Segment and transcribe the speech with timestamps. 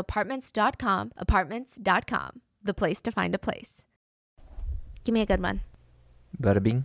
[0.00, 3.84] apartments.com, apartments.com, the place to find a place.
[5.04, 5.60] Give me a good one.
[6.40, 6.84] Bada bing,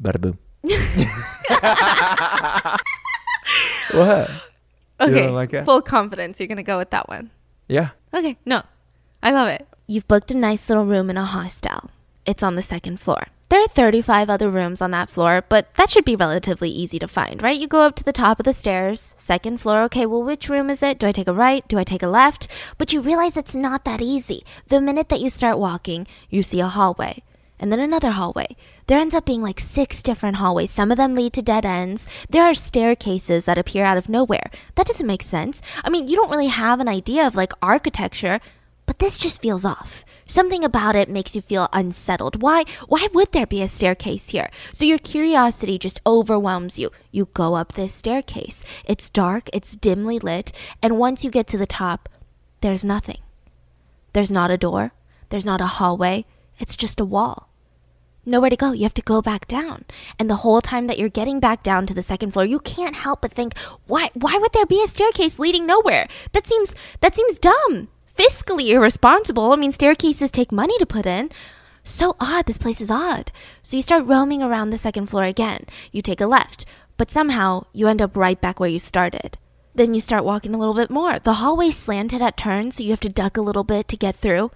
[0.00, 0.38] bada boom.
[3.92, 4.30] what?
[5.00, 5.26] Okay.
[5.26, 5.64] don't like?
[5.64, 6.38] Full confidence.
[6.38, 7.30] You're going to go with that one.
[7.68, 7.90] Yeah.
[8.12, 8.36] Okay.
[8.44, 8.62] No.
[9.22, 9.66] I love it.
[9.86, 11.90] You've booked a nice little room in a hostel.
[12.26, 13.26] It's on the second floor.
[13.50, 17.08] There are 35 other rooms on that floor, but that should be relatively easy to
[17.08, 17.58] find, right?
[17.58, 19.82] You go up to the top of the stairs, second floor.
[19.82, 21.00] Okay, well, which room is it?
[21.00, 21.66] Do I take a right?
[21.66, 22.46] Do I take a left?
[22.78, 24.44] But you realize it's not that easy.
[24.68, 27.24] The minute that you start walking, you see a hallway
[27.60, 28.56] and then another hallway.
[28.86, 30.70] There ends up being like six different hallways.
[30.70, 32.08] Some of them lead to dead ends.
[32.28, 34.50] There are staircases that appear out of nowhere.
[34.76, 35.60] That doesn't make sense.
[35.84, 38.40] I mean, you don't really have an idea of like architecture,
[38.86, 40.04] but this just feels off.
[40.30, 42.40] Something about it makes you feel unsettled.
[42.40, 44.48] Why why would there be a staircase here?
[44.72, 46.92] So your curiosity just overwhelms you.
[47.10, 48.64] You go up this staircase.
[48.84, 52.08] It's dark, it's dimly lit, and once you get to the top,
[52.60, 53.18] there's nothing.
[54.12, 54.92] There's not a door,
[55.30, 56.24] there's not a hallway,
[56.60, 57.48] it's just a wall
[58.24, 58.70] nowhere to go.
[58.70, 59.84] You have to go back down.
[60.16, 62.94] And the whole time that you're getting back down to the second floor, you can't
[62.94, 66.06] help but think, why why would there be a staircase leading nowhere?
[66.30, 67.88] That seems that seems dumb.
[68.20, 69.50] Fiscally irresponsible.
[69.50, 71.30] I mean, staircases take money to put in.
[71.82, 73.32] So odd, this place is odd.
[73.62, 75.64] So you start roaming around the second floor again.
[75.90, 76.66] You take a left,
[76.98, 79.38] but somehow you end up right back where you started.
[79.74, 81.18] Then you start walking a little bit more.
[81.18, 84.16] The hallway slanted at turns, so you have to duck a little bit to get
[84.16, 84.50] through.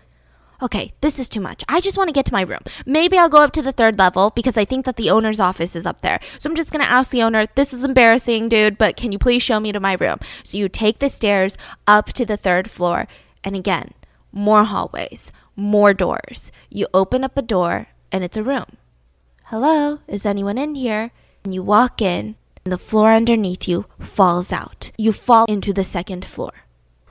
[0.61, 1.65] Okay, this is too much.
[1.67, 2.61] I just want to get to my room.
[2.85, 5.75] Maybe I'll go up to the third level because I think that the owner's office
[5.75, 6.21] is up there.
[6.39, 9.19] So I'm just going to ask the owner, this is embarrassing, dude, but can you
[9.19, 10.19] please show me to my room?
[10.43, 13.09] So you take the stairs up to the third floor.
[13.45, 13.93] And again,
[14.33, 16.51] more hallways, more doors.
[16.71, 18.79] You open up a door and it's a room.
[19.45, 21.11] Hello, is anyone in here?
[21.45, 24.91] And you walk in and the floor underneath you falls out.
[24.97, 26.53] You fall into the second floor.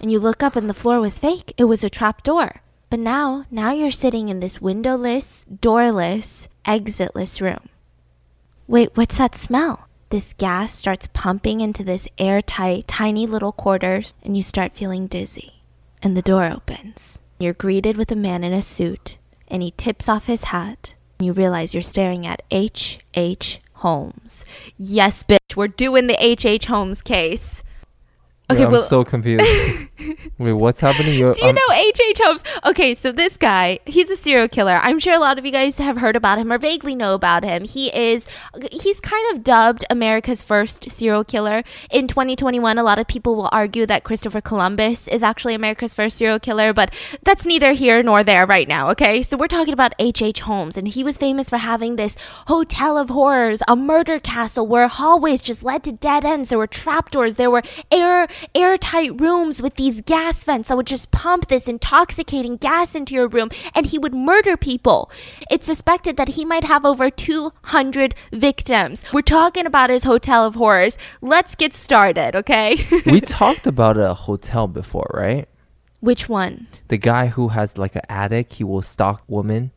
[0.01, 1.53] And you look up and the floor was fake.
[1.57, 2.61] It was a trap door.
[2.89, 7.69] But now, now you're sitting in this windowless, doorless, exitless room.
[8.67, 9.88] Wait, what's that smell?
[10.09, 15.62] This gas starts pumping into this airtight, tiny little quarters, and you start feeling dizzy.
[16.03, 17.19] And the door opens.
[17.39, 21.25] You're greeted with a man in a suit, and he tips off his hat, and
[21.25, 22.99] you realize you're staring at H.
[23.13, 23.61] H.
[23.75, 24.43] Holmes.
[24.77, 26.45] Yes, bitch, we're doing the H.
[26.45, 26.65] H.
[26.65, 27.62] Holmes case.
[28.53, 29.45] Okay, I'm well- so confused.
[30.39, 31.17] Wait, what's happening?
[31.17, 32.01] You're, Do you um, know H.H.
[32.09, 32.19] H.
[32.21, 32.43] Holmes?
[32.65, 34.79] Okay, so this guy, he's a serial killer.
[34.81, 37.43] I'm sure a lot of you guys have heard about him or vaguely know about
[37.43, 37.63] him.
[37.63, 38.27] He is,
[38.71, 41.63] he's kind of dubbed America's first serial killer.
[41.91, 46.17] In 2021, a lot of people will argue that Christopher Columbus is actually America's first
[46.17, 49.21] serial killer, but that's neither here nor there right now, okay?
[49.21, 50.33] So we're talking about H.H.
[50.33, 50.39] H.
[50.41, 54.87] Holmes, and he was famous for having this hotel of horrors, a murder castle where
[54.87, 56.49] hallways just led to dead ends.
[56.49, 61.11] There were trapdoors, there were air airtight rooms with these gas vents that would just
[61.11, 65.11] pump this intoxicating gas into your room and he would murder people.
[65.49, 69.03] It's suspected that he might have over 200 victims.
[69.12, 70.97] We're talking about his hotel of horrors.
[71.21, 72.88] Let's get started, okay?
[73.06, 75.47] we talked about a hotel before, right?
[76.00, 76.68] Which one?
[76.89, 79.71] The guy who has like an attic, he will stalk women.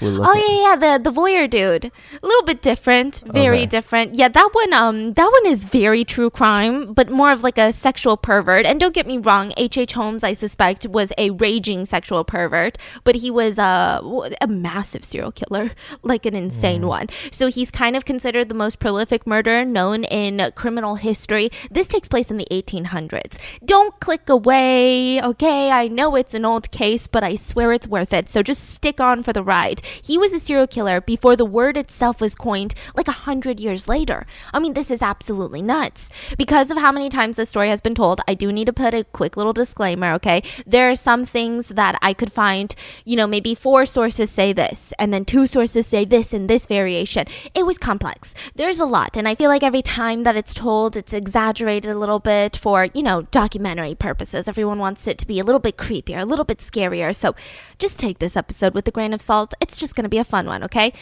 [0.00, 1.86] Oh yeah, yeah, the the voyeur dude.
[1.86, 3.66] A little bit different, very Okay.
[3.66, 4.14] different.
[4.14, 7.72] Yeah, that one um that one is very true crime, but more of like a
[7.72, 8.64] sexual pervert.
[8.66, 9.76] And don't get me wrong, H.
[9.76, 9.92] H.
[9.94, 14.00] Holmes I suspect was a raging sexual pervert, but he was a
[14.40, 15.72] a massive serial killer,
[16.02, 16.88] like an insane Mm.
[16.88, 17.06] one.
[17.32, 21.50] So he's kind of considered the most prolific murderer known in criminal history.
[21.70, 23.36] This takes place in the 1800s.
[23.64, 25.70] Don't click away, okay?
[25.70, 28.28] I know it's an old case, but I swear it's worth it.
[28.30, 29.80] So just stick on for the ride.
[30.02, 33.88] He was a serial killer before the word itself was coined like a hundred years
[33.88, 34.26] later.
[34.52, 36.10] I mean, this is absolutely nuts.
[36.36, 38.94] Because of how many times this story has been told, I do need to put
[38.94, 40.42] a quick little disclaimer, okay?
[40.66, 42.74] There are some things that I could find,
[43.04, 46.66] you know, maybe four sources say this, and then two sources say this and this
[46.66, 47.26] variation.
[47.54, 48.34] It was complex.
[48.54, 51.98] There's a lot, and I feel like every time that it's told, it's exaggerated a
[51.98, 54.48] little bit for, you know, documentary purposes.
[54.48, 57.14] Everyone wants it to be a little bit creepier, a little bit scarier.
[57.14, 57.34] So
[57.78, 59.54] just take this episode with a grain of salt.
[59.60, 60.92] It's just going to be a fun one, okay?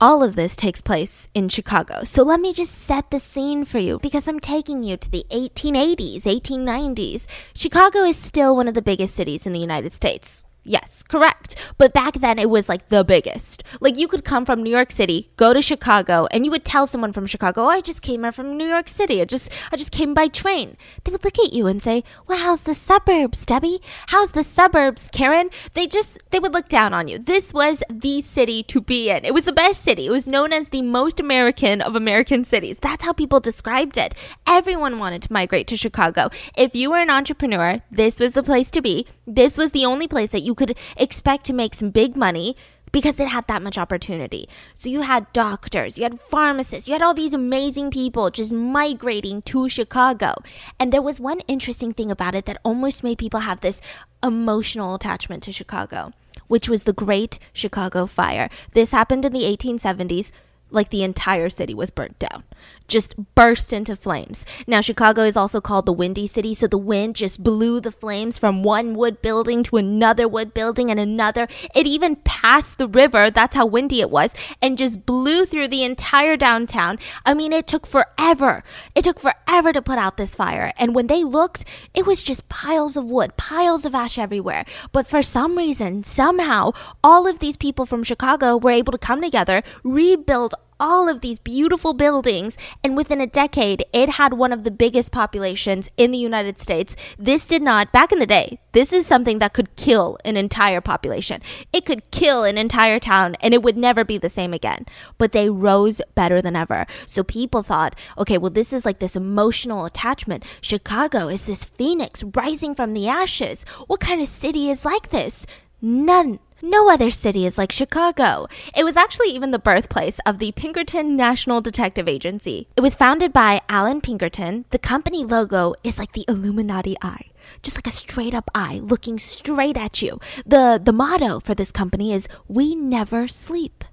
[0.00, 2.04] All of this takes place in Chicago.
[2.04, 5.24] So let me just set the scene for you because I'm taking you to the
[5.30, 7.26] 1880s, 1890s.
[7.54, 10.45] Chicago is still one of the biggest cities in the United States.
[10.68, 11.54] Yes, correct.
[11.78, 13.62] But back then it was like the biggest.
[13.80, 16.88] Like you could come from New York City, go to Chicago, and you would tell
[16.88, 19.20] someone from Chicago, "Oh, I just came here from New York City.
[19.20, 22.38] I just I just came by train." They would look at you and say, "Well,
[22.38, 23.80] how's the suburbs, Debbie?
[24.08, 27.18] How's the suburbs, Karen?" They just they would look down on you.
[27.18, 29.24] This was the city to be in.
[29.24, 30.06] It was the best city.
[30.06, 32.78] It was known as the most American of American cities.
[32.80, 34.16] That's how people described it.
[34.48, 36.28] Everyone wanted to migrate to Chicago.
[36.56, 39.06] If you were an entrepreneur, this was the place to be.
[39.28, 42.56] This was the only place that you could expect to make some big money
[42.92, 44.48] because it had that much opportunity.
[44.74, 49.42] So you had doctors, you had pharmacists, you had all these amazing people just migrating
[49.42, 50.36] to Chicago.
[50.80, 53.80] And there was one interesting thing about it that almost made people have this
[54.22, 56.12] emotional attachment to Chicago,
[56.48, 58.48] which was the Great Chicago Fire.
[58.72, 60.30] This happened in the 1870s
[60.70, 62.42] like the entire city was burnt down,
[62.88, 64.44] just burst into flames.
[64.66, 68.38] Now, Chicago is also called the Windy City, so the wind just blew the flames
[68.38, 71.48] from one wood building to another wood building and another.
[71.74, 75.84] It even passed the river, that's how windy it was, and just blew through the
[75.84, 76.98] entire downtown.
[77.24, 78.62] I mean, it took forever.
[78.94, 80.72] It took forever to put out this fire.
[80.78, 84.64] And when they looked, it was just piles of wood, piles of ash everywhere.
[84.92, 86.72] But for some reason, somehow,
[87.02, 91.38] all of these people from Chicago were able to come together, rebuild all of these
[91.38, 96.18] beautiful buildings, and within a decade, it had one of the biggest populations in the
[96.18, 96.96] United States.
[97.18, 100.80] This did not, back in the day, this is something that could kill an entire
[100.80, 101.40] population.
[101.72, 104.86] It could kill an entire town, and it would never be the same again.
[105.18, 106.86] But they rose better than ever.
[107.06, 110.44] So people thought, okay, well, this is like this emotional attachment.
[110.60, 113.64] Chicago is this phoenix rising from the ashes.
[113.86, 115.46] What kind of city is like this?
[115.80, 116.38] None.
[116.68, 118.48] No other city is like Chicago.
[118.76, 122.66] It was actually even the birthplace of the Pinkerton National Detective Agency.
[122.74, 124.64] It was founded by Allan Pinkerton.
[124.70, 127.26] The company logo is like the Illuminati eye.
[127.62, 130.18] Just like a straight up eye looking straight at you.
[130.44, 133.84] The the motto for this company is we never sleep.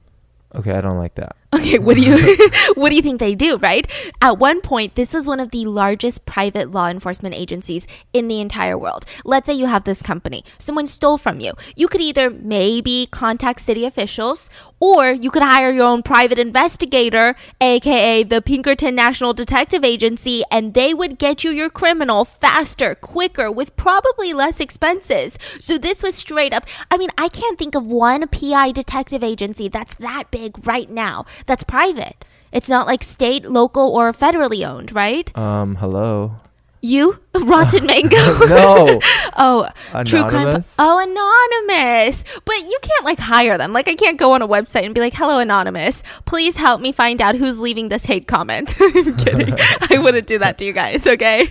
[0.55, 1.35] Okay, I don't like that.
[1.53, 2.37] Okay, what do you
[2.75, 3.87] what do you think they do, right?
[4.21, 8.41] At one point, this was one of the largest private law enforcement agencies in the
[8.41, 9.05] entire world.
[9.23, 10.43] Let's say you have this company.
[10.57, 11.53] Someone stole from you.
[11.75, 17.35] You could either maybe contact city officials or you could hire your own private investigator,
[17.61, 23.49] aka the Pinkerton National Detective Agency, and they would get you your criminal faster, quicker,
[23.49, 25.39] with probably less expenses.
[25.57, 26.65] So this was straight up.
[26.91, 31.25] I mean, I can't think of one PI detective agency that's that big right now
[31.45, 32.15] that's private.
[32.51, 35.35] It's not like state, local, or federally owned, right?
[35.35, 36.35] Um, hello.
[36.81, 38.17] You rotten mango?
[38.47, 38.99] no.
[39.37, 39.69] oh,
[40.05, 40.61] true crime.
[40.77, 42.25] Oh, anonymous.
[42.43, 43.71] But you can't like hire them.
[43.71, 46.03] Like I can't go on a website and be like, "Hello, anonymous.
[46.25, 49.55] Please help me find out who's leaving this hate comment." I'm kidding.
[49.89, 51.07] I wouldn't do that to you guys.
[51.07, 51.49] Okay.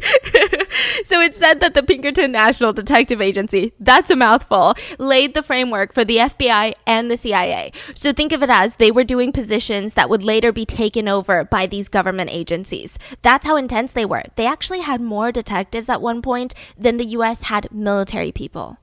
[1.04, 5.92] So it said that the Pinkerton National Detective Agency, that's a mouthful, laid the framework
[5.92, 7.72] for the FBI and the CIA.
[7.94, 11.44] So think of it as they were doing positions that would later be taken over
[11.44, 12.98] by these government agencies.
[13.22, 14.24] That's how intense they were.
[14.36, 18.78] They actually had more detectives at one point than the US had military people.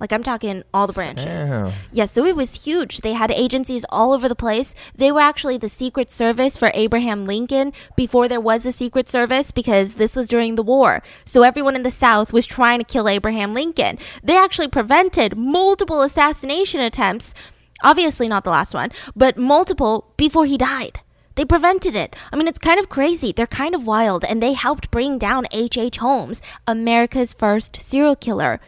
[0.00, 1.50] Like I'm talking all the branches.
[1.50, 1.72] Damn.
[1.92, 3.00] Yeah, so it was huge.
[3.00, 4.74] They had agencies all over the place.
[4.94, 9.50] They were actually the Secret Service for Abraham Lincoln before there was a Secret Service
[9.50, 11.02] because this was during the war.
[11.24, 13.98] So everyone in the South was trying to kill Abraham Lincoln.
[14.22, 17.34] They actually prevented multiple assassination attempts.
[17.82, 21.00] Obviously, not the last one, but multiple before he died.
[21.36, 22.16] They prevented it.
[22.32, 23.30] I mean, it's kind of crazy.
[23.30, 25.78] They're kind of wild, and they helped bring down H.H.
[25.78, 25.96] H.
[25.98, 28.60] Holmes, America's first serial killer.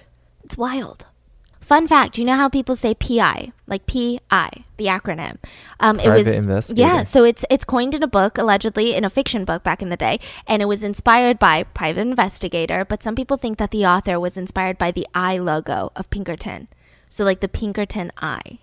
[0.45, 1.07] It's wild.
[1.71, 5.37] Fun fact, you know how people say PI, like PI, the acronym.
[5.79, 6.89] Um, Private it was investigator.
[6.89, 7.03] yeah.
[7.05, 9.97] So it's it's coined in a book, allegedly in a fiction book back in the
[9.97, 12.85] day, and it was inspired by private investigator.
[12.85, 16.67] But some people think that the author was inspired by the eye logo of Pinkerton,
[17.09, 18.59] so like the Pinkerton eye.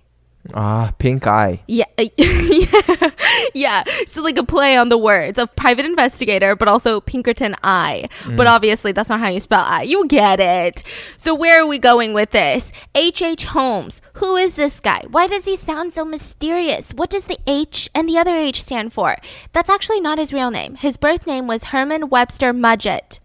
[0.53, 1.61] Ah, pink eye.
[1.67, 1.85] Yeah,
[2.17, 3.11] yeah,
[3.53, 3.83] yeah.
[4.05, 8.07] So like a play on the words of private investigator, but also Pinkerton eye.
[8.35, 9.83] But obviously that's not how you spell eye.
[9.83, 10.83] You get it.
[11.17, 12.71] So where are we going with this?
[12.95, 13.21] H.
[13.21, 13.45] H.
[13.45, 14.01] Holmes.
[14.13, 15.03] Who is this guy?
[15.09, 16.93] Why does he sound so mysterious?
[16.93, 19.17] What does the H and the other H stand for?
[19.53, 20.75] That's actually not his real name.
[20.75, 23.19] His birth name was Herman Webster Mudgett,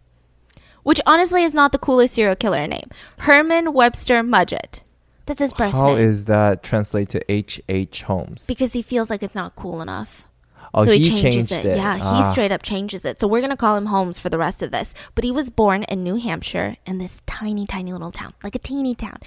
[0.83, 2.89] which honestly is not the coolest serial killer name.
[3.19, 4.81] Herman Webster Mudgett.
[5.27, 5.99] That's his birth How name.
[6.09, 8.45] is that translate to H H Holmes?
[8.47, 10.27] because he feels like it's not cool enough.
[10.75, 11.65] Oh, so he, he changes changed it.
[11.67, 11.77] it.
[11.77, 12.31] Yeah, he Ah.
[12.31, 13.21] straight up changes it.
[13.21, 14.95] So we're gonna call him Holmes for the rest of this.
[15.15, 18.59] But he was born in New Hampshire in this tiny, tiny little town, like a
[18.59, 19.19] teeny town.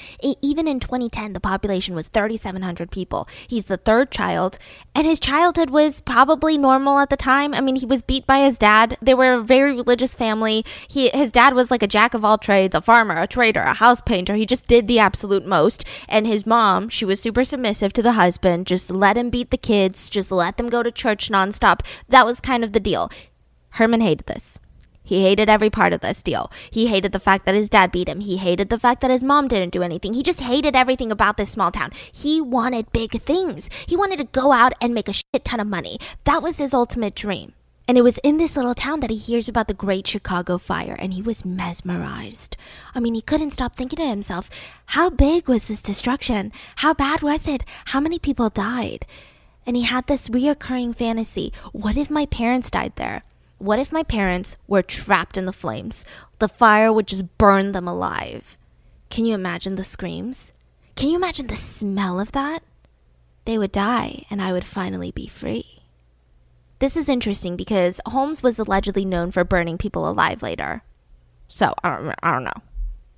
[0.42, 3.28] Even in 2010, the population was 3,700 people.
[3.48, 4.58] He's the third child,
[4.96, 7.54] and his childhood was probably normal at the time.
[7.54, 8.98] I mean, he was beat by his dad.
[9.02, 10.66] They were a very religious family.
[10.88, 13.74] He, his dad was like a jack of all trades, a farmer, a trader, a
[13.74, 14.36] house painter.
[14.36, 15.84] He just did the absolute most.
[16.10, 18.66] And his mom, she was super submissive to the husband.
[18.68, 20.10] Just let him beat the kids.
[20.10, 21.82] Just let them go to church nonstop.
[22.10, 23.12] That was kind of the deal.
[23.72, 24.60] Herman hated this.
[25.04, 26.52] He hated every part of this deal.
[26.72, 28.22] He hated the fact that his dad beat him.
[28.22, 30.14] He hated the fact that his mom didn't do anything.
[30.14, 31.92] He just hated everything about this small town.
[32.12, 33.70] He wanted big things.
[33.86, 36.00] He wanted to go out and make a shit ton of money.
[36.24, 37.54] That was his ultimate dream.
[37.88, 40.96] And it was in this little town that he hears about the Great Chicago Fire,
[40.98, 42.58] and he was mesmerized.
[42.96, 44.50] I mean, he couldn't stop thinking to himself,
[44.88, 46.52] how big was this destruction?
[46.78, 47.64] How bad was it?
[47.94, 49.06] How many people died?
[49.66, 53.24] And he had this reoccurring fantasy what if my parents died there?
[53.58, 56.04] What if my parents were trapped in the flames?
[56.40, 58.58] The fire would just burn them alive.
[59.10, 60.52] Can you imagine the screams?
[60.96, 62.64] Can you imagine the smell of that?
[63.46, 65.82] They would die, and I would finally be free.
[66.80, 70.84] This is interesting because Holmes was allegedly known for burning people alive later.
[71.48, 72.62] So, I don't, I don't know.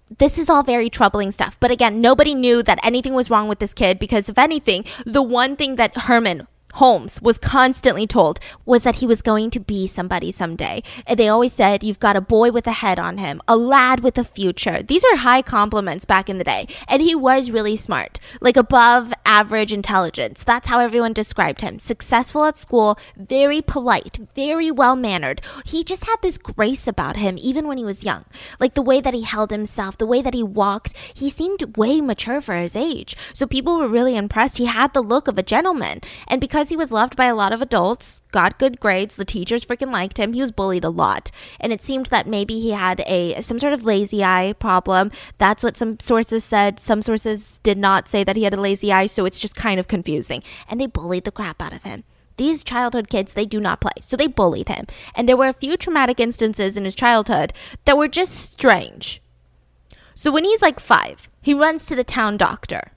[0.10, 1.58] This is all very troubling stuff.
[1.60, 5.22] But again, nobody knew that anything was wrong with this kid because, if anything, the
[5.22, 9.88] one thing that Herman Holmes was constantly told was that he was going to be
[9.88, 10.84] somebody someday.
[11.07, 14.01] And they always said, You've got a boy with a head on him, a lad
[14.01, 14.84] with a future.
[14.84, 16.67] These are high compliments back in the day.
[16.88, 20.43] And he was really smart, like above average intelligence.
[20.43, 21.79] That's how everyone described him.
[21.79, 25.41] Successful at school, very polite, very well mannered.
[25.65, 28.25] He just had this grace about him, even when he was young.
[28.60, 32.01] Like the way that he held himself, the way that he walked, he seemed way
[32.01, 33.17] mature for his age.
[33.34, 34.60] So people were really impressed.
[34.60, 36.01] He had the look of a gentleman.
[36.27, 39.66] And because he was loved by a lot of adults, got good grades, the teachers
[39.66, 41.32] freaking liked him, he was bullied a lot.
[41.60, 45.12] And it seemed that maybe he had a some sort of lazy eye problem.
[45.38, 46.80] That's what some sources said.
[46.80, 49.80] Some sources did not say that he had a lazy eye, so it's just kind
[49.80, 50.44] of confusing.
[50.70, 52.04] And they bullied the crap out of him.
[52.38, 53.94] These childhood kids, they do not play.
[54.00, 54.86] So they bullied him.
[55.16, 57.52] And there were a few traumatic instances in his childhood
[57.86, 59.22] that were just strange.
[60.14, 62.92] So when he's like five, he runs to the town doctor.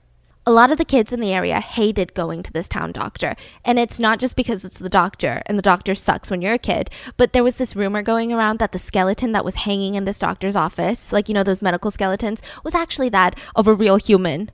[0.51, 3.37] A lot of the kids in the area hated going to this town doctor.
[3.63, 6.59] And it's not just because it's the doctor, and the doctor sucks when you're a
[6.59, 10.03] kid, but there was this rumor going around that the skeleton that was hanging in
[10.03, 13.95] this doctor's office, like, you know, those medical skeletons, was actually that of a real
[13.95, 14.51] human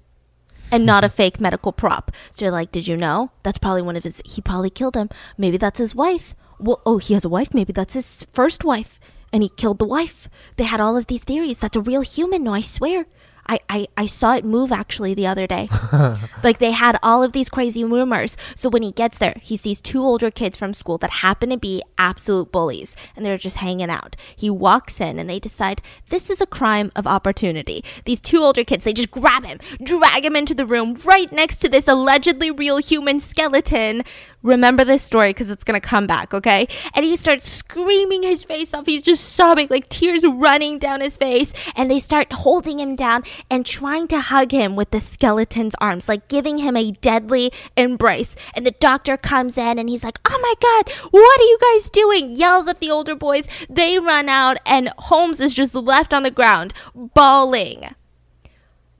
[0.71, 2.11] and not a fake medical prop.
[2.29, 3.31] So you're like, did you know?
[3.41, 5.09] That's probably one of his, he probably killed him.
[5.35, 6.35] Maybe that's his wife.
[6.59, 7.55] Well, oh, he has a wife.
[7.55, 8.99] Maybe that's his first wife.
[9.33, 10.29] And he killed the wife.
[10.57, 11.57] They had all of these theories.
[11.57, 12.43] That's a real human.
[12.43, 13.07] No, I swear.
[13.47, 15.69] I, I, I saw it move actually the other day.
[16.43, 18.37] like they had all of these crazy rumors.
[18.55, 21.57] So when he gets there, he sees two older kids from school that happen to
[21.57, 24.15] be absolute bullies and they're just hanging out.
[24.35, 27.83] He walks in and they decide this is a crime of opportunity.
[28.05, 31.57] These two older kids, they just grab him, drag him into the room right next
[31.57, 34.03] to this allegedly real human skeleton.
[34.43, 36.67] Remember this story because it's going to come back, okay?
[36.93, 38.85] And he starts screaming his face off.
[38.85, 41.51] He's just sobbing, like tears running down his face.
[41.75, 46.07] And they start holding him down and trying to hug him with the skeleton's arms,
[46.07, 48.35] like giving him a deadly embrace.
[48.55, 51.89] And the doctor comes in and he's like, Oh my God, what are you guys
[51.89, 52.35] doing?
[52.35, 53.47] Yells at the older boys.
[53.69, 57.85] They run out, and Holmes is just left on the ground, bawling.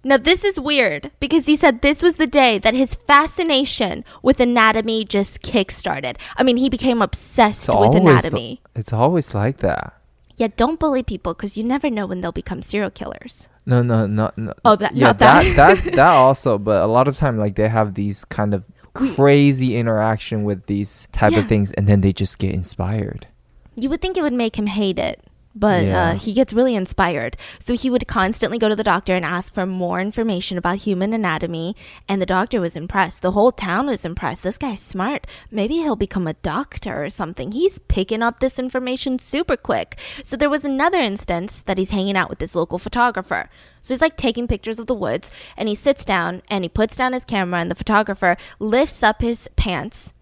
[0.04, 4.40] Now, this is weird because he said this was the day that his fascination with
[4.40, 6.18] anatomy just kick-started.
[6.38, 8.62] I mean, he became obsessed It's with anatomy.
[8.74, 9.94] it's always like that.
[10.38, 13.50] Yeah, don't bully people because you never know when they'll become serial killers.
[13.68, 14.54] No, no, no, no.
[14.66, 15.44] Oh, that- yeah, not that.
[15.56, 16.58] that, that, that also.
[16.58, 18.66] But a lot of time, like they have these kind of
[19.00, 21.40] We- crazy interaction with these type Yeah.
[21.40, 23.28] of things, and then they just get inspired.
[23.76, 25.22] You would think it would make him hate it,
[25.60, 26.02] but Yeah.
[26.02, 27.36] uh, he gets really inspired.
[27.60, 31.14] So he would constantly go to the doctor and ask for more information about human
[31.14, 31.76] anatomy.
[32.08, 33.22] And the doctor was impressed.
[33.22, 34.44] The whole town was impressed.
[34.44, 35.26] This guy's smart.
[35.50, 37.52] Maybe he'll become a doctor or something.
[37.54, 39.98] He's picking up this information super quick.
[40.24, 43.50] So there was another instance that he's hanging out with this local photographer.
[43.82, 46.96] So he's like taking pictures of the woods and he sits down and he puts
[46.96, 50.14] down his camera and the photographer lifts up his pants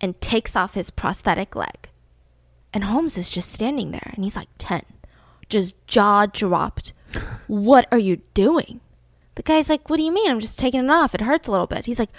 [0.00, 1.88] and takes off his prosthetic leg.
[2.74, 4.82] And Holmes is just standing there and he's like 10,
[5.48, 6.92] just jaw dropped.
[7.46, 8.80] what are you doing?
[9.34, 10.30] The guy's like, What do you mean?
[10.30, 11.14] I'm just taking it off.
[11.14, 11.86] It hurts a little bit.
[11.86, 12.10] He's like,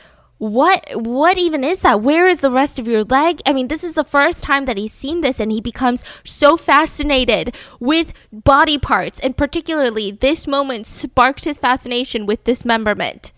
[0.43, 3.81] what what even is that where is the rest of your leg i mean this
[3.81, 8.77] is the first time that he's seen this and he becomes so fascinated with body
[8.77, 13.31] parts and particularly this moment sparked his fascination with dismemberment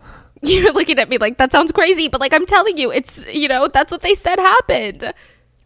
[0.42, 3.46] you're looking at me like that sounds crazy but like i'm telling you it's you
[3.46, 5.14] know that's what they said happened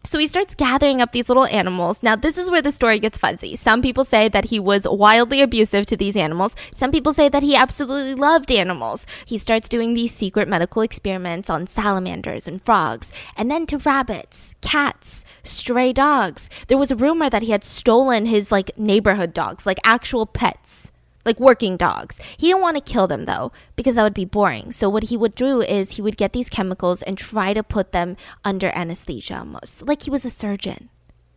[0.05, 2.01] so he starts gathering up these little animals.
[2.01, 3.55] Now, this is where the story gets fuzzy.
[3.55, 6.55] Some people say that he was wildly abusive to these animals.
[6.71, 9.05] Some people say that he absolutely loved animals.
[9.25, 14.55] He starts doing these secret medical experiments on salamanders and frogs, and then to rabbits,
[14.61, 16.49] cats, stray dogs.
[16.67, 20.91] There was a rumor that he had stolen his like neighborhood dogs, like actual pets
[21.25, 22.19] like working dogs.
[22.37, 24.71] He didn't want to kill them though, because that would be boring.
[24.71, 27.91] So what he would do is he would get these chemicals and try to put
[27.91, 30.89] them under anesthesia almost, like he was a surgeon.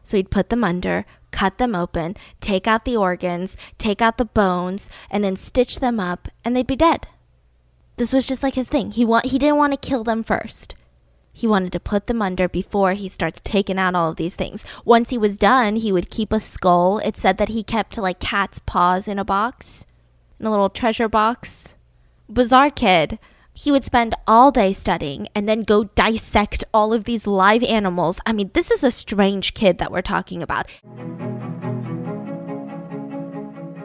[0.02, 4.24] So he'd put them under, cut them open, take out the organs, take out the
[4.24, 7.06] bones, and then stitch them up, and they'd be dead.
[7.96, 8.92] This was just like his thing.
[8.92, 10.74] He want he didn't want to kill them first.
[11.38, 14.64] He wanted to put them under before he starts taking out all of these things.
[14.84, 16.98] Once he was done, he would keep a skull.
[16.98, 19.86] It said that he kept like cat's paws in a box,
[20.40, 21.76] in a little treasure box.
[22.28, 23.20] Bizarre kid.
[23.54, 28.18] He would spend all day studying and then go dissect all of these live animals.
[28.26, 30.66] I mean, this is a strange kid that we're talking about.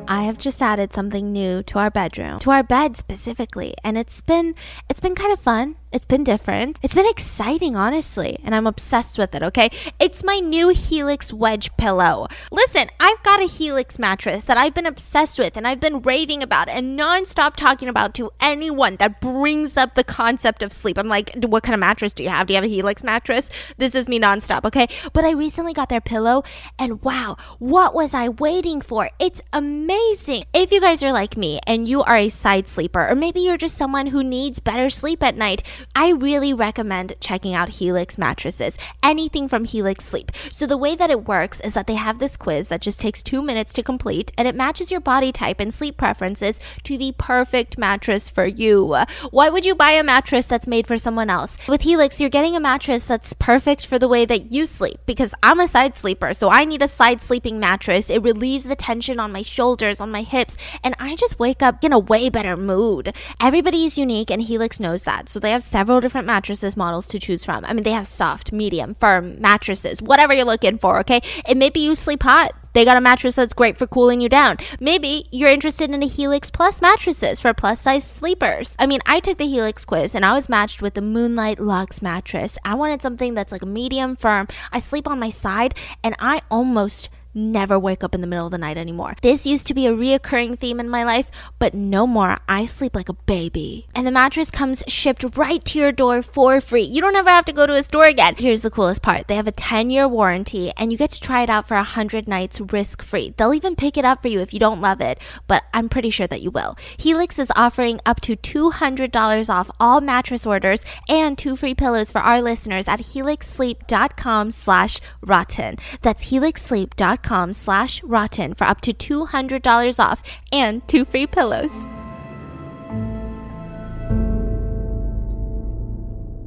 [0.08, 4.22] I have just added something new to our bedroom, to our bed specifically, and it's
[4.22, 4.56] been
[4.90, 5.76] it's been kind of fun.
[5.94, 6.80] It's been different.
[6.82, 9.70] It's been exciting, honestly, and I'm obsessed with it, okay?
[10.00, 12.26] It's my new Helix wedge pillow.
[12.52, 16.42] Listen, I've got a Helix mattress that I've been obsessed with and I've been raving
[16.42, 20.98] about and nonstop talking about to anyone that brings up the concept of sleep.
[20.98, 22.48] I'm like, what kind of mattress do you have?
[22.48, 23.52] Do you have a Helix mattress?
[23.78, 24.88] This is me nonstop, okay?
[25.14, 26.44] But I recently got their pillow
[26.80, 29.12] and wow, what was I waiting for?
[29.20, 30.46] It's amazing.
[30.56, 33.58] If you guys are like me and you are a side sleeper, or maybe you're
[33.58, 35.62] just someone who needs better sleep at night,
[35.96, 38.78] I really recommend checking out Helix mattresses.
[39.02, 40.32] Anything from Helix Sleep.
[40.52, 43.24] So the way that it works is that they have this quiz that just takes
[43.24, 47.14] two minutes to complete and it matches your body type and sleep preferences to the
[47.18, 48.96] perfect mattress for you.
[49.32, 51.58] Why would you buy a mattress that's made for someone else?
[51.68, 55.36] With Helix, you're getting a mattress that's perfect for the way that you sleep because
[55.44, 58.10] I'm a side sleeper, so I need a side sleeping mattress.
[58.10, 61.84] It relieves the tension on my shoulders, on my hips, and I just wake up
[61.84, 63.14] in a way better mood.
[63.40, 65.30] Everybody is unique and Helix knows that.
[65.30, 67.66] So they have several different mattresses models to choose from.
[67.66, 71.20] I mean, they have soft, medium, firm mattresses, whatever you're looking for, okay?
[71.48, 72.52] And maybe you sleep hot.
[72.74, 74.58] They got a mattress that's great for cooling you down.
[74.80, 78.76] Maybe you're interested in a Helix Plus mattresses for plus size sleepers.
[78.78, 82.04] I mean, I took the Helix quiz and I was matched with the Moonlight Luxe
[82.04, 82.60] mattress.
[82.64, 84.48] I wanted something that's like medium firm.
[84.72, 88.52] I sleep on my side and I almost never wake up in the middle of
[88.52, 89.16] the night anymore.
[89.22, 92.40] This used to be a reoccurring theme in my life, but no more.
[92.48, 93.88] I sleep like a baby.
[93.96, 96.84] And the mattress comes shipped right to your door for free.
[96.84, 98.36] You don't ever have to go to a store again.
[98.38, 101.44] Here's the coolest part they have a 10 year warranty, and you get to try
[101.44, 103.34] it out for 100 nights risk free.
[103.38, 106.10] They'll even pick it up for you if you don't love it, but I'm pretty
[106.10, 106.78] sure that you will.
[106.98, 112.22] Helix is offering up to $200 off all mattress orders and two free pillows for
[112.22, 115.78] our listeners at helixsleep.com slash rotten.
[116.02, 117.23] That's helixsleep.com
[117.54, 121.72] slash rotten for up to $200 off and two free pillows.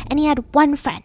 [0.09, 1.05] And he had one friend.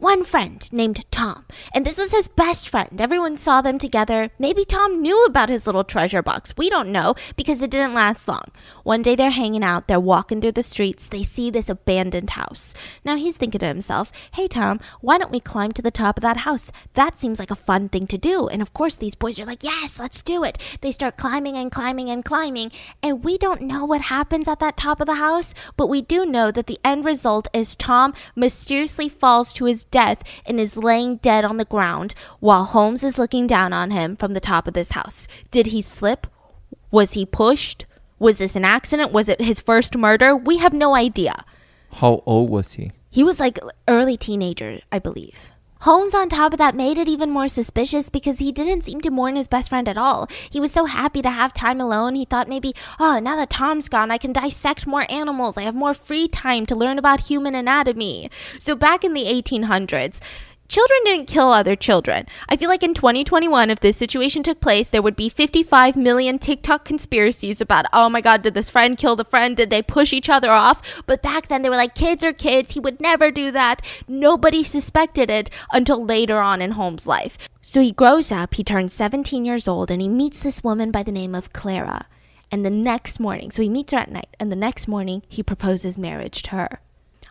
[0.00, 2.98] One friend named Tom, and this was his best friend.
[2.98, 4.30] Everyone saw them together.
[4.38, 6.54] Maybe Tom knew about his little treasure box.
[6.56, 8.44] We don't know because it didn't last long.
[8.82, 12.72] One day they're hanging out, they're walking through the streets, they see this abandoned house.
[13.04, 16.22] Now he's thinking to himself, Hey Tom, why don't we climb to the top of
[16.22, 16.72] that house?
[16.94, 18.48] That seems like a fun thing to do.
[18.48, 20.56] And of course, these boys are like, Yes, let's do it.
[20.80, 24.78] They start climbing and climbing and climbing, and we don't know what happens at that
[24.78, 29.10] top of the house, but we do know that the end result is Tom mysteriously
[29.10, 33.46] falls to his death and is laying dead on the ground while Holmes is looking
[33.46, 35.26] down on him from the top of this house.
[35.50, 36.26] Did he slip?
[36.90, 37.86] Was he pushed?
[38.18, 39.12] Was this an accident?
[39.12, 40.36] Was it his first murder?
[40.36, 41.44] We have no idea.
[41.92, 42.92] How old was he?
[43.10, 45.50] He was like early teenager, I believe.
[45.84, 49.10] Holmes, on top of that, made it even more suspicious because he didn't seem to
[49.10, 50.28] mourn his best friend at all.
[50.50, 53.88] He was so happy to have time alone, he thought maybe, oh, now that Tom's
[53.88, 55.56] gone, I can dissect more animals.
[55.56, 58.30] I have more free time to learn about human anatomy.
[58.58, 60.20] So back in the 1800s,
[60.70, 62.24] children didn't kill other children.
[62.48, 66.38] I feel like in 2021, if this situation took place, there would be 55 million
[66.38, 69.56] TikTok conspiracies about, oh my God, did this friend kill the friend?
[69.56, 70.80] Did they push each other off?
[71.06, 72.72] But back then, they were like, kids are kids.
[72.72, 73.82] He would never do that.
[74.06, 77.36] Nobody suspected it until later on in Holmes' life.
[77.60, 81.02] So he grows up, he turns 17 years old, and he meets this woman by
[81.02, 82.06] the name of Clara.
[82.52, 85.42] And the next morning, so he meets her at night, and the next morning, he
[85.42, 86.80] proposes marriage to her.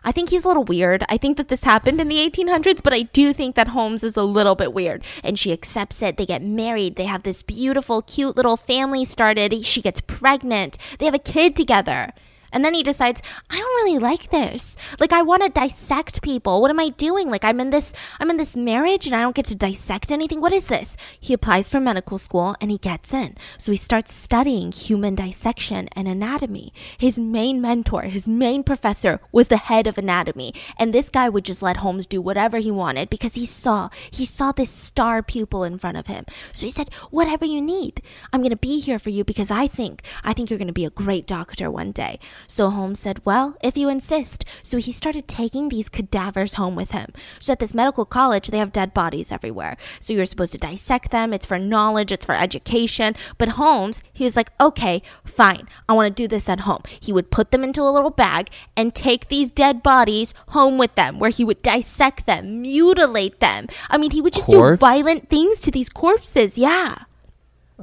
[0.04, 1.04] I think he's a little weird.
[1.08, 4.16] I think that this happened in the 1800s, but I do think that Holmes is
[4.16, 5.04] a little bit weird.
[5.22, 6.16] And she accepts it.
[6.16, 6.96] They get married.
[6.96, 9.64] They have this beautiful, cute little family started.
[9.64, 10.78] She gets pregnant.
[10.98, 12.12] They have a kid together.
[12.52, 14.76] And then he decides, I don't really like this.
[14.98, 16.60] Like I want to dissect people.
[16.60, 17.28] What am I doing?
[17.28, 20.40] Like I'm in this I'm in this marriage and I don't get to dissect anything.
[20.40, 20.96] What is this?
[21.18, 23.36] He applies for medical school and he gets in.
[23.58, 26.72] So he starts studying human dissection and anatomy.
[26.98, 30.54] His main mentor, his main professor was the head of anatomy.
[30.78, 34.24] And this guy would just let Holmes do whatever he wanted because he saw he
[34.24, 36.24] saw this star pupil in front of him.
[36.52, 38.02] So he said, "Whatever you need.
[38.32, 40.72] I'm going to be here for you because I think I think you're going to
[40.72, 44.44] be a great doctor one day." So Holmes said, Well, if you insist.
[44.62, 47.12] So he started taking these cadavers home with him.
[47.38, 49.76] So at this medical college, they have dead bodies everywhere.
[49.98, 51.32] So you're supposed to dissect them.
[51.32, 53.14] It's for knowledge, it's for education.
[53.38, 55.68] But Holmes, he was like, Okay, fine.
[55.88, 56.82] I want to do this at home.
[57.00, 60.94] He would put them into a little bag and take these dead bodies home with
[60.94, 63.68] them, where he would dissect them, mutilate them.
[63.88, 64.78] I mean, he would just Corpse?
[64.78, 66.58] do violent things to these corpses.
[66.58, 67.04] Yeah.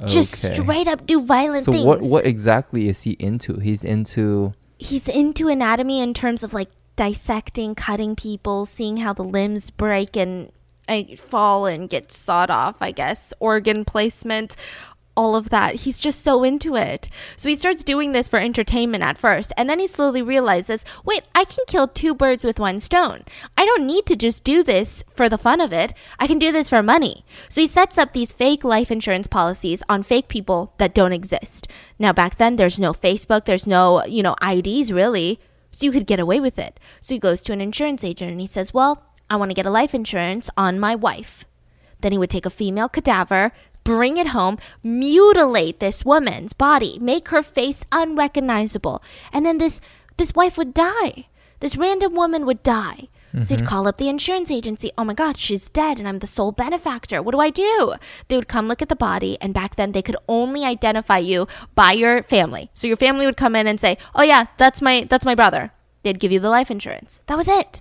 [0.06, 0.54] Just okay.
[0.54, 1.84] straight up do violent so things.
[1.84, 3.58] what what exactly is he into?
[3.58, 9.22] He's into he's into anatomy in terms of like dissecting, cutting people, seeing how the
[9.22, 10.50] limbs break and
[10.88, 14.56] uh, fall and get sawed off, I guess, organ placement,
[15.18, 15.74] all of that.
[15.74, 17.10] He's just so into it.
[17.36, 21.24] So he starts doing this for entertainment at first, and then he slowly realizes wait,
[21.34, 23.24] I can kill two birds with one stone.
[23.56, 25.92] I don't need to just do this for the fun of it.
[26.20, 27.24] I can do this for money.
[27.48, 31.66] So he sets up these fake life insurance policies on fake people that don't exist.
[31.98, 35.40] Now, back then, there's no Facebook, there's no, you know, IDs really.
[35.72, 36.78] So you could get away with it.
[37.00, 39.66] So he goes to an insurance agent and he says, Well, I want to get
[39.66, 41.44] a life insurance on my wife.
[42.00, 43.52] Then he would take a female cadaver,
[43.88, 49.80] bring it home, mutilate this woman's body, make her face unrecognizable, and then this
[50.18, 51.26] this wife would die.
[51.60, 53.08] This random woman would die.
[53.32, 53.42] Mm-hmm.
[53.42, 54.90] So you'd call up the insurance agency.
[54.98, 57.22] Oh my God, she's dead, and I'm the sole benefactor.
[57.22, 57.94] What do I do?
[58.28, 61.48] They would come look at the body, and back then they could only identify you
[61.74, 62.70] by your family.
[62.74, 65.72] So your family would come in and say, "Oh yeah, that's my that's my brother."
[66.02, 67.22] They'd give you the life insurance.
[67.26, 67.80] That was it.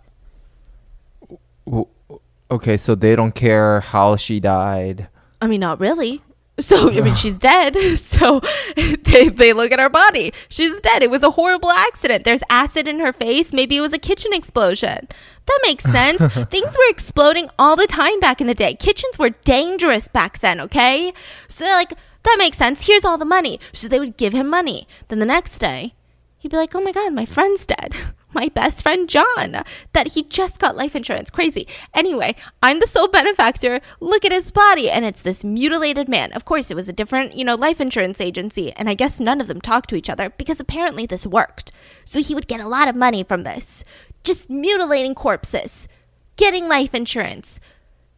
[2.49, 5.09] Okay, so they don't care how she died
[5.41, 6.21] I mean, not really.
[6.59, 7.77] So, I mean, she's dead.
[7.97, 8.41] So
[8.75, 10.33] they, they look at her body.
[10.49, 11.03] She's dead.
[11.03, 12.23] It was a horrible accident.
[12.23, 13.53] There's acid in her face.
[13.53, 15.07] Maybe it was a kitchen explosion.
[15.45, 16.19] That makes sense.
[16.49, 18.73] Things were exploding all the time back in the day.
[18.73, 21.13] Kitchens were dangerous back then, okay?
[21.47, 22.87] So, like, that makes sense.
[22.87, 23.59] Here's all the money.
[23.71, 24.87] So they would give him money.
[25.09, 25.93] Then the next day,
[26.39, 27.93] he'd be like, oh my God, my friend's dead.
[28.37, 31.31] my best friend John that he just got life insurance.
[31.31, 31.67] Crazy.
[31.95, 33.81] Anyway, I'm the sole benefactor.
[33.99, 34.91] Look at his body.
[34.91, 36.31] And it's this mutilated man.
[36.33, 38.71] Of course, it was a different, you know, life insurance agency.
[38.73, 41.71] And I guess none of them talked to each other because apparently this worked.
[42.05, 43.83] So he would get a lot of money from this.
[44.23, 45.87] Just mutilating corpses,
[46.35, 47.59] getting life insurance.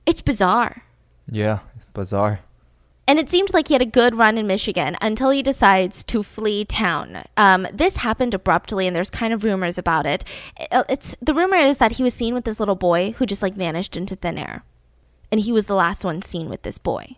[0.06, 0.84] It's bizarre.
[1.32, 2.42] Yeah, it's bizarre.
[3.10, 6.22] And it seemed like he had a good run in Michigan until he decides to
[6.22, 7.24] flee town.
[7.38, 10.24] Um, this happened abruptly, and there's kind of rumors about it.
[10.70, 13.42] Uh, it's the rumor is that he was seen with this little boy who just
[13.42, 14.64] like vanished into thin air,
[15.32, 17.16] and he was the last one seen with this boy.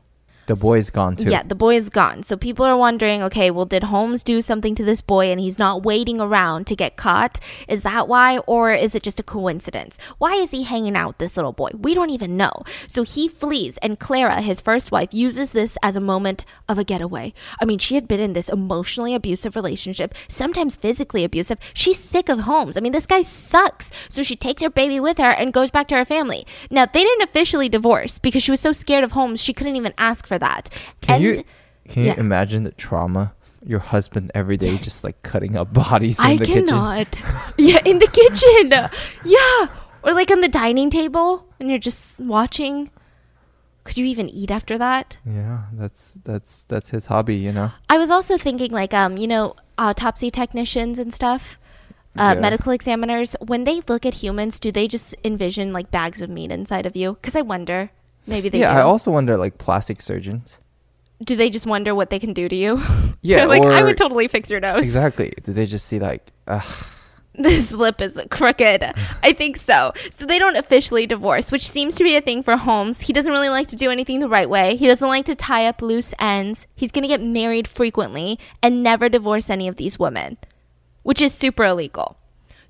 [0.60, 1.30] The boy's gone too.
[1.30, 2.24] Yeah, the boy is gone.
[2.24, 5.60] So people are wondering, okay, well, did Holmes do something to this boy and he's
[5.60, 7.40] not waiting around to get caught?
[7.68, 8.40] Is that why?
[8.40, 9.98] Or is it just a coincidence?
[10.18, 11.72] Why is he hanging out with this little boy?
[11.78, 12.52] We don't even know.
[12.88, 16.84] So he flees, and Clara, his first wife, uses this as a moment of a
[16.84, 17.34] getaway.
[17.60, 21.60] I mean, she had been in this emotionally abusive relationship, sometimes physically abusive.
[21.74, 22.78] She's sick of Holmes.
[22.78, 23.92] I mean, this guy sucks.
[24.10, 26.46] So she takes her baby with her and goes back to her family.
[26.70, 29.94] Now, they didn't officially divorce because she was so scared of Holmes, she couldn't even
[29.98, 30.70] ask for that.
[31.02, 31.44] Can and, you
[31.88, 33.34] can you imagine the trauma?
[33.64, 34.84] Your husband every day yes.
[34.84, 37.12] just like cutting up bodies in I the cannot.
[37.12, 37.30] kitchen.
[37.58, 38.90] yeah, in the kitchen.
[39.24, 39.68] Yeah.
[40.04, 42.90] Or like on the dining table and you're just watching.
[43.84, 45.18] Could you even eat after that?
[45.26, 47.72] Yeah, that's that's that's his hobby, you know.
[47.90, 51.60] I was also thinking like um, you know, autopsy technicians and stuff
[52.18, 52.42] uh, yeah.
[52.42, 56.52] medical examiners, when they look at humans, do they just envision like bags of meat
[56.52, 57.14] inside of you?
[57.14, 57.92] Because I wonder.
[58.28, 58.60] Maybe they.
[58.60, 58.80] Yeah, do.
[58.80, 60.60] I also wonder like plastic surgeons.
[61.24, 62.82] Do they just wonder what they can do to you?
[63.24, 64.84] Yeah, like I would totally fix your nose.
[64.84, 65.32] Exactly.
[65.44, 66.66] Do they just see like, ugh.
[67.36, 68.84] This lip is crooked.
[69.24, 69.94] I think so.
[70.10, 73.02] So they don't officially divorce, which seems to be a thing for Holmes.
[73.02, 74.76] He doesn't really like to do anything the right way.
[74.76, 76.66] He doesn't like to tie up loose ends.
[76.76, 80.38] He's going to get married frequently and never divorce any of these women,
[81.04, 82.18] which is super illegal.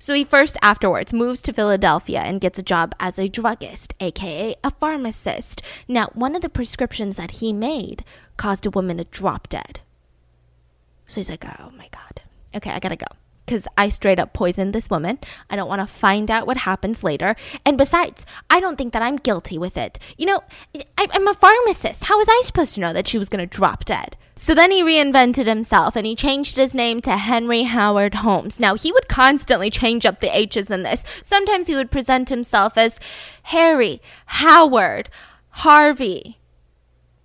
[0.02, 4.56] So he first afterwards moves to Philadelphia and gets a job as a druggist, aka
[4.64, 5.62] a pharmacist.
[5.86, 8.04] Now, one of the prescriptions that he made
[8.36, 9.78] caused a woman to drop dead.
[11.06, 12.20] So he's like, oh my God.
[12.52, 13.06] Okay, I gotta go
[13.46, 15.18] because I straight up poisoned this woman.
[15.50, 17.36] I don't want to find out what happens later.
[17.64, 19.98] And besides, I don't think that I'm guilty with it.
[20.16, 22.04] You know, I, am a pharmacist.
[22.04, 24.16] How was I supposed to know that she was going to drop dead?
[24.34, 28.58] So then he reinvented himself and he changed his name to Henry Howard Holmes.
[28.58, 31.04] Now, he would constantly change up the H's in this.
[31.22, 32.98] Sometimes he would present himself as
[33.44, 35.10] Harry, Howard,
[35.50, 36.38] Harvey.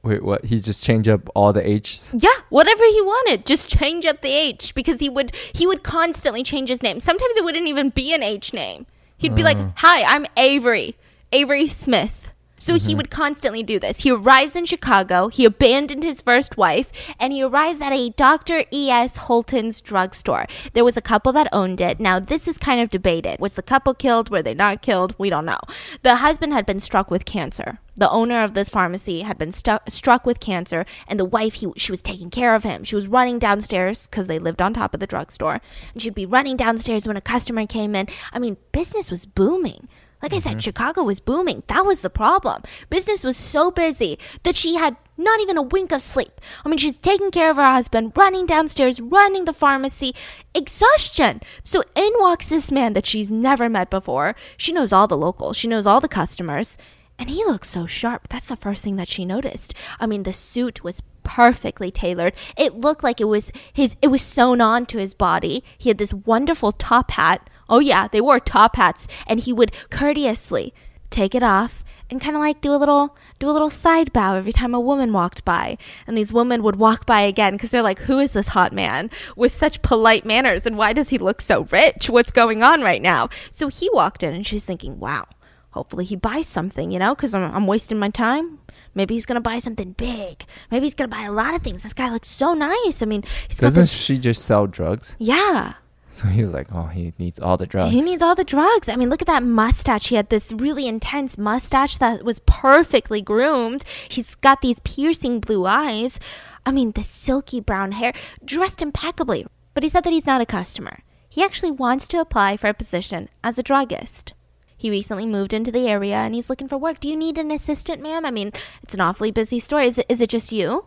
[0.03, 0.45] Wait, what?
[0.45, 2.11] He just change up all the H's?
[2.13, 3.45] Yeah, whatever he wanted.
[3.45, 6.99] Just change up the H because he would he would constantly change his name.
[6.99, 8.85] Sometimes it wouldn't even be an H name.
[9.17, 9.69] He'd be like, uh.
[9.77, 10.95] "Hi, I'm Avery.
[11.31, 12.26] Avery Smith."
[12.67, 12.85] So mm-hmm.
[12.85, 14.01] he would constantly do this.
[14.01, 18.65] He arrives in Chicago, he abandoned his first wife, and he arrives at a Dr.
[18.73, 19.15] E.S.
[19.15, 20.47] Holton's drugstore.
[20.73, 22.01] There was a couple that owned it.
[22.01, 23.39] Now, this is kind of debated.
[23.39, 24.29] Was the couple killed?
[24.29, 25.15] Were they not killed?
[25.17, 25.61] We don't know.
[26.03, 27.79] The husband had been struck with cancer.
[27.95, 31.71] The owner of this pharmacy had been stu- struck with cancer, and the wife, he,
[31.77, 32.83] she was taking care of him.
[32.83, 35.61] She was running downstairs because they lived on top of the drugstore,
[35.93, 38.09] and she'd be running downstairs when a customer came in.
[38.33, 39.87] I mean, business was booming.
[40.21, 40.59] Like I said, mm-hmm.
[40.59, 41.63] Chicago was booming.
[41.67, 42.63] That was the problem.
[42.89, 46.41] Business was so busy that she had not even a wink of sleep.
[46.65, 50.13] I mean, she's taking care of her husband, running downstairs, running the pharmacy,
[50.53, 51.41] exhaustion.
[51.63, 54.35] So in walks this man that she's never met before.
[54.57, 56.77] She knows all the locals, she knows all the customers,
[57.19, 58.27] and he looks so sharp.
[58.27, 59.73] That's the first thing that she noticed.
[59.99, 62.33] I mean, the suit was perfectly tailored.
[62.55, 65.63] It looked like it was his it was sewn on to his body.
[65.77, 69.71] He had this wonderful top hat Oh, yeah, they wore top hats, and he would
[69.89, 70.73] courteously
[71.09, 74.35] take it off and kind of like do a little do a little side bow
[74.35, 77.81] every time a woman walked by and these women would walk by again because they're
[77.81, 81.41] like who is this hot man with such polite manners and why does he look
[81.41, 85.25] so rich what's going on right now so he walked in and she's thinking wow
[85.71, 88.59] hopefully he buys something you know because I'm, I'm wasting my time
[88.97, 90.43] Maybe he's gonna buy something big.
[90.71, 91.83] Maybe he's gonna buy a lot of things.
[91.83, 93.03] This guy looks so nice.
[93.03, 93.91] I mean, he's doesn't this...
[93.91, 95.15] she just sell drugs?
[95.19, 95.73] Yeah,
[96.17, 98.89] so he was like, "Oh, he needs all the drugs." He needs all the drugs.
[98.89, 100.07] I mean, look at that mustache.
[100.07, 103.83] He had this really intense mustache that was perfectly groomed.
[104.09, 106.19] He's got these piercing blue eyes.
[106.65, 109.45] I mean, the silky brown hair, dressed impeccably.
[109.73, 111.03] But he said that he's not a customer.
[111.29, 114.33] He actually wants to apply for a position as a druggist.
[114.75, 116.99] He recently moved into the area and he's looking for work.
[116.99, 118.25] Do you need an assistant, ma'am?
[118.25, 118.51] I mean,
[118.81, 119.81] it's an awfully busy store.
[119.81, 120.85] Is it, is it just you?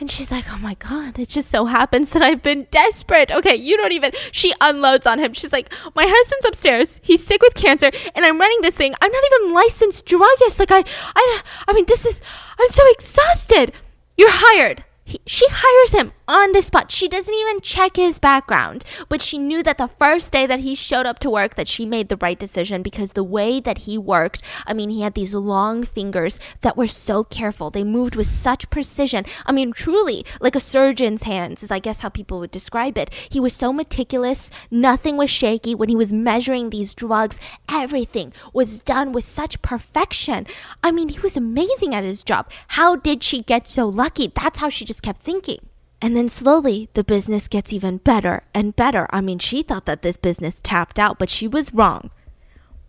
[0.00, 3.30] And she's like, oh my God, it just so happens that I've been desperate.
[3.30, 4.10] Okay, you don't even.
[4.32, 5.34] She unloads on him.
[5.34, 7.00] She's like, my husband's upstairs.
[7.02, 8.94] He's sick with cancer, and I'm running this thing.
[9.00, 10.58] I'm not even licensed druggist.
[10.58, 10.82] Like, I,
[11.14, 12.20] I, I mean, this is,
[12.58, 13.72] I'm so exhausted.
[14.16, 14.84] You're hired.
[15.04, 16.90] He, she hires him on the spot.
[16.90, 20.74] She doesn't even check his background, but she knew that the first day that he
[20.74, 23.98] showed up to work that she made the right decision because the way that he
[23.98, 27.70] worked, I mean, he had these long fingers that were so careful.
[27.70, 29.24] They moved with such precision.
[29.46, 33.12] I mean, truly like a surgeon's hands is I guess how people would describe it.
[33.28, 37.38] He was so meticulous, nothing was shaky when he was measuring these drugs.
[37.68, 40.46] Everything was done with such perfection.
[40.82, 42.50] I mean, he was amazing at his job.
[42.68, 44.32] How did she get so lucky?
[44.34, 45.58] That's how she just kept thinking.
[46.04, 49.06] And then slowly the business gets even better and better.
[49.08, 52.10] I mean, she thought that this business tapped out, but she was wrong.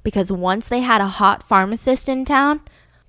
[0.03, 2.59] Because once they had a hot pharmacist in town,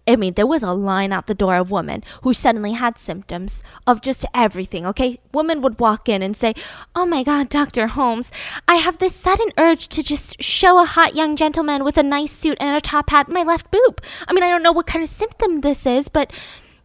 [0.06, 3.64] I mean, there was a line out the door of women who suddenly had symptoms
[3.84, 5.18] of just everything, okay?
[5.32, 6.54] Women would walk in and say,
[6.94, 7.88] Oh my God, Dr.
[7.88, 8.30] Holmes,
[8.68, 12.30] I have this sudden urge to just show a hot young gentleman with a nice
[12.30, 14.00] suit and a top hat my left boob.
[14.28, 16.30] I mean, I don't know what kind of symptom this is, but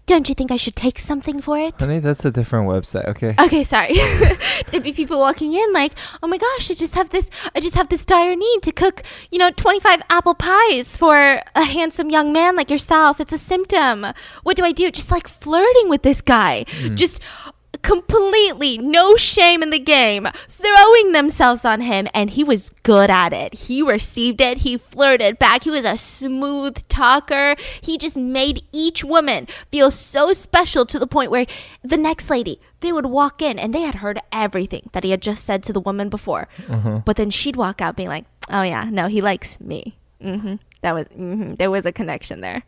[0.07, 1.75] don't you think I should take something for it?
[1.79, 3.07] Honey, that's a different website.
[3.07, 3.35] Okay.
[3.51, 3.93] Okay, sorry.
[4.71, 7.75] There'd be people walking in like, "Oh my gosh, I just have this I just
[7.75, 12.31] have this dire need to cook, you know, 25 apple pies for a handsome young
[12.31, 13.19] man like yourself.
[13.19, 14.05] It's a symptom.
[14.43, 16.65] What do I do?" Just like flirting with this guy.
[16.81, 16.95] Mm.
[16.95, 17.19] Just
[17.82, 23.34] completely no shame in the game, throwing themselves on him, and he was good at
[23.34, 23.54] it.
[23.54, 27.56] He received it, he flirted back, he was a smooth talker.
[27.82, 31.46] He just made each woman feel so special to the point where
[31.84, 35.22] the next lady, they would walk in and they had heard everything that he had
[35.22, 36.48] just said to the woman before.
[36.67, 37.00] Mm-hmm.
[37.06, 39.98] But then she'd walk out being like, oh, yeah, no, he likes me.
[40.22, 40.56] Mm-hmm.
[40.82, 41.56] That was, mm-hmm.
[41.56, 42.63] there was a connection there.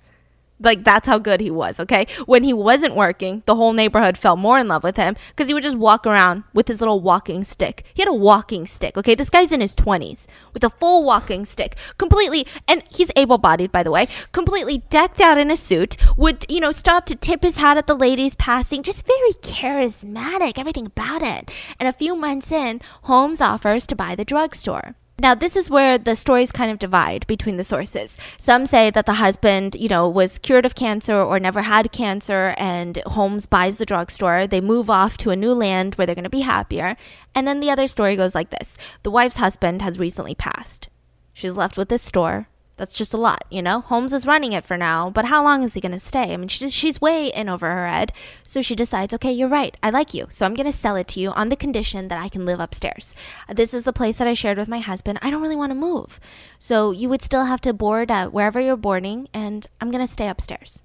[0.59, 2.07] Like that's how good he was, okay?
[2.25, 5.53] When he wasn't working, the whole neighborhood fell more in love with him because he
[5.53, 7.83] would just walk around with his little walking stick.
[7.93, 9.15] He had a walking stick, okay?
[9.15, 13.71] This guy's in his 20s with a full walking stick, completely, and he's able bodied,
[13.71, 17.43] by the way, completely decked out in a suit, would, you know, stop to tip
[17.43, 21.51] his hat at the ladies passing, just very charismatic, everything about it.
[21.79, 24.95] And a few months in, Holmes offers to buy the drugstore.
[25.23, 28.17] Now, this is where the stories kind of divide between the sources.
[28.37, 32.53] Some say that the husband, you know, was cured of cancer or never had cancer,
[32.57, 34.47] and Holmes buys the drugstore.
[34.47, 36.97] They move off to a new land where they're going to be happier.
[37.33, 40.89] And then the other story goes like this The wife's husband has recently passed.
[41.31, 42.49] She's left with this store
[42.83, 43.79] that's just a lot, you know?
[43.79, 46.33] Holmes is running it for now, but how long is he going to stay?
[46.33, 48.11] I mean, she's, she's way in over her head.
[48.43, 49.77] So she decides, okay, you're right.
[49.81, 50.27] I like you.
[50.29, 52.59] So I'm going to sell it to you on the condition that I can live
[52.59, 53.15] upstairs.
[53.47, 55.17] This is the place that I shared with my husband.
[55.21, 56.19] I don't really want to move.
[56.59, 60.27] So you would still have to board wherever you're boarding, and I'm going to stay
[60.27, 60.83] upstairs.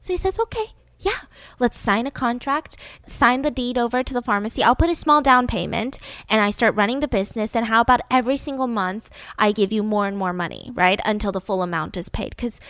[0.00, 0.72] So he says, okay
[1.04, 1.20] yeah,
[1.58, 4.62] let's sign a contract, sign the deed over to the pharmacy.
[4.62, 5.98] I'll put a small down payment
[6.30, 7.54] and I start running the business.
[7.54, 11.00] And how about every single month I give you more and more money, right?
[11.04, 12.30] Until the full amount is paid.
[12.30, 12.60] Because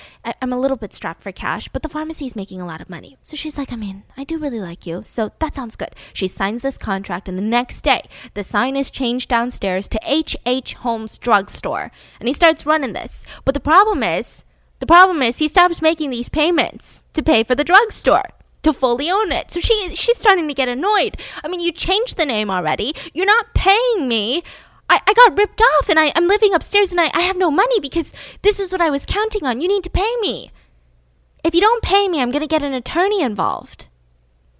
[0.42, 2.90] I'm a little bit strapped for cash, but the pharmacy is making a lot of
[2.90, 3.16] money.
[3.22, 5.02] So she's like, I mean, I do really like you.
[5.04, 5.94] So that sounds good.
[6.12, 8.02] She signs this contract, and the next day,
[8.34, 10.74] the sign is changed downstairs to H.H.
[10.74, 11.92] Holmes Drugstore.
[12.18, 13.24] And he starts running this.
[13.44, 14.43] But the problem is,
[14.84, 18.28] the problem is he stops making these payments to pay for the drugstore
[18.62, 19.50] to fully own it.
[19.50, 21.16] So she she's starting to get annoyed.
[21.42, 22.92] I mean, you changed the name already.
[23.14, 24.42] You're not paying me.
[24.90, 27.50] I, I got ripped off and I, I'm living upstairs and I, I have no
[27.50, 29.62] money because this is what I was counting on.
[29.62, 30.52] You need to pay me.
[31.42, 33.86] If you don't pay me, I'm going to get an attorney involved.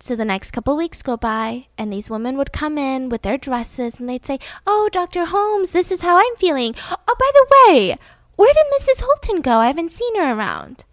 [0.01, 3.37] So the next couple weeks go by, and these women would come in with their
[3.37, 5.27] dresses and they'd say, Oh, Dr.
[5.27, 6.75] Holmes, this is how I'm feeling.
[6.91, 7.99] Oh, by the way,
[8.37, 9.03] where did Mrs.
[9.03, 9.59] Holton go?
[9.59, 10.85] I haven't seen her around.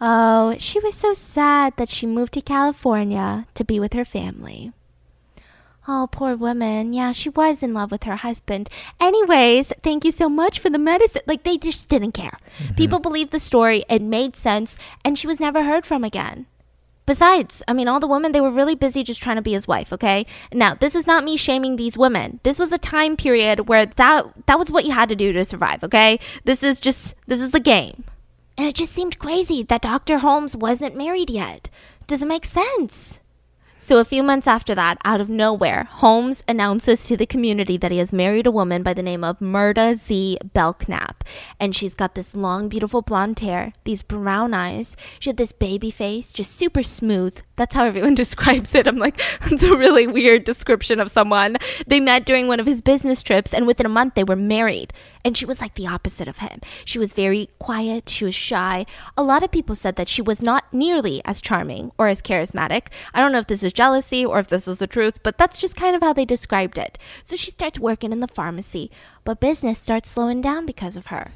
[0.00, 4.72] Oh, she was so sad that she moved to California to be with her family.
[5.86, 6.92] Oh, poor woman.
[6.92, 8.70] Yeah, she was in love with her husband.
[8.98, 11.22] Anyways, thank you so much for the medicine.
[11.26, 12.38] Like, they just didn't care.
[12.58, 12.74] Mm-hmm.
[12.74, 16.46] People believed the story, it made sense, and she was never heard from again.
[17.06, 19.68] Besides, I mean, all the women, they were really busy just trying to be his
[19.68, 20.24] wife, okay?
[20.52, 22.40] Now, this is not me shaming these women.
[22.44, 25.44] This was a time period where that that was what you had to do to
[25.44, 26.18] survive, okay?
[26.44, 28.04] This is just this is the game.
[28.56, 30.18] And it just seemed crazy that Dr.
[30.18, 31.68] Holmes wasn't married yet.
[32.06, 33.20] Does it make sense?
[33.84, 37.92] So, a few months after that, out of nowhere, Holmes announces to the community that
[37.92, 40.38] he has married a woman by the name of Myrta Z.
[40.54, 41.22] Belknap.
[41.60, 44.96] And she's got this long, beautiful blonde hair, these brown eyes.
[45.20, 47.38] She had this baby face, just super smooth.
[47.56, 48.86] That's how everyone describes it.
[48.86, 51.58] I'm like, it's a really weird description of someone.
[51.86, 54.94] They met during one of his business trips, and within a month, they were married.
[55.24, 56.60] And she was like the opposite of him.
[56.84, 58.84] She was very quiet, she was shy.
[59.16, 62.88] A lot of people said that she was not nearly as charming or as charismatic.
[63.14, 65.58] I don't know if this is jealousy or if this is the truth, but that's
[65.58, 66.98] just kind of how they described it.
[67.24, 68.90] So she starts working in the pharmacy,
[69.24, 71.32] but business starts slowing down because of her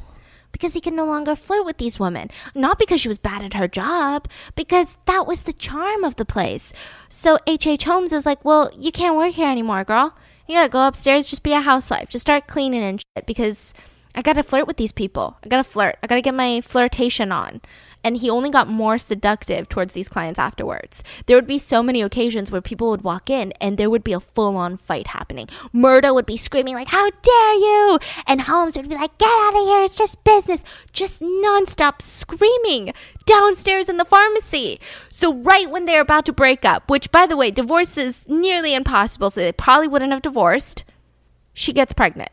[0.53, 2.31] because he can no longer flirt with these women.
[2.55, 6.24] Not because she was bad at her job, because that was the charm of the
[6.24, 6.72] place.
[7.09, 7.66] So H.H.
[7.66, 7.85] H.
[7.85, 10.14] Holmes is like, well, you can't work here anymore, girl.
[10.49, 13.75] You gotta go upstairs, just be a housewife, just start cleaning and shit because
[14.15, 15.37] I gotta flirt with these people.
[15.45, 15.99] I gotta flirt.
[16.03, 17.61] I gotta get my flirtation on
[18.05, 21.03] and he only got more seductive towards these clients afterwards.
[21.27, 24.13] There would be so many occasions where people would walk in and there would be
[24.13, 25.49] a full on fight happening.
[25.75, 27.99] Myrta would be screaming, like, How dare you?
[28.27, 30.65] And Holmes would be like, Get out of here, it's just business.
[30.93, 32.93] Just nonstop screaming
[33.27, 34.81] downstairs in the pharmacy.
[35.11, 38.75] So, right when they're about to break up, which by the way, divorce is nearly
[38.75, 40.85] impossible, so they probably wouldn't have divorced,
[41.53, 42.31] she gets pregnant.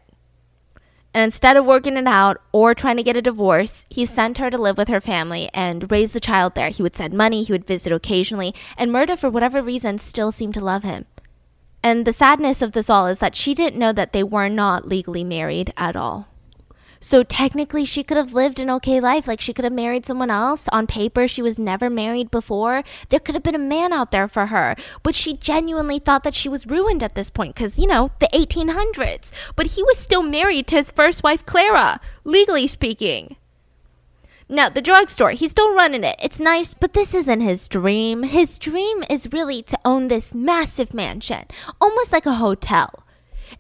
[1.16, 4.50] And instead of working it out or trying to get a divorce, he sent her
[4.50, 6.70] to live with her family and raise the child there.
[6.70, 10.56] He would send money, he would visit occasionally, and Myrta, for whatever reason, still seemed
[10.56, 11.06] to love him.
[11.82, 14.90] And the sadness of this all is that she didn't know that they were not
[14.90, 16.28] legally married at all.
[17.00, 19.28] So technically, she could have lived an okay life.
[19.28, 20.68] Like she could have married someone else.
[20.70, 22.84] On paper, she was never married before.
[23.10, 24.76] There could have been a man out there for her.
[25.04, 28.30] But she genuinely thought that she was ruined at this point because, you know, the
[28.34, 29.32] 1800s.
[29.56, 33.36] But he was still married to his first wife, Clara, legally speaking.
[34.48, 36.18] Now, the drugstore, he's still running it.
[36.22, 38.22] It's nice, but this isn't his dream.
[38.22, 41.46] His dream is really to own this massive mansion,
[41.82, 43.05] almost like a hotel.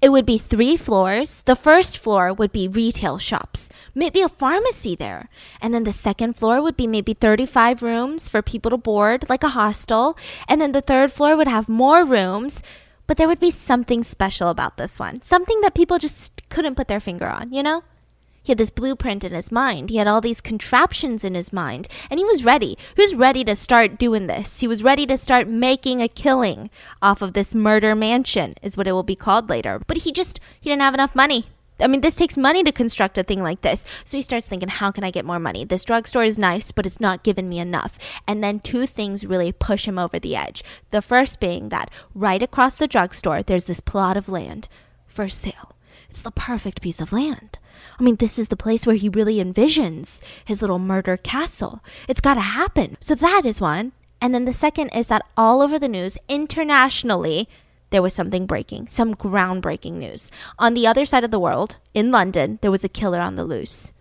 [0.01, 1.41] It would be three floors.
[1.41, 5.29] The first floor would be retail shops, maybe a pharmacy there.
[5.61, 9.43] And then the second floor would be maybe 35 rooms for people to board, like
[9.43, 10.17] a hostel.
[10.47, 12.61] And then the third floor would have more rooms.
[13.07, 16.87] But there would be something special about this one, something that people just couldn't put
[16.87, 17.83] their finger on, you know?
[18.45, 19.89] He had this blueprint in his mind.
[19.89, 21.87] He had all these contraptions in his mind.
[22.11, 22.77] And he was ready.
[22.95, 24.59] Was ready to start doing this.
[24.59, 26.69] He was ready to start making a killing
[27.01, 29.81] off of this murder mansion, is what it will be called later.
[29.87, 31.47] But he just, he didn't have enough money.
[31.79, 33.83] I mean, this takes money to construct a thing like this.
[34.03, 35.65] So he starts thinking, how can I get more money?
[35.65, 37.97] This drugstore is nice, but it's not giving me enough.
[38.27, 40.63] And then two things really push him over the edge.
[40.91, 44.67] The first being that right across the drugstore, there's this plot of land
[45.07, 45.75] for sale.
[46.09, 47.57] It's the perfect piece of land.
[47.99, 51.81] I mean, this is the place where he really envisions his little murder castle.
[52.07, 52.97] It's got to happen.
[52.99, 53.93] So that is one.
[54.21, 57.47] And then the second is that all over the news, internationally,
[57.89, 60.31] there was something breaking, some groundbreaking news.
[60.57, 63.43] On the other side of the world, in London, there was a killer on the
[63.43, 63.91] loose.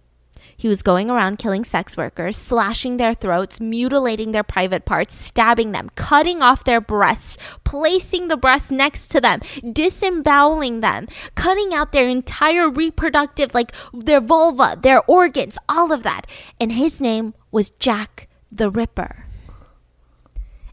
[0.56, 5.72] He was going around killing sex workers, slashing their throats, mutilating their private parts, stabbing
[5.72, 9.40] them, cutting off their breasts, placing the breasts next to them,
[9.72, 16.26] disemboweling them, cutting out their entire reproductive, like their vulva, their organs, all of that.
[16.60, 19.26] And his name was Jack the Ripper.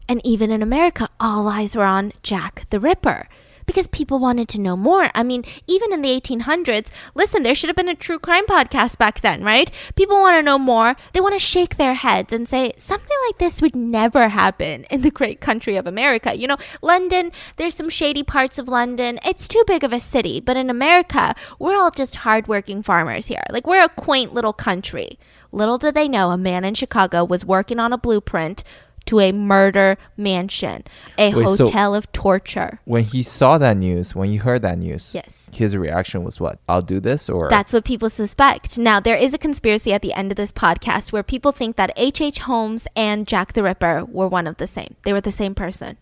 [0.08, 3.28] And even in America, all eyes were on Jack the Ripper
[3.72, 5.10] because people wanted to know more.
[5.14, 8.98] I mean, even in the 1800s, listen, there should have been a true crime podcast
[8.98, 9.70] back then, right?
[9.96, 10.94] People want to know more.
[11.14, 15.00] They want to shake their heads and say, something like this would never happen in
[15.00, 16.36] the great country of America.
[16.36, 19.18] You know, London, there's some shady parts of London.
[19.24, 20.38] It's too big of a city.
[20.38, 23.42] But in America, we're all just hardworking farmers here.
[23.48, 25.18] Like, we're a quaint little country.
[25.50, 28.64] Little did they know a man in Chicago was working on a blueprint
[29.12, 30.82] to a murder mansion,
[31.18, 32.80] a Wait, hotel so of torture.
[32.86, 36.58] When he saw that news, when he heard that news, yes, his reaction was what?
[36.66, 38.78] I'll do this, or that's what people suspect.
[38.78, 41.92] Now there is a conspiracy at the end of this podcast where people think that
[41.94, 42.22] H.
[42.22, 42.38] H.
[42.38, 44.96] Holmes and Jack the Ripper were one of the same.
[45.04, 45.98] They were the same person.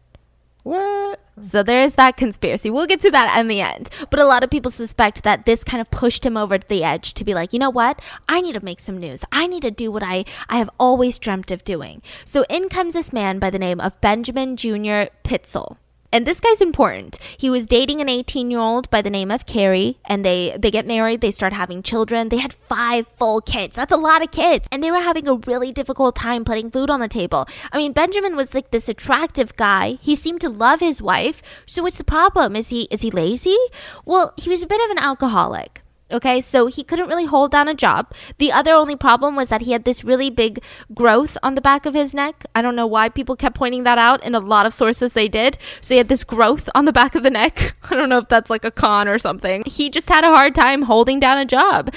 [0.62, 1.18] What?
[1.42, 2.70] So there is that conspiracy.
[2.70, 3.90] We'll get to that in the end.
[4.10, 6.84] But a lot of people suspect that this kind of pushed him over to the
[6.84, 8.00] edge to be like, you know what?
[8.28, 9.24] I need to make some news.
[9.32, 12.02] I need to do what I, I have always dreamt of doing.
[12.24, 15.10] So in comes this man by the name of Benjamin Jr.
[15.24, 15.76] Pitezel.
[16.12, 17.18] And this guy's important.
[17.38, 20.70] He was dating an 18 year old by the name of Carrie, and they, they
[20.70, 22.28] get married, they start having children.
[22.28, 23.76] They had five full kids.
[23.76, 24.66] That's a lot of kids.
[24.72, 27.46] And they were having a really difficult time putting food on the table.
[27.72, 29.98] I mean, Benjamin was like this attractive guy.
[30.00, 31.42] He seemed to love his wife.
[31.66, 32.56] So what's the problem?
[32.56, 33.56] Is he is he lazy?
[34.04, 35.82] Well, he was a bit of an alcoholic.
[36.12, 38.12] Okay, so he couldn't really hold down a job.
[38.38, 41.86] The other only problem was that he had this really big growth on the back
[41.86, 42.46] of his neck.
[42.54, 44.22] I don't know why people kept pointing that out.
[44.24, 45.56] In a lot of sources, they did.
[45.80, 47.76] So he had this growth on the back of the neck.
[47.90, 49.62] I don't know if that's like a con or something.
[49.66, 51.94] He just had a hard time holding down a job.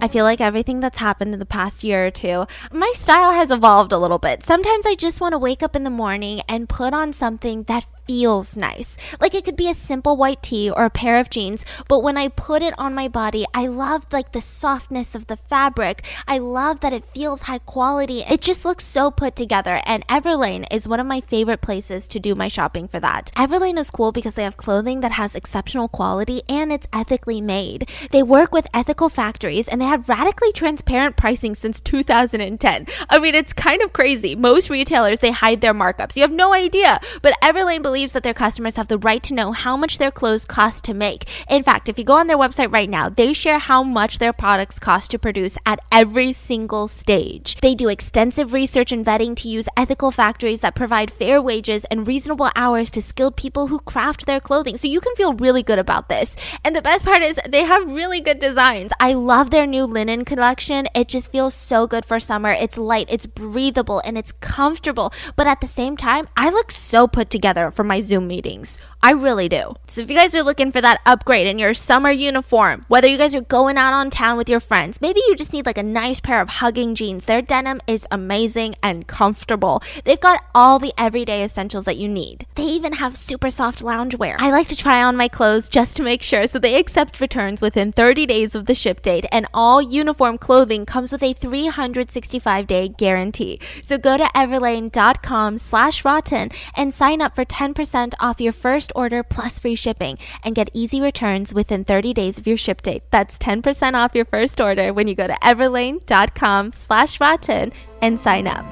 [0.00, 3.50] I feel like everything that's happened in the past year or two, my style has
[3.50, 4.42] evolved a little bit.
[4.42, 7.86] Sometimes I just want to wake up in the morning and put on something that
[8.06, 8.96] feels nice.
[9.20, 12.16] Like it could be a simple white tee or a pair of jeans, but when
[12.16, 16.04] I put it on my body, I love like the softness of the fabric.
[16.26, 18.20] I love that it feels high quality.
[18.20, 22.20] It just looks so put together and Everlane is one of my favorite places to
[22.20, 23.32] do my shopping for that.
[23.36, 27.90] Everlane is cool because they have clothing that has exceptional quality and it's ethically made.
[28.12, 32.86] They work with ethical factories and they have radically transparent pricing since 2010.
[33.10, 34.36] I mean, it's kind of crazy.
[34.36, 36.16] Most retailers, they hide their markups.
[36.16, 39.32] You have no idea, but Everlane believes believes that their customers have the right to
[39.32, 41.24] know how much their clothes cost to make.
[41.48, 44.34] In fact, if you go on their website right now, they share how much their
[44.34, 47.56] products cost to produce at every single stage.
[47.62, 52.06] They do extensive research and vetting to use ethical factories that provide fair wages and
[52.06, 54.76] reasonable hours to skilled people who craft their clothing.
[54.76, 56.36] So you can feel really good about this.
[56.64, 58.92] And the best part is they have really good designs.
[59.00, 60.86] I love their new linen collection.
[60.94, 62.52] It just feels so good for summer.
[62.52, 65.14] It's light, it's breathable, and it's comfortable.
[65.34, 68.78] But at the same time, I look so put together for my Zoom meetings.
[69.02, 69.74] I really do.
[69.86, 73.16] So if you guys are looking for that upgrade in your summer uniform, whether you
[73.16, 75.82] guys are going out on town with your friends, maybe you just need like a
[75.82, 77.26] nice pair of hugging jeans.
[77.26, 79.82] Their denim is amazing and comfortable.
[80.04, 82.46] They've got all the everyday essentials that you need.
[82.56, 84.36] They even have super soft loungewear.
[84.38, 87.62] I like to try on my clothes just to make sure, so they accept returns
[87.62, 92.66] within 30 days of the ship date, and all uniform clothing comes with a 365
[92.66, 93.60] day guarantee.
[93.82, 98.92] So go to everlane.com slash rotten and sign up for 10% off your first first
[98.94, 103.02] order plus free shipping and get easy returns within 30 days of your ship date.
[103.10, 108.46] That's 10% off your first order when you go to everlane.com slash rotten and sign
[108.46, 108.64] up.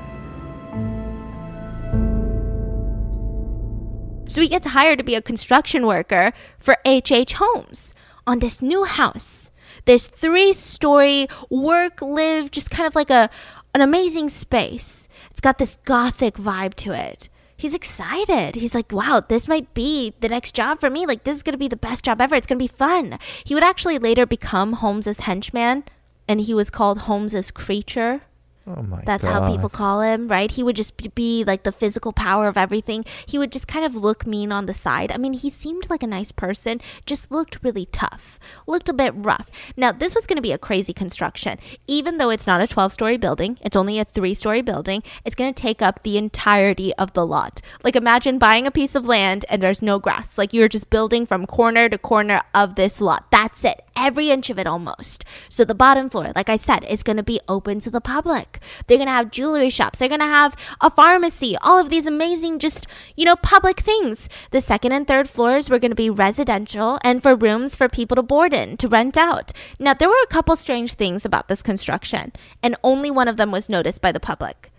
[4.28, 7.34] So he gets hired to be a construction worker for H.H.
[7.34, 7.94] Holmes
[8.26, 9.50] on this new house.
[9.84, 13.28] This three story work live, just kind of like a
[13.74, 15.08] an amazing space.
[15.30, 17.28] It's got this gothic vibe to it.
[17.64, 18.56] He's excited.
[18.56, 21.06] He's like, wow, this might be the next job for me.
[21.06, 22.34] Like, this is going to be the best job ever.
[22.34, 23.18] It's going to be fun.
[23.42, 25.84] He would actually later become Holmes's henchman,
[26.28, 28.20] and he was called Holmes's creature
[28.66, 29.42] Oh my That's God.
[29.42, 30.50] how people call him, right?
[30.50, 33.04] He would just be like the physical power of everything.
[33.26, 35.12] He would just kind of look mean on the side.
[35.12, 39.12] I mean, he seemed like a nice person, just looked really tough, looked a bit
[39.14, 39.50] rough.
[39.76, 41.58] Now, this was going to be a crazy construction.
[41.86, 45.34] Even though it's not a 12 story building, it's only a three story building, it's
[45.34, 47.60] going to take up the entirety of the lot.
[47.82, 50.38] Like, imagine buying a piece of land and there's no grass.
[50.38, 53.26] Like, you're just building from corner to corner of this lot.
[53.30, 55.24] That's it every inch of it almost.
[55.48, 58.60] So the bottom floor, like I said, is going to be open to the public.
[58.86, 59.98] They're going to have jewelry shops.
[59.98, 62.86] They're going to have a pharmacy, all of these amazing, just,
[63.16, 64.28] you know, public things.
[64.50, 68.16] The second and third floors were going to be residential and for rooms for people
[68.16, 69.52] to board in, to rent out.
[69.78, 72.32] Now, there were a couple strange things about this construction,
[72.62, 74.70] and only one of them was noticed by the public.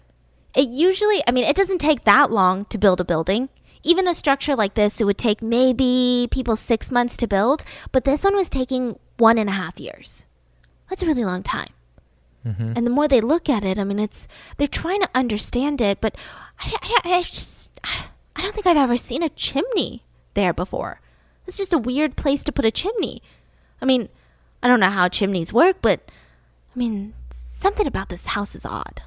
[0.56, 3.50] It usually, I mean, it doesn't take that long to build a building
[3.86, 8.04] even a structure like this, it would take maybe people six months to build, but
[8.04, 10.26] this one was taking one and a half years.
[10.90, 11.70] That's a really long time.
[12.46, 12.74] Mm-hmm.
[12.76, 16.00] And the more they look at it, I mean, it's they're trying to understand it,
[16.00, 16.16] but
[16.60, 20.04] I, I, I just I don't think I've ever seen a chimney
[20.36, 21.02] there before.
[21.48, 23.22] It's just a weird place to put a chimney.
[23.82, 24.10] I mean,
[24.62, 26.02] I don't know how chimneys work, but
[26.76, 29.02] I mean, something about this house is odd.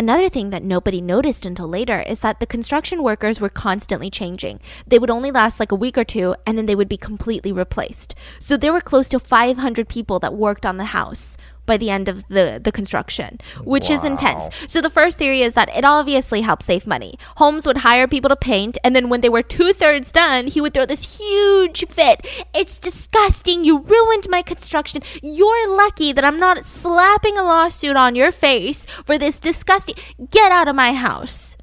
[0.00, 4.58] Another thing that nobody noticed until later is that the construction workers were constantly changing.
[4.86, 7.52] They would only last like a week or two and then they would be completely
[7.52, 8.14] replaced.
[8.38, 11.36] So there were close to 500 people that worked on the house
[11.70, 13.96] by the end of the, the construction, which wow.
[13.96, 14.44] is intense.
[14.66, 17.16] So the first theory is that it obviously helped save money.
[17.36, 20.60] Holmes would hire people to paint, and then when they were two thirds done, he
[20.60, 22.26] would throw this huge fit.
[22.52, 23.62] It's disgusting.
[23.62, 25.00] You ruined my construction.
[25.22, 29.94] You're lucky that I'm not slapping a lawsuit on your face for this disgusting.
[30.30, 31.56] Get out of my house.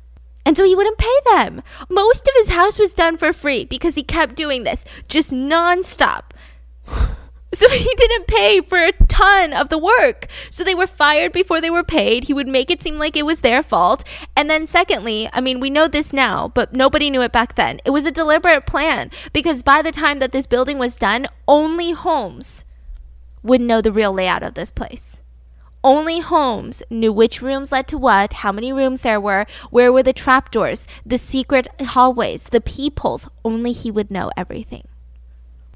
[0.45, 1.61] And so he wouldn't pay them.
[1.89, 6.31] Most of his house was done for free because he kept doing this, just nonstop.
[7.53, 10.27] So he didn't pay for a ton of the work.
[10.49, 12.25] So they were fired before they were paid.
[12.25, 14.03] He would make it seem like it was their fault.
[14.35, 17.79] And then, secondly, I mean, we know this now, but nobody knew it back then.
[17.85, 21.91] It was a deliberate plan because by the time that this building was done, only
[21.91, 22.65] Holmes
[23.43, 25.21] would know the real layout of this place.
[25.83, 30.03] Only Holmes knew which rooms led to what, how many rooms there were, where were
[30.03, 33.29] the trapdoors, the secret hallways, the peepholes.
[33.45, 34.87] Only he would know everything.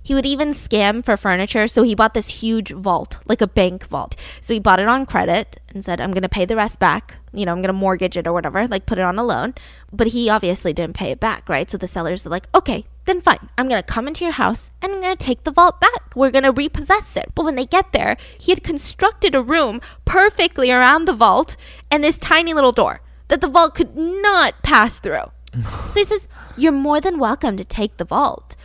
[0.03, 1.67] He would even scam for furniture.
[1.67, 4.15] So he bought this huge vault, like a bank vault.
[4.39, 7.17] So he bought it on credit and said, I'm going to pay the rest back.
[7.33, 9.53] You know, I'm going to mortgage it or whatever, like put it on a loan.
[9.93, 11.69] But he obviously didn't pay it back, right?
[11.69, 13.49] So the sellers are like, okay, then fine.
[13.57, 16.15] I'm going to come into your house and I'm going to take the vault back.
[16.15, 17.31] We're going to repossess it.
[17.35, 21.55] But when they get there, he had constructed a room perfectly around the vault
[21.89, 25.31] and this tiny little door that the vault could not pass through.
[25.87, 26.27] so he says,
[26.57, 28.55] You're more than welcome to take the vault.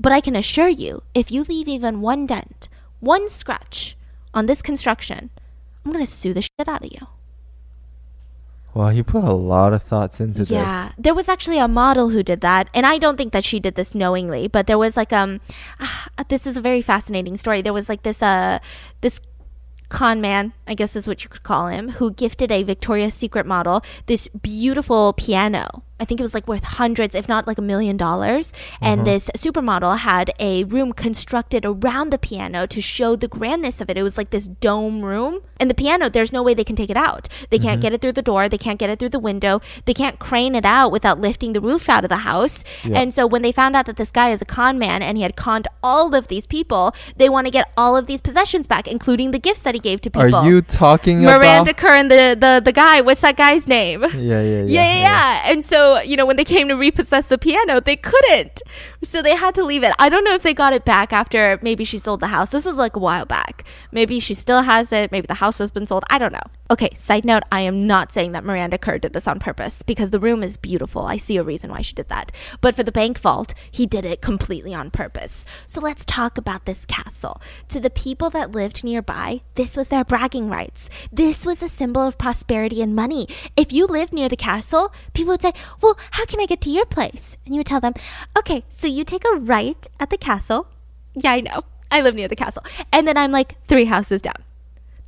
[0.00, 2.68] But I can assure you, if you leave even one dent,
[3.00, 3.96] one scratch
[4.32, 5.28] on this construction,
[5.84, 7.06] I'm going to sue the shit out of you.
[8.72, 10.50] Wow, he put a lot of thoughts into this.
[10.50, 13.60] Yeah, there was actually a model who did that, and I don't think that she
[13.60, 15.40] did this knowingly, but there was like um,
[15.80, 17.62] uh, this is a very fascinating story.
[17.62, 18.60] There was like this uh,
[19.00, 19.20] this
[19.88, 23.44] con man, I guess is what you could call him, who gifted a Victoria's Secret
[23.44, 27.62] model this beautiful piano I think it was like worth hundreds, if not like a
[27.62, 28.52] million dollars.
[28.80, 29.10] And uh-huh.
[29.10, 33.98] this supermodel had a room constructed around the piano to show the grandness of it.
[33.98, 35.42] It was like this dome room.
[35.58, 37.28] And the piano, there's no way they can take it out.
[37.50, 37.82] They can't mm-hmm.
[37.82, 38.48] get it through the door.
[38.48, 39.60] They can't get it through the window.
[39.84, 42.64] They can't crane it out without lifting the roof out of the house.
[42.82, 42.98] Yeah.
[42.98, 45.22] And so when they found out that this guy is a con man and he
[45.22, 48.88] had conned all of these people, they want to get all of these possessions back,
[48.88, 50.34] including the gifts that he gave to people.
[50.34, 53.02] Are you talking Miranda about Kerr and the, the, the guy?
[53.02, 54.02] What's that guy's name?
[54.02, 54.62] Yeah, yeah, yeah.
[54.62, 55.00] Yeah, yeah, yeah.
[55.00, 55.50] yeah.
[55.52, 58.62] And so you know, when they came to repossess the piano, they couldn't.
[59.02, 59.94] So they had to leave it.
[59.98, 62.50] I don't know if they got it back after maybe she sold the house.
[62.50, 63.64] This was like a while back.
[63.90, 65.10] Maybe she still has it.
[65.10, 66.04] Maybe the house has been sold.
[66.10, 66.42] I don't know.
[66.70, 70.10] Okay, side note, I am not saying that Miranda Kerr did this on purpose because
[70.10, 71.02] the room is beautiful.
[71.02, 72.30] I see a reason why she did that.
[72.60, 75.44] But for the bank vault, he did it completely on purpose.
[75.66, 77.40] So let's talk about this castle.
[77.70, 80.90] To the people that lived nearby, this was their bragging rights.
[81.10, 83.26] This was a symbol of prosperity and money.
[83.56, 86.70] If you lived near the castle, people would say, well, how can I get to
[86.70, 87.38] your place?
[87.46, 87.94] And you would tell them,
[88.38, 90.66] okay, so you take a right at the castle.
[91.14, 91.64] Yeah, I know.
[91.90, 92.62] I live near the castle.
[92.92, 94.36] And then I'm like three houses down.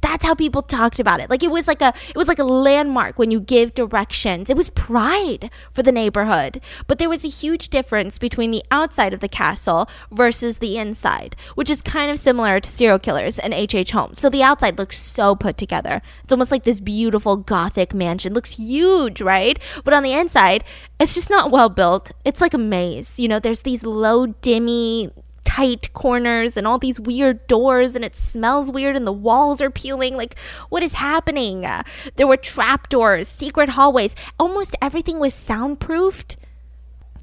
[0.03, 1.31] That's how people talked about it.
[1.31, 4.51] Like it was like a it was like a landmark when you give directions.
[4.51, 6.61] It was pride for the neighborhood.
[6.87, 11.37] But there was a huge difference between the outside of the castle versus the inside,
[11.55, 13.83] which is kind of similar to serial killers and H.H.
[13.83, 13.91] H.
[13.91, 14.21] Holmes.
[14.21, 16.03] So the outside looks so put together.
[16.23, 18.33] It's almost like this beautiful gothic mansion.
[18.33, 19.59] Looks huge, right?
[19.85, 20.63] But on the inside,
[21.01, 22.13] it's just not well built.
[22.25, 23.19] It's like a maze.
[23.19, 25.11] You know, there's these low dimmy
[25.45, 29.71] tight corners and all these weird doors and it smells weird and the walls are
[29.71, 30.17] peeling.
[30.17, 30.39] Like
[30.69, 31.67] what is happening?
[31.67, 31.83] Uh,
[32.17, 34.15] there were trap doors secret hallways.
[34.39, 36.37] Almost everything was soundproofed.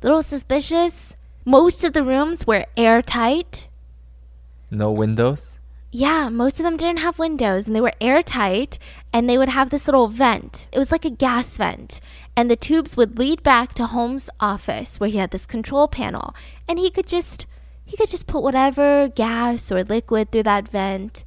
[0.01, 1.15] Little suspicious.
[1.45, 3.67] Most of the rooms were airtight.
[4.71, 5.57] No windows?
[5.91, 8.77] Yeah, most of them didn't have windows and they were airtight
[9.11, 10.67] and they would have this little vent.
[10.71, 11.99] It was like a gas vent.
[12.35, 16.35] And the tubes would lead back to Holmes' office where he had this control panel
[16.67, 17.47] and he could just
[17.89, 21.25] he could just put whatever gas or liquid through that vent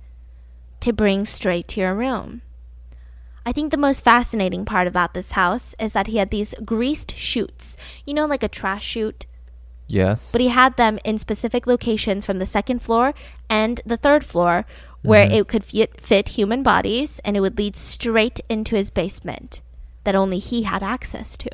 [0.79, 2.41] to bring straight to your room.
[3.45, 7.17] I think the most fascinating part about this house is that he had these greased
[7.17, 7.77] chutes.
[8.07, 9.27] You know, like a trash chute?
[9.89, 10.31] Yes.
[10.31, 13.13] But he had them in specific locations from the second floor
[13.51, 14.65] and the third floor
[15.03, 15.35] where mm-hmm.
[15.35, 19.63] it could fit, fit human bodies and it would lead straight into his basement
[20.05, 21.51] that only he had access to.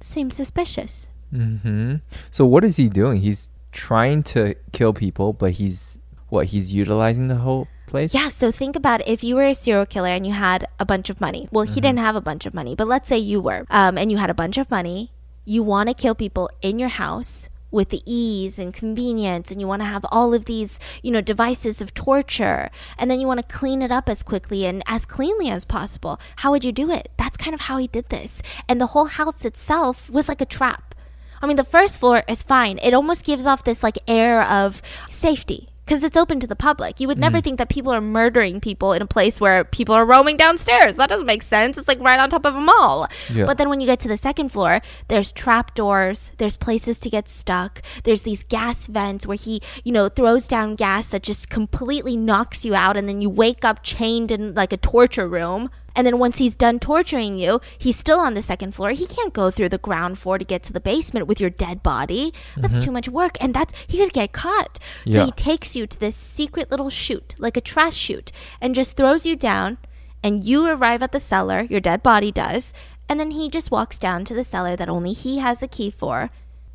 [0.00, 1.08] Seems suspicious.
[1.32, 1.96] Mm-hmm.
[2.30, 3.20] So what is he doing?
[3.20, 5.98] He's trying to kill people, but he's
[6.28, 6.46] what?
[6.46, 8.12] He's utilizing the whole place.
[8.12, 8.28] Yeah.
[8.28, 9.08] So think about it.
[9.08, 11.48] if you were a serial killer and you had a bunch of money.
[11.50, 11.80] Well, he mm-hmm.
[11.80, 14.30] didn't have a bunch of money, but let's say you were, um, and you had
[14.30, 15.12] a bunch of money.
[15.44, 19.66] You want to kill people in your house with the ease and convenience and you
[19.66, 23.38] want to have all of these you know devices of torture and then you want
[23.40, 26.90] to clean it up as quickly and as cleanly as possible how would you do
[26.90, 30.40] it that's kind of how he did this and the whole house itself was like
[30.40, 30.94] a trap
[31.40, 32.78] I mean, the first floor is fine.
[32.82, 36.98] It almost gives off this like air of safety because it's open to the public.
[36.98, 37.44] You would never mm.
[37.44, 40.96] think that people are murdering people in a place where people are roaming downstairs.
[40.96, 41.78] That doesn't make sense.
[41.78, 43.08] It's like right on top of a mall.
[43.32, 43.46] Yeah.
[43.46, 47.10] But then when you get to the second floor, there's trap doors, there's places to
[47.10, 51.48] get stuck, there's these gas vents where he, you know, throws down gas that just
[51.50, 55.70] completely knocks you out, and then you wake up chained in like a torture room.
[55.96, 58.90] And then once he's done torturing you, he's still on the second floor.
[58.90, 61.82] He can't go through the ground floor to get to the basement with your dead
[61.82, 62.34] body.
[62.56, 62.82] That's mm-hmm.
[62.82, 63.36] too much work.
[63.40, 64.78] And that's, he could get caught.
[65.06, 65.24] So yeah.
[65.24, 68.30] he takes you to this secret little chute, like a trash chute,
[68.60, 69.78] and just throws you down.
[70.22, 72.74] And you arrive at the cellar, your dead body does.
[73.08, 75.90] And then he just walks down to the cellar that only he has a key
[75.90, 76.30] for.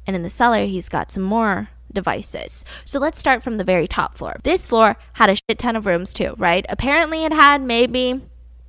[0.07, 2.65] And in the cellar, he's got some more devices.
[2.85, 4.37] So let's start from the very top floor.
[4.43, 6.65] This floor had a shit ton of rooms too, right?
[6.69, 8.21] Apparently, it had maybe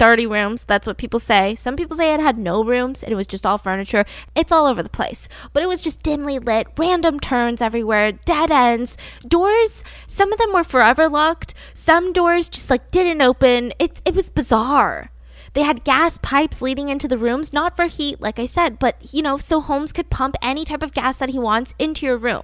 [0.02, 0.64] 30 rooms.
[0.64, 1.54] That's what people say.
[1.54, 4.04] Some people say it had no rooms and it was just all furniture.
[4.34, 5.28] It's all over the place.
[5.52, 8.98] But it was just dimly lit, random turns everywhere, dead ends,
[9.28, 9.84] doors.
[10.08, 11.54] Some of them were forever locked.
[11.72, 13.72] Some doors just like didn't open.
[13.78, 15.12] It, it was bizarre.
[15.52, 19.14] They had gas pipes leading into the rooms, not for heat, like I said, but
[19.14, 22.16] you know, so Holmes could pump any type of gas that he wants into your
[22.16, 22.42] room.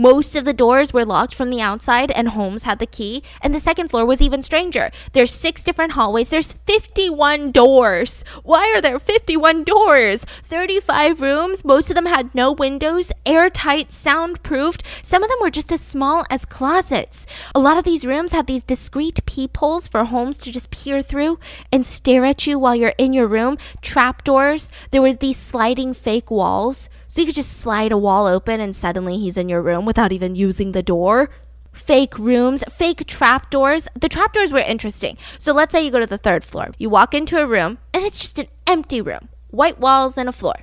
[0.00, 3.24] Most of the doors were locked from the outside, and Holmes had the key.
[3.42, 4.92] And the second floor was even stranger.
[5.12, 6.28] There's six different hallways.
[6.28, 8.24] There's 51 doors.
[8.44, 10.24] Why are there 51 doors?
[10.44, 11.64] 35 rooms.
[11.64, 14.84] Most of them had no windows, airtight, soundproofed.
[15.02, 17.26] Some of them were just as small as closets.
[17.52, 21.40] A lot of these rooms had these discreet peepholes for Holmes to just peer through
[21.72, 23.58] and stare at you while you're in your room.
[23.82, 24.70] Trapdoors.
[24.92, 26.88] There were these sliding fake walls.
[27.08, 30.12] So you could just slide a wall open and suddenly he's in your room without
[30.12, 31.30] even using the door.
[31.72, 33.88] Fake rooms, fake trapdoors.
[33.98, 35.16] The trapdoors were interesting.
[35.38, 36.72] So let's say you go to the third floor.
[36.76, 40.32] You walk into a room and it's just an empty room, white walls and a
[40.32, 40.54] floor.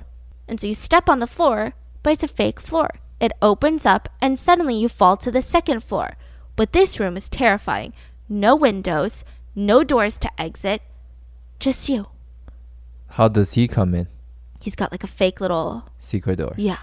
[0.46, 1.74] And so you step on the floor,
[2.04, 2.90] but it's a fake floor.
[3.20, 6.16] It opens up and suddenly you fall to the second floor.
[6.54, 7.92] But this room is terrifying.
[8.28, 9.24] No windows,
[9.56, 10.80] no doors to exit,
[11.58, 12.06] just you.
[13.08, 14.06] How does he come in?
[14.66, 16.52] He's got like a fake little secret door.
[16.56, 16.78] Yeah.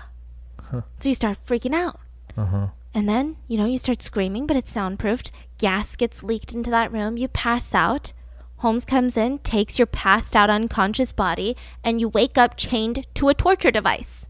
[0.58, 0.84] Huh.
[1.02, 2.00] So you start freaking out.
[2.38, 2.68] Uh-huh.
[2.94, 5.32] And then, you know, you start screaming, but it's soundproofed.
[5.58, 7.18] Gas gets leaked into that room.
[7.18, 8.14] You pass out.
[8.60, 13.28] Holmes comes in, takes your passed out unconscious body, and you wake up chained to
[13.28, 14.30] a torture device.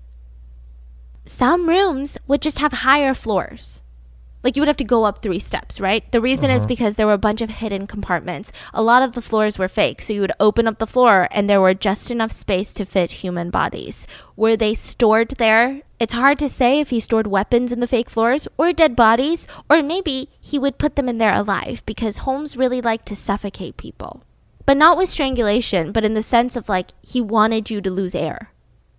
[1.24, 3.83] Some rooms would just have higher floors
[4.44, 6.10] like you would have to go up three steps, right?
[6.12, 6.60] The reason uh-huh.
[6.60, 8.52] is because there were a bunch of hidden compartments.
[8.74, 11.50] A lot of the floors were fake, so you would open up the floor and
[11.50, 14.06] there were just enough space to fit human bodies.
[14.36, 15.82] Were they stored there?
[16.00, 19.48] It's hard to say if he stored weapons in the fake floors or dead bodies,
[19.70, 23.78] or maybe he would put them in there alive because Holmes really liked to suffocate
[23.78, 24.24] people.
[24.66, 28.16] but not with strangulation, but in the sense of like he wanted you to lose
[28.16, 28.53] air.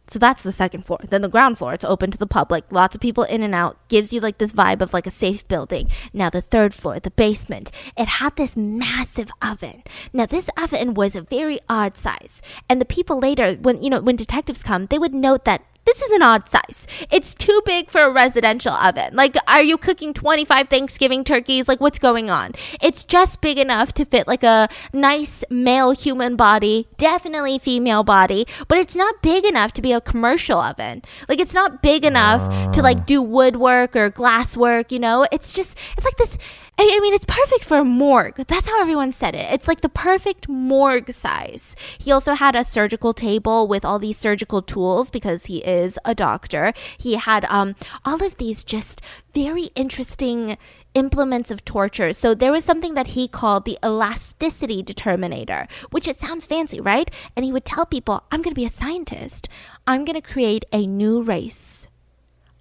[0.06, 0.98] So that's the second floor.
[1.08, 3.76] Then the ground floor, it's open to the public, lots of people in and out,
[3.88, 5.88] gives you like this vibe of like a safe building.
[6.12, 9.82] Now the third floor, the basement, it had this massive oven.
[10.12, 12.42] Now this oven was a very odd size.
[12.68, 16.02] And the people later, when you know, when detectives come, they would note that this
[16.02, 16.86] is an odd size.
[17.10, 19.14] It's too big for a residential oven.
[19.14, 21.68] Like, are you cooking 25 Thanksgiving turkeys?
[21.68, 22.52] Like, what's going on?
[22.80, 28.46] It's just big enough to fit like a nice male human body, definitely female body,
[28.68, 31.02] but it's not big enough to be a commercial oven.
[31.28, 33.04] Like, it's not big enough to like ah.
[33.06, 35.26] do woodwork or glass work, you know?
[35.30, 36.38] It's just, it's like this
[36.76, 38.46] I mean, it's perfect for a morgue.
[38.46, 39.52] That's how everyone said it.
[39.52, 41.76] It's like the perfect morgue size.
[41.98, 46.14] He also had a surgical table with all these surgical tools because he is a
[46.14, 46.72] doctor.
[46.98, 49.00] He had um, all of these just
[49.32, 50.56] very interesting
[50.94, 52.12] implements of torture.
[52.12, 57.10] So there was something that he called the elasticity determinator, which it sounds fancy, right?
[57.36, 59.48] And he would tell people, I'm going to be a scientist.
[59.86, 61.88] I'm going to create a new race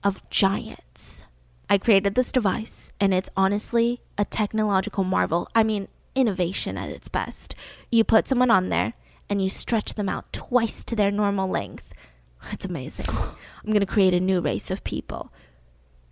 [0.03, 1.22] of giants.
[1.70, 5.47] I created this device, and it's honestly a technological marvel.
[5.55, 7.55] I mean, innovation at its best.
[7.91, 8.93] You put someone on there,
[9.30, 11.86] and you stretch them out twice to their normal length.
[12.51, 13.07] It's amazing.
[13.09, 15.32] I'm going to create a new race of people.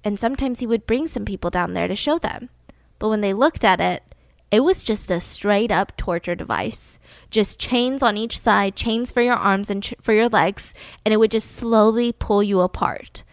[0.04, 2.49] And sometimes he would bring some people down there to show them.
[2.97, 4.04] But when they looked at it,
[4.49, 6.99] it was just a straight up torture device.
[7.30, 10.74] Just chains on each side, chains for your arms and ch- for your legs,
[11.06, 13.24] and it would just slowly pull you apart.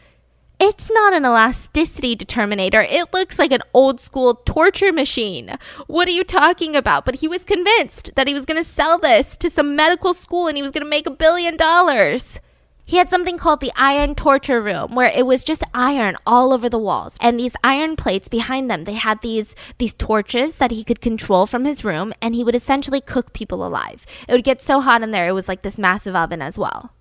[0.60, 2.84] It's not an elasticity determinator.
[2.84, 5.56] It looks like an old school torture machine.
[5.86, 7.04] What are you talking about?
[7.04, 10.48] But he was convinced that he was going to sell this to some medical school
[10.48, 12.40] and he was going to make a billion dollars.
[12.84, 16.68] He had something called the iron torture room where it was just iron all over
[16.68, 17.18] the walls.
[17.20, 21.46] And these iron plates behind them, they had these these torches that he could control
[21.46, 24.04] from his room and he would essentially cook people alive.
[24.26, 26.92] It would get so hot in there it was like this massive oven as well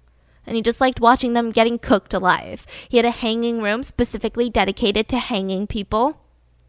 [0.48, 2.66] and he just liked watching them getting cooked alive.
[2.90, 6.22] He had a hanging room specifically dedicated to hanging people.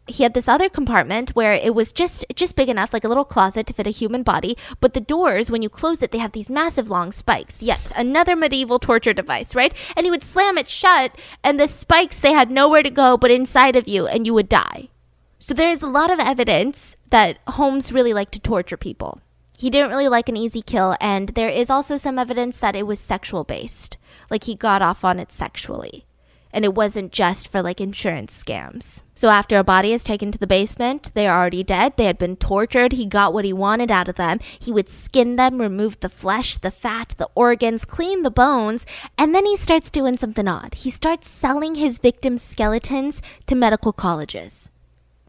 [0.05, 3.23] He had this other compartment where it was just just big enough like a little
[3.25, 6.31] closet to fit a human body, but the doors when you close it they have
[6.31, 7.63] these massive long spikes.
[7.63, 9.73] Yes, another medieval torture device, right?
[9.95, 13.31] And he would slam it shut and the spikes they had nowhere to go but
[13.31, 14.89] inside of you and you would die.
[15.37, 19.21] So there is a lot of evidence that Holmes really liked to torture people.
[19.59, 22.87] He didn't really like an easy kill, and there is also some evidence that it
[22.87, 23.97] was sexual based.
[24.29, 26.05] Like he got off on it sexually.
[26.53, 29.01] And it wasn't just for like insurance scams.
[29.15, 31.97] So after a body is taken to the basement, they are already dead.
[31.97, 32.93] They had been tortured.
[32.93, 34.39] He got what he wanted out of them.
[34.57, 38.85] He would skin them, remove the flesh, the fat, the organs, clean the bones,
[39.17, 40.73] and then he starts doing something odd.
[40.73, 44.69] He starts selling his victims' skeletons to medical colleges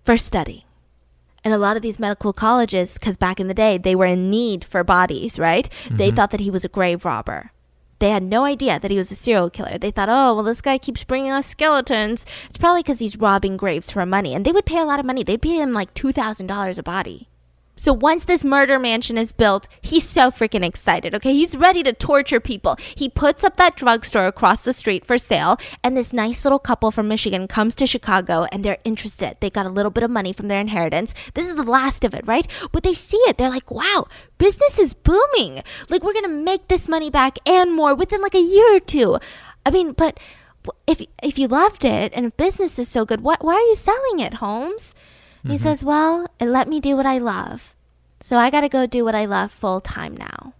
[0.04, 0.66] for study.
[1.42, 4.28] And a lot of these medical colleges, because back in the day, they were in
[4.28, 5.68] need for bodies, right?
[5.84, 5.96] Mm-hmm.
[5.96, 7.52] They thought that he was a grave robber.
[7.98, 9.78] They had no idea that he was a serial killer.
[9.78, 12.26] They thought, oh, well, this guy keeps bringing us skeletons.
[12.48, 14.34] It's probably because he's robbing graves for money.
[14.34, 15.22] And they would pay a lot of money.
[15.22, 17.29] They'd pay him like $2,000 a body.
[17.80, 21.14] So once this murder mansion is built, he's so freaking excited.
[21.14, 22.76] Okay, he's ready to torture people.
[22.94, 26.90] He puts up that drugstore across the street for sale, and this nice little couple
[26.90, 29.38] from Michigan comes to Chicago and they're interested.
[29.40, 31.14] They got a little bit of money from their inheritance.
[31.32, 32.46] This is the last of it, right?
[32.70, 33.38] But they see it.
[33.38, 35.62] They're like, wow, business is booming.
[35.88, 39.18] Like, we're to make this money back and more within like a year or two.
[39.64, 40.20] I mean, but
[40.86, 43.74] if if you loved it and if business is so good, why, why are you
[43.74, 44.94] selling it, Holmes?
[45.40, 45.50] Mm-hmm.
[45.50, 47.74] He says, Well, it let me do what I love.
[48.20, 50.54] So I got to go do what I love full time now.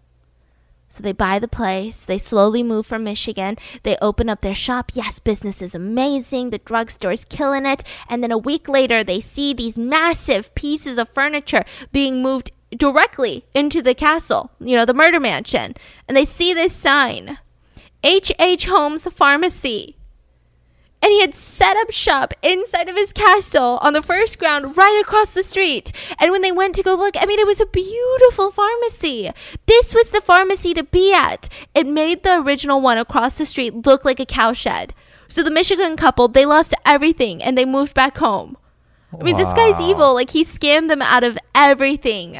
[0.88, 2.04] So they buy the place.
[2.04, 3.56] They slowly move from Michigan.
[3.84, 4.90] They open up their shop.
[4.94, 6.50] Yes, business is amazing.
[6.50, 7.84] The drugstore is killing it.
[8.08, 13.44] And then a week later, they see these massive pieces of furniture being moved directly
[13.54, 15.74] into the castle, you know, the murder mansion.
[16.08, 17.38] And they see this sign
[18.02, 18.32] H.H.
[18.40, 18.66] H.
[18.66, 19.96] Holmes Pharmacy
[21.02, 25.00] and he had set up shop inside of his castle on the first ground right
[25.00, 25.92] across the street.
[26.18, 29.30] And when they went to go look, I mean, it was a beautiful pharmacy.
[29.66, 31.48] This was the pharmacy to be at.
[31.74, 34.92] It made the original one across the street look like a cowshed.
[35.28, 38.56] So the Michigan couple, they lost everything and they moved back home.
[39.12, 39.44] I mean, wow.
[39.44, 40.14] this guy's evil.
[40.14, 42.38] Like, he scammed them out of everything.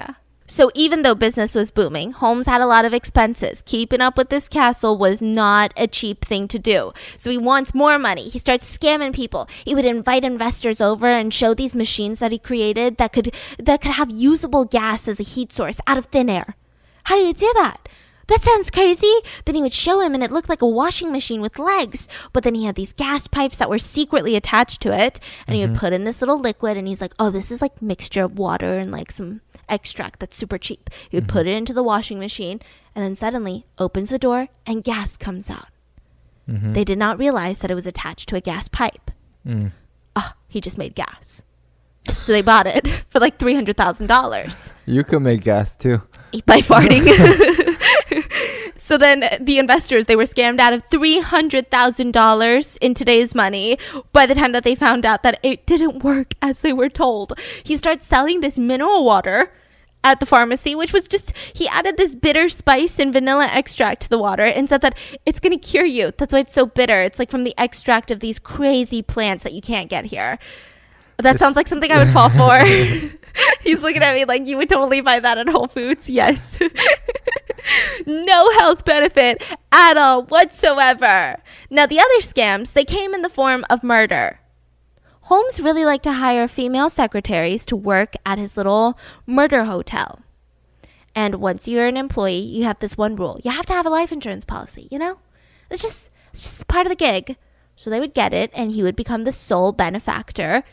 [0.50, 3.62] So even though business was booming, Holmes had a lot of expenses.
[3.64, 6.92] Keeping up with this castle was not a cheap thing to do.
[7.18, 8.28] So he wants more money.
[8.28, 9.48] He starts scamming people.
[9.64, 13.80] He would invite investors over and show these machines that he created that could that
[13.80, 16.56] could have usable gas as a heat source out of thin air.
[17.04, 17.88] How do you do that?
[18.26, 19.14] That sounds crazy.
[19.44, 22.08] Then he would show him, and it looked like a washing machine with legs.
[22.32, 25.54] But then he had these gas pipes that were secretly attached to it, and mm-hmm.
[25.54, 25.78] he would mm-hmm.
[25.80, 28.78] put in this little liquid, and he's like, "Oh, this is like mixture of water
[28.78, 30.90] and like some extract that's super cheap.
[31.10, 32.60] You would put it into the washing machine
[32.94, 35.68] and then suddenly opens the door and gas comes out.
[36.48, 36.74] Mhm.
[36.74, 39.10] They did not realize that it was attached to a gas pipe.
[39.46, 39.72] Mm.
[40.16, 41.42] Oh, he just made gas.
[42.12, 46.02] So they bought it for like $300,000 You could make gas too.
[46.46, 47.06] by farting.
[48.76, 53.78] so then the investors, they were scammed out of $300,000 in today's money
[54.12, 57.32] by the time that they found out that it didn't work as they were told.
[57.62, 59.52] He starts selling this mineral water
[60.02, 64.08] at the pharmacy, which was just, he added this bitter spice and vanilla extract to
[64.08, 64.96] the water and said that
[65.26, 66.12] it's going to cure you.
[66.16, 67.02] That's why it's so bitter.
[67.02, 70.38] It's like from the extract of these crazy plants that you can't get here.
[71.18, 72.58] That This- sounds like something I would fall for.
[73.60, 76.08] He's looking at me like you would totally buy that at Whole Foods.
[76.10, 76.58] Yes.
[78.06, 79.42] no health benefit
[79.72, 81.36] at all whatsoever.
[81.68, 84.40] Now the other scams, they came in the form of murder.
[85.30, 90.18] Holmes really liked to hire female secretaries to work at his little murder hotel.
[91.14, 93.40] And once you're an employee, you have this one rule.
[93.44, 95.20] You have to have a life insurance policy, you know?
[95.70, 97.36] It's just it's just part of the gig.
[97.76, 100.64] So they would get it and he would become the sole benefactor.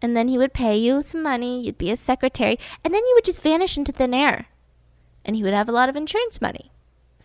[0.00, 3.12] And then he would pay you some money, you'd be a secretary, and then you
[3.16, 4.46] would just vanish into thin air.
[5.24, 6.70] And he would have a lot of insurance money.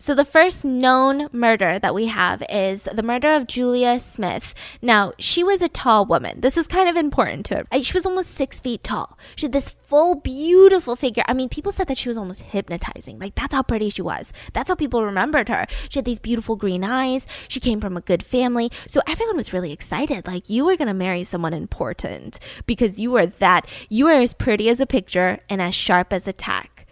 [0.02, 4.54] So the first known murder that we have is the murder of Julia Smith.
[4.80, 6.40] Now, she was a tall woman.
[6.40, 7.82] This is kind of important to her.
[7.82, 9.18] She was almost six feet tall.
[9.36, 11.22] She had this full, beautiful figure.
[11.28, 13.18] I mean, people said that she was almost hypnotizing.
[13.18, 14.32] Like, that's how pretty she was.
[14.54, 15.66] That's how people remembered her.
[15.90, 17.26] She had these beautiful green eyes.
[17.48, 18.72] She came from a good family.
[18.86, 20.26] So everyone was really excited.
[20.26, 24.32] Like, you were going to marry someone important because you were that, you were as
[24.32, 26.86] pretty as a picture and as sharp as a tack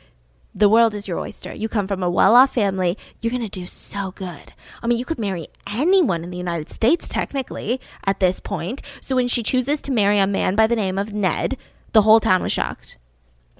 [0.54, 1.52] the world is your oyster.
[1.52, 4.52] You come from a well off family, you're going to do so good.
[4.82, 8.82] I mean, you could marry anyone in the United States, technically, at this point.
[9.00, 11.56] So when she chooses to marry a man by the name of Ned,
[11.92, 12.96] the whole town was shocked.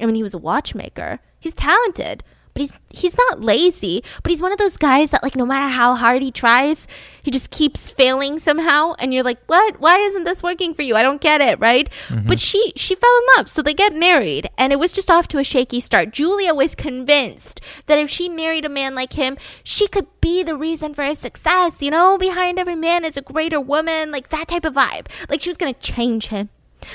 [0.01, 1.21] I mean, he was a watchmaker.
[1.39, 2.25] He's talented,
[2.59, 4.03] but he's he's not lazy.
[4.23, 6.87] But he's one of those guys that, like, no matter how hard he tries,
[7.23, 8.95] he just keeps failing somehow.
[8.99, 9.81] And you're like, what?
[9.81, 10.97] Why isn't this working for you?
[10.97, 11.89] I don't get it, right?
[12.09, 12.27] Mm-hmm.
[12.27, 15.29] But she she fell in love, so they get married, and it was just off
[15.29, 16.13] to a shaky start.
[16.13, 20.57] Julia was convinced that if she married a man like him, she could be the
[20.57, 21.81] reason for his success.
[21.81, 25.07] You know, behind every man is a greater woman, like that type of vibe.
[25.29, 26.51] Like she was gonna change him.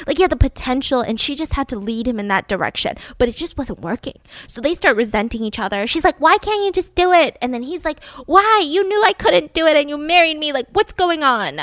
[0.06, 2.96] Like he had the potential and she just had to lead him in that direction.
[3.18, 4.20] But it just wasn't working.
[4.48, 5.88] So they start resenting each other.
[5.88, 7.38] She's like, Why can't you just do it?
[7.42, 8.64] And then he's like, Why?
[8.66, 10.54] You knew I couldn't do it and you married me.
[10.54, 11.62] Like, what's going on?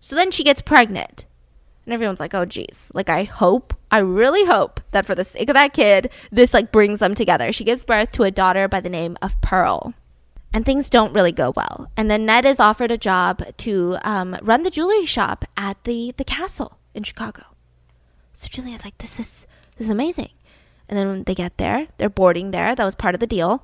[0.00, 1.26] So then she gets pregnant.
[1.84, 2.90] And everyone's like, oh, geez.
[2.94, 6.70] Like, I hope, I really hope that for the sake of that kid, this like
[6.70, 7.52] brings them together.
[7.52, 9.94] She gives birth to a daughter by the name of Pearl.
[10.52, 11.90] And things don't really go well.
[11.96, 16.12] And then Ned is offered a job to um, run the jewelry shop at the,
[16.16, 17.44] the castle in Chicago.
[18.42, 20.30] So Julia's like, this is this is amazing.
[20.88, 22.74] And then when they get there, they're boarding there.
[22.74, 23.62] That was part of the deal.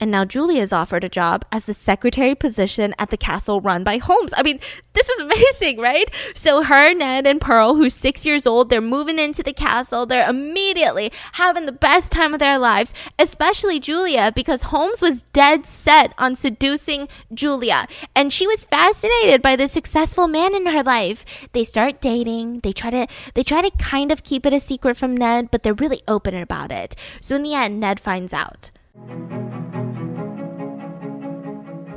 [0.00, 3.84] And now Julia is offered a job as the secretary position at the castle run
[3.84, 4.32] by Holmes.
[4.34, 4.58] I mean,
[4.94, 6.10] this is amazing, right?
[6.34, 10.06] So her, Ned, and Pearl, who's six years old, they're moving into the castle.
[10.06, 15.66] They're immediately having the best time of their lives, especially Julia, because Holmes was dead
[15.66, 17.86] set on seducing Julia.
[18.16, 21.26] And she was fascinated by the successful man in her life.
[21.52, 22.60] They start dating.
[22.60, 25.62] They try to they try to kind of keep it a secret from Ned, but
[25.62, 26.96] they're really open about it.
[27.20, 28.70] So in the end, Ned finds out.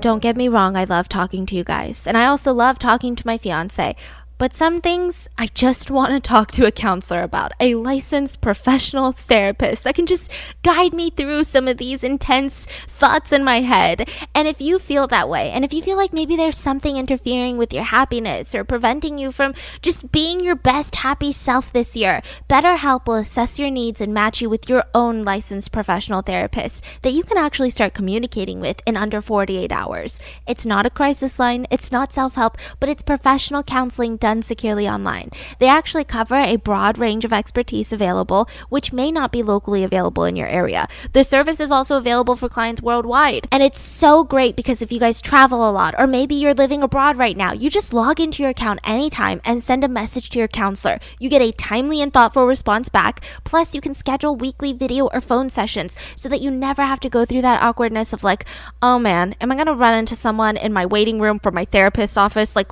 [0.03, 2.05] Don't get me wrong, I love talking to you guys.
[2.05, 3.95] And I also love talking to my fiance.
[4.43, 7.53] But some things I just want to talk to a counselor about.
[7.61, 10.29] A licensed professional therapist that can just
[10.63, 14.09] guide me through some of these intense thoughts in my head.
[14.35, 17.55] And if you feel that way, and if you feel like maybe there's something interfering
[17.55, 22.21] with your happiness or preventing you from just being your best happy self this year,
[22.49, 27.13] BetterHelp will assess your needs and match you with your own licensed professional therapist that
[27.13, 30.19] you can actually start communicating with in under 48 hours.
[30.45, 34.87] It's not a crisis line, it's not self help, but it's professional counseling done securely
[34.87, 35.29] online.
[35.59, 40.23] They actually cover a broad range of expertise available, which may not be locally available
[40.23, 40.87] in your area.
[41.11, 43.47] The service is also available for clients worldwide.
[43.51, 46.81] And it's so great because if you guys travel a lot, or maybe you're living
[46.81, 50.39] abroad right now, you just log into your account anytime and send a message to
[50.39, 50.99] your counselor.
[51.19, 53.23] You get a timely and thoughtful response back.
[53.43, 57.09] Plus, you can schedule weekly video or phone sessions so that you never have to
[57.09, 58.45] go through that awkwardness of like,
[58.81, 61.65] oh man, am I going to run into someone in my waiting room for my
[61.65, 62.55] therapist's office?
[62.55, 62.71] Like,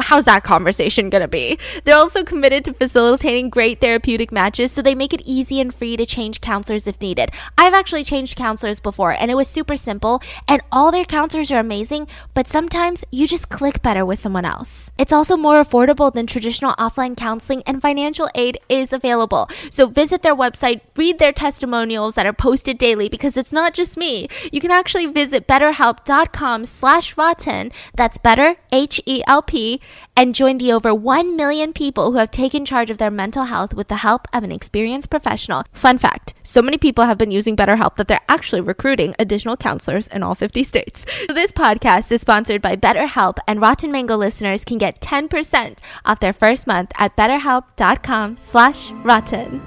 [0.00, 1.58] how's that conversation going to be?
[1.84, 5.96] They're also committed to facilitating great therapeutic matches, so they make it easy and free
[5.96, 7.30] to change counselors if needed.
[7.58, 11.60] I've actually changed counselors before, and it was super simple, and all their counselors are
[11.60, 14.90] amazing, but sometimes you just click better with someone else.
[14.98, 19.48] It's also more affordable than traditional offline counseling, and financial aid is available.
[19.70, 23.96] So visit their website, read their testimonials that are posted daily, because it's not just
[23.96, 24.28] me.
[24.50, 27.72] You can actually visit betterhelp.com slash rotten.
[27.94, 29.80] That's better, H-E-L-P,
[30.16, 33.74] and join the over 1 million people who have taken charge of their mental health
[33.74, 35.64] with the help of an experienced professional.
[35.72, 40.08] Fun fact so many people have been using BetterHelp that they're actually recruiting additional counselors
[40.08, 41.06] in all 50 states.
[41.32, 46.20] So this podcast is sponsored by BetterHelp, and Rotten Mango listeners can get 10% off
[46.20, 49.62] their first month at betterhelp.com slash rotten.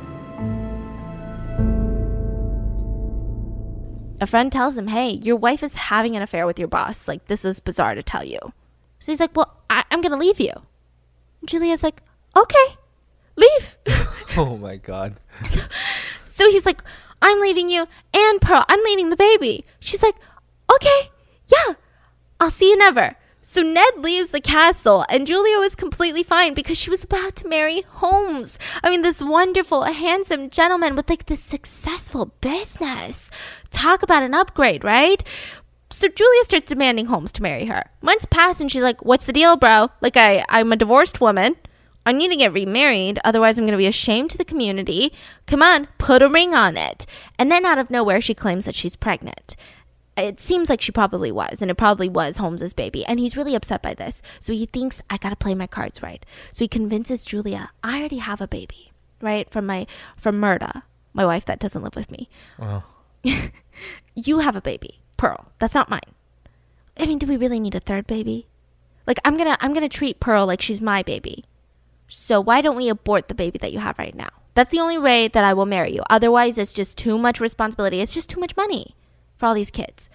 [4.22, 7.08] A friend tells him, hey, your wife is having an affair with your boss.
[7.08, 8.40] Like, this is bizarre to tell you.
[9.06, 10.52] So he's like, well, I- am going to leave you.
[11.40, 12.02] And Julia's like,
[12.36, 12.76] okay,
[13.36, 13.78] leave.
[14.36, 15.18] oh my God.
[15.48, 15.60] so,
[16.26, 16.82] so he's like,
[17.22, 17.86] I'm leaving you
[18.16, 19.64] and Pearl, I'm leaving the baby.
[19.80, 20.16] She's like,
[20.74, 21.12] okay,
[21.46, 21.76] yeah,
[22.40, 23.16] I'll see you never.
[23.44, 27.48] So Ned leaves the castle, and Julia was completely fine because she was about to
[27.48, 28.58] marry Holmes.
[28.84, 33.30] I mean, this wonderful, handsome gentleman with like this successful business.
[33.70, 35.24] Talk about an upgrade, right?
[35.96, 37.90] So Julia starts demanding Holmes to marry her.
[38.02, 39.90] Months pass, and she's like, "What's the deal, bro?
[40.02, 41.56] Like, I I'm a divorced woman."
[42.08, 45.12] I need to get remarried, otherwise, I'm going to be ashamed to the community.
[45.48, 47.08] Come on, put a ring on it.
[47.40, 49.56] And then out of nowhere, she claims that she's pregnant
[50.18, 53.06] it seems like she probably was, and it probably was Holmes's baby.
[53.06, 54.22] And he's really upset by this.
[54.40, 56.26] So he thinks I gotta play my cards right.
[56.52, 58.92] So he convinces Julia, I already have a baby,
[59.22, 59.50] right?
[59.50, 60.84] From my from Myrta,
[61.14, 62.30] my wife that doesn't live with me.
[62.58, 62.84] Wow.
[64.16, 65.52] you have a baby, Pearl.
[65.60, 66.02] That's not mine.
[66.98, 68.48] I mean, do we really need a third baby?
[69.08, 71.44] Like I'm gonna I'm gonna treat Pearl like she's my baby.
[72.08, 74.30] So why don't we abort the baby that you have right now?
[74.54, 76.02] That's the only way that I will marry you.
[76.10, 78.00] Otherwise, it's just too much responsibility.
[78.00, 78.96] It's just too much money
[79.38, 80.10] for all these kids.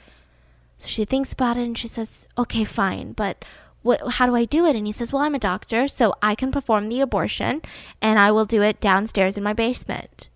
[0.79, 3.45] So she thinks about it and she says, okay, fine, but
[3.83, 4.77] what, how do I do it?
[4.77, 7.61] And he says, well, I'm a doctor, so I can perform the abortion
[8.01, 10.29] and I will do it downstairs in my basement.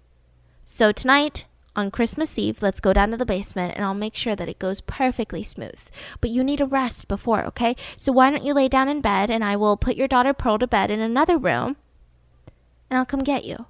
[0.67, 1.47] So tonight,
[1.77, 4.59] on Christmas Eve, let's go down to the basement and I'll make sure that it
[4.59, 5.89] goes perfectly smooth.
[6.20, 7.75] But you need a rest before, okay?
[7.97, 10.59] So why don't you lay down in bed and I will put your daughter Pearl
[10.59, 11.77] to bed in another room
[12.89, 13.66] and I'll come get you.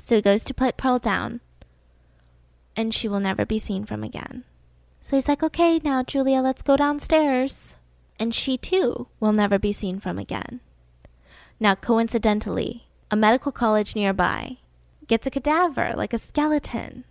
[0.00, 1.40] So he goes to put Pearl down
[2.76, 4.44] and she will never be seen from again.
[5.00, 7.76] So he's like, okay, now, Julia, let's go downstairs.
[8.18, 10.60] And she too will never be seen from again.
[11.60, 14.56] Now, coincidentally, a medical college nearby
[15.06, 17.04] gets a cadaver, like a skeleton,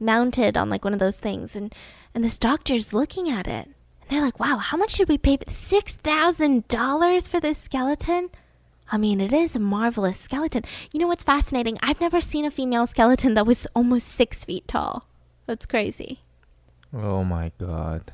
[0.00, 1.56] mounted on like one of those things.
[1.56, 1.74] And,
[2.14, 3.66] and this doctor's looking at it.
[3.66, 5.38] And they're like, wow, how much did we pay?
[5.38, 8.30] $6,000 for this skeleton?
[8.92, 10.64] I mean, it is a marvelous skeleton.
[10.92, 11.78] You know what's fascinating?
[11.82, 15.06] I've never seen a female skeleton that was almost six feet tall.
[15.46, 16.20] That's crazy.
[16.92, 18.12] Oh my god.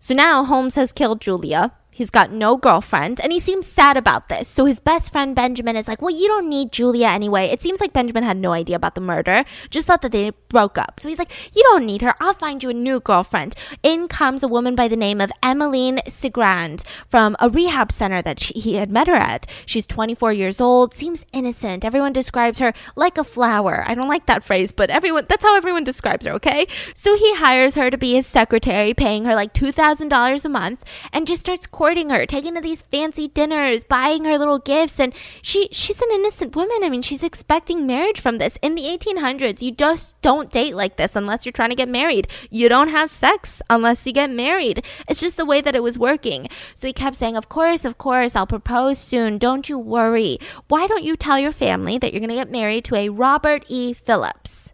[0.00, 1.72] So now Holmes has killed Julia.
[1.94, 4.48] He's got no girlfriend, and he seems sad about this.
[4.48, 7.46] So his best friend Benjamin is like, Well, you don't need Julia anyway.
[7.46, 10.76] It seems like Benjamin had no idea about the murder, just thought that they broke
[10.76, 10.98] up.
[10.98, 12.16] So he's like, You don't need her.
[12.18, 13.54] I'll find you a new girlfriend.
[13.84, 18.40] In comes a woman by the name of Emmeline Cigrand from a rehab center that
[18.40, 19.46] she, he had met her at.
[19.64, 21.84] She's 24 years old, seems innocent.
[21.84, 23.84] Everyone describes her like a flower.
[23.86, 26.66] I don't like that phrase, but everyone, that's how everyone describes her, okay?
[26.94, 31.26] So he hires her to be his secretary, paying her like $2,000 a month, and
[31.26, 36.00] just starts her, taking to these fancy dinners, buying her little gifts, and she she's
[36.00, 36.78] an innocent woman.
[36.82, 38.56] I mean, she's expecting marriage from this.
[38.62, 42.28] In the 1800s, you just don't date like this unless you're trying to get married.
[42.50, 44.84] You don't have sex unless you get married.
[45.08, 46.48] It's just the way that it was working.
[46.74, 49.38] So he kept saying, "Of course, of course, I'll propose soon.
[49.38, 50.38] Don't you worry.
[50.68, 53.64] Why don't you tell your family that you're going to get married to a Robert
[53.68, 53.92] E.
[53.92, 54.72] Phillips?"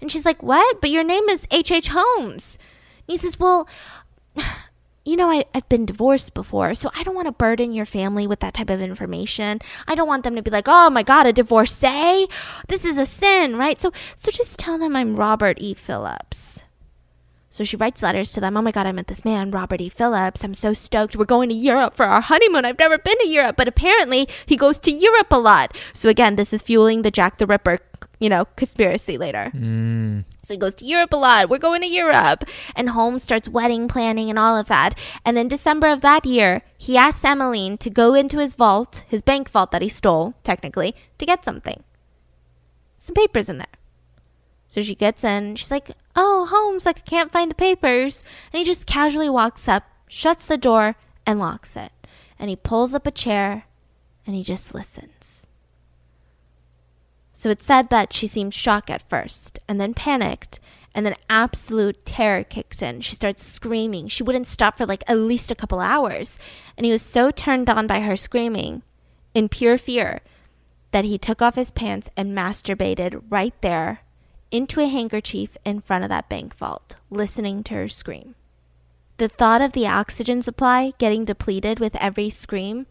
[0.00, 0.80] And she's like, "What?
[0.80, 1.70] But your name is H.
[1.70, 1.88] H.
[1.88, 2.58] Holmes."
[3.06, 3.68] And he says, "Well,
[5.04, 8.26] you know, I, I've been divorced before, so I don't want to burden your family
[8.26, 9.60] with that type of information.
[9.86, 12.26] I don't want them to be like, oh my God, a divorcee?
[12.68, 13.80] This is a sin, right?
[13.80, 15.74] So, so just tell them I'm Robert E.
[15.74, 16.64] Phillips.
[17.54, 18.56] So she writes letters to them.
[18.56, 19.88] Oh my God, I met this man, Robert E.
[19.88, 20.42] Phillips.
[20.42, 21.14] I'm so stoked.
[21.14, 22.64] We're going to Europe for our honeymoon.
[22.64, 25.76] I've never been to Europe, but apparently he goes to Europe a lot.
[25.92, 27.78] So again, this is fueling the Jack the Ripper,
[28.24, 29.44] you know, conspiracy later.
[29.54, 30.24] Mm.
[30.42, 31.50] So he goes to Europe a lot.
[31.50, 32.40] We're going to Europe.
[32.74, 34.92] And Holmes starts wedding planning and all of that.
[35.26, 39.20] And then December of that year, he asks Emmeline to go into his vault, his
[39.30, 41.84] bank vault that he stole, technically, to get something.
[42.96, 43.76] Some papers in there.
[44.68, 45.56] So she gets in.
[45.56, 48.24] She's like, Oh, Holmes, like I can't find the papers.
[48.52, 50.96] And he just casually walks up, shuts the door,
[51.26, 51.92] and locks it.
[52.38, 53.64] and he pulls up a chair
[54.26, 55.33] and he just listens.
[57.34, 60.60] So it said that she seemed shocked at first and then panicked
[60.94, 63.00] and then absolute terror kicks in.
[63.00, 64.06] She starts screaming.
[64.06, 66.38] She wouldn't stop for like at least a couple hours.
[66.76, 68.82] And he was so turned on by her screaming
[69.34, 70.20] in pure fear
[70.92, 74.02] that he took off his pants and masturbated right there
[74.52, 78.36] into a handkerchief in front of that bank vault, listening to her scream.
[79.16, 82.86] The thought of the oxygen supply getting depleted with every scream,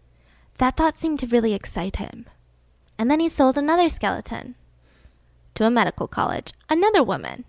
[0.57, 2.25] that thought seemed to really excite him.
[3.03, 4.55] And then he sold another skeleton
[5.55, 7.43] to a medical college, another woman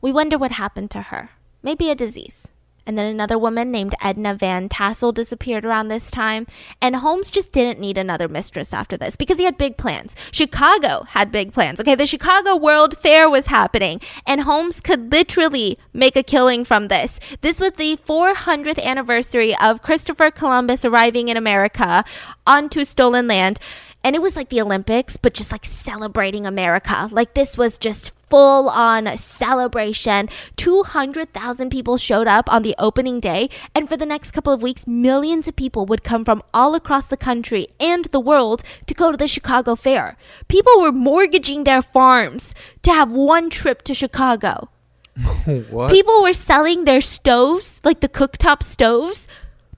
[0.00, 1.30] we wonder what happened to her.
[1.62, 2.48] Maybe a disease.
[2.88, 6.46] And then another woman named Edna Van Tassel disappeared around this time.
[6.80, 10.16] And Holmes just didn't need another mistress after this because he had big plans.
[10.32, 11.78] Chicago had big plans.
[11.78, 16.88] Okay, the Chicago World Fair was happening, and Holmes could literally make a killing from
[16.88, 17.20] this.
[17.42, 22.04] This was the 400th anniversary of Christopher Columbus arriving in America
[22.46, 23.60] onto stolen land.
[24.04, 27.08] And it was like the Olympics, but just like celebrating America.
[27.10, 30.28] Like this was just full on celebration.
[30.56, 33.48] 200,000 people showed up on the opening day.
[33.74, 37.06] And for the next couple of weeks, millions of people would come from all across
[37.06, 40.16] the country and the world to go to the Chicago Fair.
[40.48, 44.68] People were mortgaging their farms to have one trip to Chicago.
[45.70, 45.90] what?
[45.90, 49.26] People were selling their stoves, like the cooktop stoves,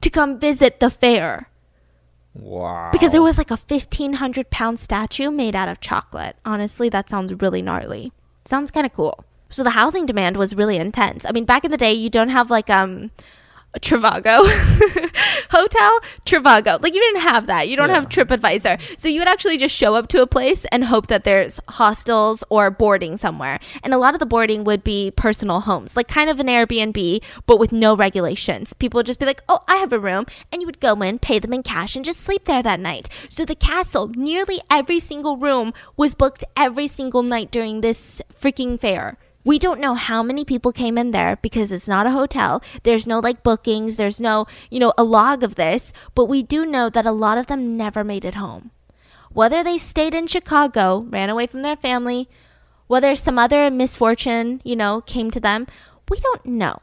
[0.01, 1.50] to come visit the fair.
[2.35, 2.91] Wow.
[2.93, 6.37] Because there was like a 1500 pound statue made out of chocolate.
[6.45, 8.13] Honestly, that sounds really gnarly.
[8.45, 9.25] Sounds kind of cool.
[9.49, 11.25] So the housing demand was really intense.
[11.25, 13.11] I mean, back in the day, you don't have like um
[13.79, 14.43] Trivago
[15.51, 16.83] hotel Trivago.
[16.83, 17.69] Like you didn't have that.
[17.69, 17.97] You don't yeah.
[17.97, 18.99] have TripAdvisor.
[18.99, 22.43] So you would actually just show up to a place and hope that there's hostels
[22.49, 23.61] or boarding somewhere.
[23.83, 27.23] And a lot of the boarding would be personal homes, like kind of an Airbnb,
[27.47, 28.73] but with no regulations.
[28.73, 31.19] People would just be like, "Oh, I have a room," and you would go in,
[31.19, 33.09] pay them in cash, and just sleep there that night.
[33.29, 38.79] So the castle, nearly every single room was booked every single night during this freaking
[38.79, 39.17] fair.
[39.43, 42.63] We don't know how many people came in there because it's not a hotel.
[42.83, 46.67] There's no like bookings, there's no, you know, a log of this, but we do
[46.67, 48.71] know that a lot of them never made it home.
[49.33, 52.29] Whether they stayed in Chicago, ran away from their family,
[52.87, 55.67] whether some other misfortune, you know, came to them,
[56.11, 56.79] we don't know.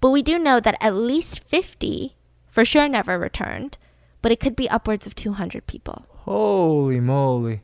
[0.00, 2.14] But we do know that at least 50
[2.50, 3.78] for sure never returned,
[4.20, 6.04] but it could be upwards of 200 people.
[6.10, 7.62] Holy moly.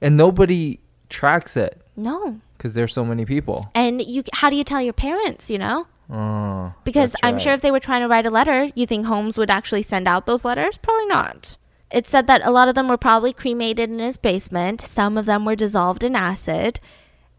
[0.00, 0.80] And nobody
[1.10, 1.82] tracks it.
[1.94, 3.70] No because there's so many people.
[3.74, 5.50] And you, how do you tell your parents?
[5.50, 7.42] You know, oh, because I'm right.
[7.42, 10.08] sure if they were trying to write a letter, you think Holmes would actually send
[10.08, 10.78] out those letters?
[10.78, 11.56] Probably not.
[11.90, 14.80] It said that a lot of them were probably cremated in his basement.
[14.80, 16.80] Some of them were dissolved in acid,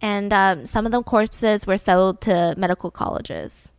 [0.01, 3.71] and um, some of them corpses were sold to medical colleges.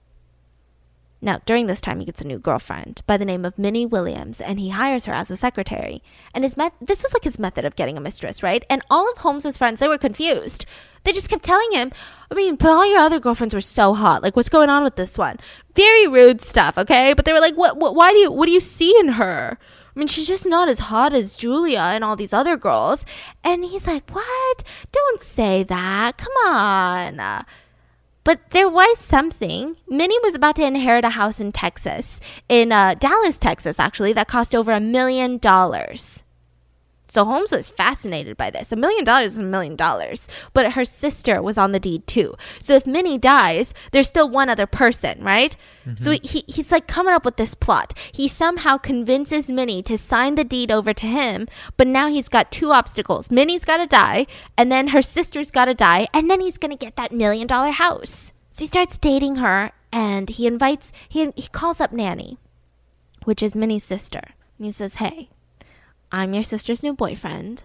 [1.21, 4.41] Now, during this time, he gets a new girlfriend by the name of Minnie Williams,
[4.41, 6.01] and he hires her as a secretary.
[6.33, 8.65] And his met- this was like his method of getting a mistress, right?
[8.71, 10.65] And all of Holmes's friends, they were confused.
[11.03, 11.91] They just kept telling him,
[12.31, 14.23] I mean, but all your other girlfriends were so hot.
[14.23, 15.39] Like, what's going on with this one?
[15.75, 17.15] Very rude stuff, okay?
[17.15, 19.59] But they were like, what, what why do you, what do you see in her?
[19.61, 23.05] I mean, she's just not as hot as Julia and all these other girls.
[23.43, 24.63] And he's like, what?
[24.93, 26.17] Don't say that.
[26.17, 27.45] Come on.
[28.29, 29.79] But there was something.
[29.89, 34.29] Minnie was about to inherit a house in Texas, in uh, Dallas, Texas, actually, that
[34.29, 36.25] cost over a million dollars.
[37.09, 38.71] So Holmes was fascinated by this.
[38.71, 40.29] A million dollars is a million dollars.
[40.53, 42.35] But her sister was on the deed too.
[42.61, 45.57] So if Minnie dies, there's still one other person, right?
[45.87, 45.97] Mm-hmm.
[45.97, 47.95] So he, he's like coming up with this plot.
[48.13, 51.49] He somehow convinces Minnie to sign the deed over to him,
[51.79, 53.31] but now he's got two obstacles.
[53.31, 56.71] Minnie's got to die, and then her sister's got to die, and then he's going
[56.71, 58.33] to get that million dollar house.
[58.53, 62.39] So he starts dating her, and he invites, he, he calls up Nannie,
[63.25, 64.35] which is Minnie's sister.
[64.59, 65.31] And he says, Hey,
[66.11, 67.65] I'm your sister's new boyfriend.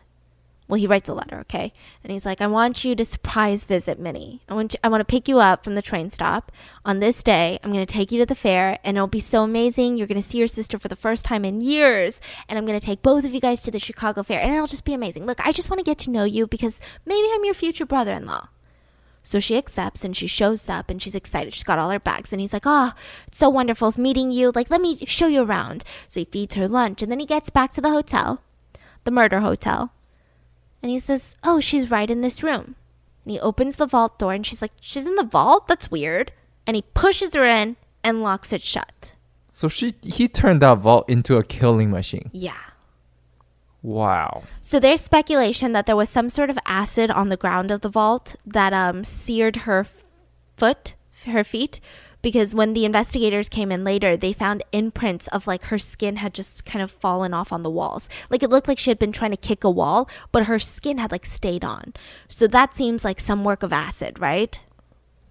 [0.67, 1.73] Well, he writes a letter, okay?
[2.03, 4.41] And he's like, I want you to surprise visit Minnie.
[4.47, 6.51] I want you, I want to pick you up from the train stop
[6.85, 7.59] on this day.
[7.63, 9.97] I'm going to take you to the fair, and it'll be so amazing.
[9.97, 12.79] You're going to see your sister for the first time in years, and I'm going
[12.79, 15.25] to take both of you guys to the Chicago Fair, and it'll just be amazing.
[15.25, 18.47] Look, I just want to get to know you because maybe I'm your future brother-in-law.
[19.23, 21.53] So she accepts and she shows up and she's excited.
[21.53, 22.33] She's got all her bags.
[22.33, 22.91] And he's like, Oh,
[23.27, 24.51] it's so wonderful meeting you.
[24.53, 25.83] Like, let me show you around.
[26.07, 28.41] So he feeds her lunch and then he gets back to the hotel,
[29.05, 29.93] the murder hotel.
[30.81, 32.75] And he says, Oh, she's right in this room.
[33.23, 35.67] And he opens the vault door and she's like, She's in the vault?
[35.67, 36.33] That's weird.
[36.67, 39.15] And he pushes her in and locks it shut.
[39.51, 42.29] So she he turned that vault into a killing machine.
[42.33, 42.57] Yeah.
[43.83, 44.43] Wow.
[44.61, 47.89] So there's speculation that there was some sort of acid on the ground of the
[47.89, 49.85] vault that um, seared her
[50.57, 51.79] foot, her feet,
[52.21, 56.33] because when the investigators came in later, they found imprints of like her skin had
[56.33, 58.07] just kind of fallen off on the walls.
[58.29, 60.97] Like it looked like she had been trying to kick a wall, but her skin
[60.97, 61.93] had like stayed on.
[62.29, 64.57] So that seems like some work of acid, right?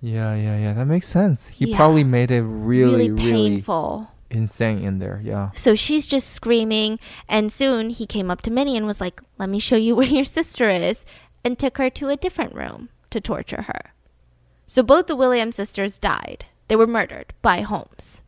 [0.02, 0.72] Yeah, yeah, yeah.
[0.74, 1.46] That makes sense.
[1.46, 1.76] He Yeah.
[1.78, 4.08] probably made it really, really really, painful.
[4.32, 5.20] Insane in there.
[5.22, 5.50] Yeah.
[5.52, 6.98] So she's just screaming,
[7.28, 10.06] and soon he came up to Minnie and was like, Let me show you where
[10.06, 11.04] your sister is,
[11.44, 13.92] and took her to a different room to torture her.
[14.66, 16.46] So both the Williams sisters died.
[16.68, 18.21] They were murdered by Holmes.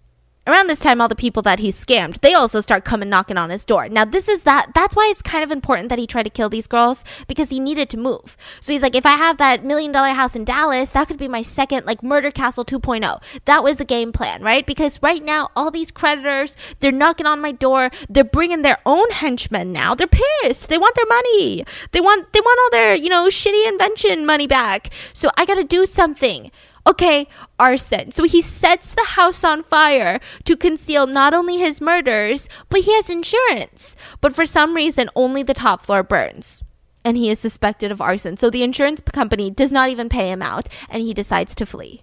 [0.47, 3.49] Around this time, all the people that he scammed, they also start coming knocking on
[3.49, 3.89] his door.
[3.89, 6.51] Now, this is that, that's why it's kind of important that he tried to kill
[6.51, 8.37] these girls because he needed to move.
[8.61, 11.29] So he's like, if I have that million dollar house in Dallas, that could be
[11.29, 13.23] my second, like, murder castle 2.0.
[13.47, 14.67] That was the game plan, right?
[14.67, 17.89] Because right now, all these creditors, they're knocking on my door.
[18.11, 19.95] They're bringing their own henchmen now.
[19.95, 20.69] They're pissed.
[20.69, 21.65] They want their money.
[21.93, 24.91] They want, they want all their, you know, shitty invention money back.
[25.15, 26.51] So I gotta do something.
[26.87, 27.27] Okay,
[27.59, 28.11] arson.
[28.13, 32.95] So he sets the house on fire to conceal not only his murders, but he
[32.95, 33.97] has insurance.
[34.21, 36.63] But for some reason, only the top floor burns.
[37.03, 38.37] And he is suspected of arson.
[38.37, 42.03] So the insurance company does not even pay him out, and he decides to flee.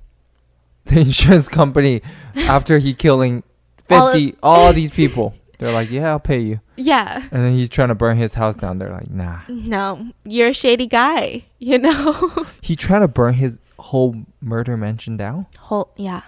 [0.86, 2.02] The insurance company,
[2.36, 3.44] after he killing
[3.90, 6.60] All of- 50, all, these people, they're like, yeah, I'll pay you.
[6.76, 7.18] Yeah.
[7.32, 8.80] And then he's trying to burn his house down.
[8.80, 9.42] They're like, nah.
[9.48, 12.48] No, you're a shady guy, you know?
[12.62, 15.48] He trying to burn his whole murder mansion down?
[15.60, 16.22] Whole, yeah.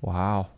[0.00, 0.48] Wow.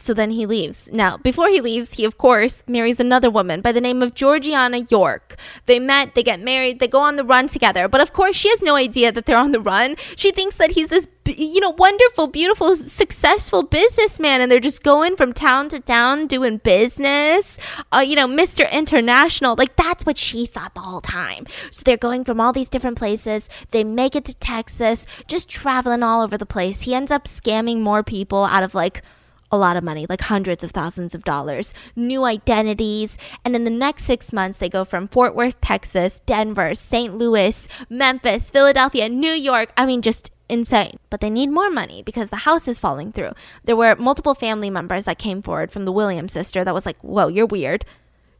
[0.00, 0.88] So then he leaves.
[0.92, 4.78] Now, before he leaves, he of course marries another woman by the name of Georgiana
[4.88, 5.36] York.
[5.66, 7.86] They met, they get married, they go on the run together.
[7.86, 9.96] But of course, she has no idea that they're on the run.
[10.16, 15.16] She thinks that he's this, you know, wonderful, beautiful, successful businessman, and they're just going
[15.16, 17.58] from town to town doing business.
[17.92, 18.70] Uh, you know, Mr.
[18.72, 19.54] International.
[19.54, 21.46] Like that's what she thought the whole time.
[21.70, 23.50] So they're going from all these different places.
[23.70, 26.82] They make it to Texas, just traveling all over the place.
[26.82, 29.02] He ends up scamming more people out of like
[29.50, 33.18] a lot of money, like hundreds of thousands of dollars, new identities.
[33.44, 37.16] And in the next six months, they go from Fort Worth, Texas, Denver, St.
[37.16, 39.72] Louis, Memphis, Philadelphia, New York.
[39.76, 40.98] I mean, just insane.
[41.08, 43.32] But they need more money because the house is falling through.
[43.64, 47.00] There were multiple family members that came forward from the Williams sister that was like,
[47.02, 47.84] Whoa, you're weird.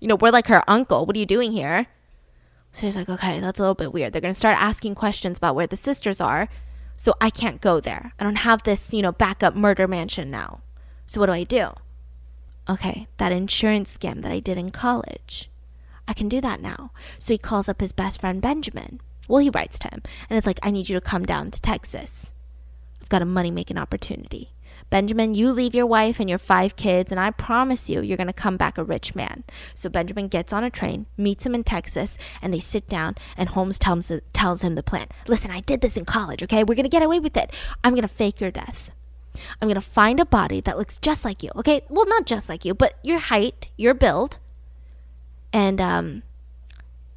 [0.00, 1.06] You know, we're like her uncle.
[1.06, 1.86] What are you doing here?
[2.72, 4.12] So he's like, Okay, that's a little bit weird.
[4.12, 6.48] They're going to start asking questions about where the sisters are.
[6.96, 8.12] So I can't go there.
[8.18, 10.60] I don't have this, you know, backup murder mansion now.
[11.10, 11.70] So what do I do?
[12.68, 15.50] Okay, that insurance scam that I did in college.
[16.06, 16.92] I can do that now.
[17.18, 19.00] So he calls up his best friend Benjamin.
[19.26, 21.60] Well, he writes to him and it's like, I need you to come down to
[21.60, 22.30] Texas.
[23.02, 24.52] I've got a money making opportunity.
[24.88, 28.26] Benjamin, you leave your wife and your five kids, and I promise you, you're going
[28.28, 29.42] to come back a rich man.
[29.74, 33.48] So Benjamin gets on a train, meets him in Texas, and they sit down, and
[33.48, 35.06] Holmes tells, him the plan.
[35.28, 36.62] Listen, I did this in college, okay?
[36.62, 37.54] We're going to get away with it.
[37.84, 38.90] I'm going to fake your death.
[39.60, 41.82] I'm going to find a body that looks just like you, okay?
[41.88, 44.38] Well, not just like you, but your height, your build.
[45.52, 46.22] And um,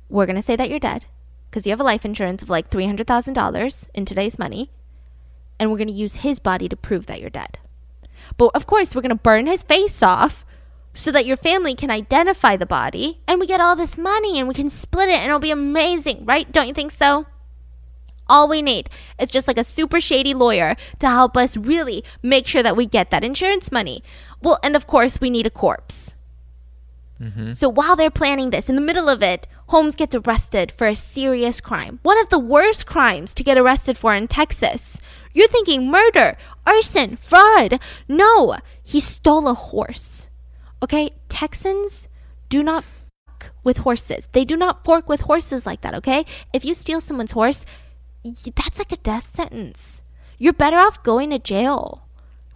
[0.10, 1.06] we're going to say that you're dead
[1.50, 4.72] because you have a life insurance of like $300,000 in today's money.
[5.60, 7.60] And we're going to use his body to prove that you're dead.
[8.38, 10.46] But of course, we're going to burn his face off
[10.94, 14.48] so that your family can identify the body and we get all this money and
[14.48, 16.52] we can split it and it'll be amazing, right?
[16.52, 17.26] Don't you think so?
[18.28, 18.90] All we need
[19.20, 22.86] is just like a super shady lawyer to help us really make sure that we
[22.86, 24.04] get that insurance money.
[24.42, 26.16] Well, and of course, we need a corpse.
[27.22, 27.54] Mm-hmm.
[27.54, 30.96] So while they're planning this, in the middle of it, Holmes gets arrested for a
[30.96, 32.00] serious crime.
[32.04, 35.00] One of the worst crimes to get arrested for in Texas.
[35.32, 37.80] You're thinking murder, arson, fraud.
[38.08, 40.30] No, he stole a horse.
[40.84, 42.10] Okay, Texans
[42.50, 42.84] do not
[43.26, 44.28] fuck with horses.
[44.34, 46.26] They do not fork with horses like that, okay?
[46.52, 47.66] If you steal someone's horse,
[48.56, 50.02] that's like a death sentence.
[50.38, 52.04] You're better off going to jail.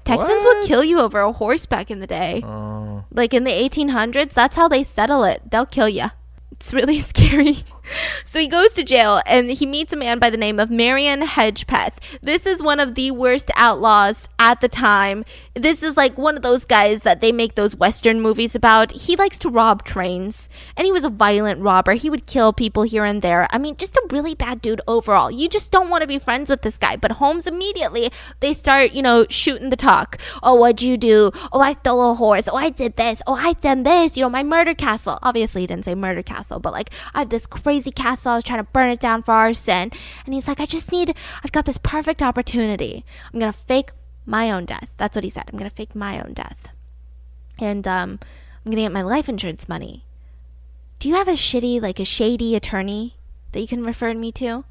[0.03, 2.41] Texans would kill you over a horse back in the day.
[2.45, 3.03] Oh.
[3.11, 5.41] Like in the 1800s, that's how they settle it.
[5.52, 6.06] They'll kill you.
[6.52, 7.65] It's really scary.
[8.23, 11.22] So he goes to jail and he meets a man by the name of Marion
[11.22, 11.93] Hedgepeth.
[12.22, 15.23] This is one of the worst outlaws at the time.
[15.55, 18.91] This is like one of those guys that they make those Western movies about.
[18.91, 21.93] He likes to rob trains and he was a violent robber.
[21.93, 23.47] He would kill people here and there.
[23.51, 25.31] I mean, just a really bad dude overall.
[25.31, 26.97] You just don't want to be friends with this guy.
[26.97, 28.11] But Holmes immediately,
[28.41, 30.18] they start, you know, shooting the talk.
[30.43, 31.31] Oh, what'd you do?
[31.53, 32.49] Oh, I stole a horse.
[32.51, 33.22] Oh, I did this.
[33.26, 34.18] Oh, I done this.
[34.18, 35.18] You know, my murder castle.
[35.23, 38.32] Obviously, he didn't say murder castle, but like, I have this crazy castle.
[38.32, 39.91] I was trying to burn it down for arson.
[40.26, 43.06] And he's like, I just need, I've got this perfect opportunity.
[43.34, 43.91] I'm going to fake
[44.26, 44.90] my own death.
[44.98, 45.45] That's what he said.
[45.48, 46.70] I'm going to fake my own death.
[47.60, 48.20] And um,
[48.66, 50.06] I'm going to get my life insurance money.
[50.99, 53.16] Do you have a shitty, like a shady attorney
[53.52, 54.66] that you can refer me to?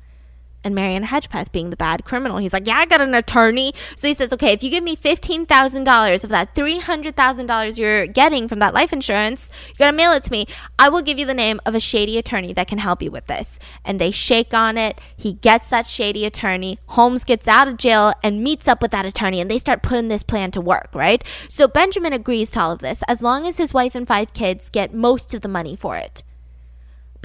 [0.67, 2.39] And Marion Hedgepeth being the bad criminal.
[2.39, 3.73] He's like, Yeah, I got an attorney.
[3.95, 8.59] So he says, Okay, if you give me $15,000 of that $300,000 you're getting from
[8.59, 10.47] that life insurance, you got to mail it to me.
[10.79, 13.29] I will give you the name of a shady attorney that can help you with
[13.29, 13.61] this.
[13.85, 15.01] And they shake on it.
[15.17, 16.81] He gets that shady attorney.
[16.89, 20.09] Holmes gets out of jail and meets up with that attorney, and they start putting
[20.09, 21.23] this plan to work, right?
[21.49, 24.69] So Benjamin agrees to all of this as long as his wife and five kids
[24.69, 26.25] get most of the money for it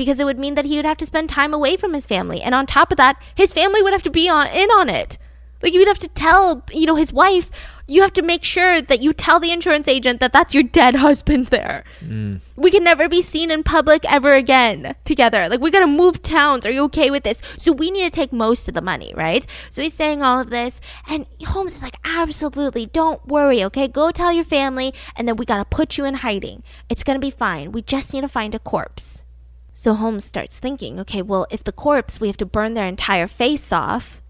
[0.01, 2.41] because it would mean that he would have to spend time away from his family.
[2.41, 5.19] And on top of that, his family would have to be on, in on it.
[5.61, 7.51] Like, you'd have to tell, you know, his wife,
[7.85, 10.95] you have to make sure that you tell the insurance agent that that's your dead
[11.05, 11.83] husband there.
[12.03, 12.41] Mm.
[12.55, 15.47] We can never be seen in public ever again together.
[15.49, 16.65] Like, we gotta move towns.
[16.65, 17.43] Are you okay with this?
[17.57, 19.45] So, we need to take most of the money, right?
[19.69, 20.81] So, he's saying all of this.
[21.07, 23.87] And Holmes is like, absolutely, don't worry, okay?
[23.87, 26.63] Go tell your family, and then we gotta put you in hiding.
[26.89, 27.71] It's gonna be fine.
[27.71, 29.23] We just need to find a corpse.
[29.81, 33.27] So Holmes starts thinking, okay, well, if the corpse, we have to burn their entire
[33.27, 34.21] face off,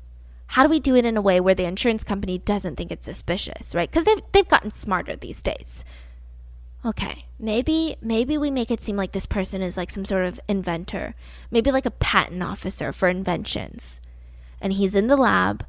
[0.48, 3.03] how do we do it in a way where the insurance company doesn't think it's
[3.03, 3.91] suspicious, right?
[3.91, 5.84] Because they've, they've gotten smarter these days.
[6.86, 10.40] Okay, maybe maybe we make it seem like this person is like some sort of
[10.48, 11.15] inventor,
[11.52, 13.99] maybe like a patent officer for inventions.
[14.61, 15.65] And he's in the lab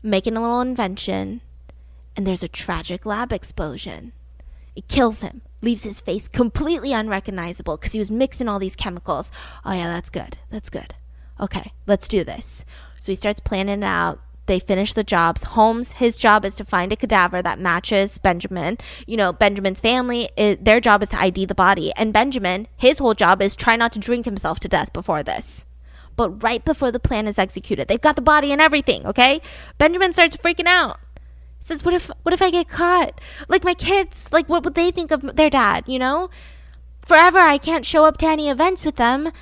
[0.00, 1.40] making a little invention,
[2.14, 4.12] and there's a tragic lab explosion.
[4.76, 9.32] It kills him leaves his face completely unrecognizable because he was mixing all these chemicals.
[9.64, 10.38] Oh, yeah, that's good.
[10.50, 10.94] That's good.
[11.40, 12.64] Okay, let's do this.
[13.00, 14.20] So he starts planning it out.
[14.46, 15.42] They finish the jobs.
[15.42, 18.76] Holmes, his job is to find a cadaver that matches Benjamin.
[19.06, 21.92] You know, Benjamin's family, it, their job is to ID the body.
[21.96, 25.64] And Benjamin, his whole job is try not to drink himself to death before this.
[26.14, 29.40] But right before the plan is executed, they've got the body and everything, okay?
[29.78, 31.00] Benjamin starts freaking out
[31.64, 33.20] says, "What if what if I get caught?
[33.48, 36.28] Like my kids, like what would they think of their dad, you know?
[37.06, 39.32] Forever I can't show up to any events with them.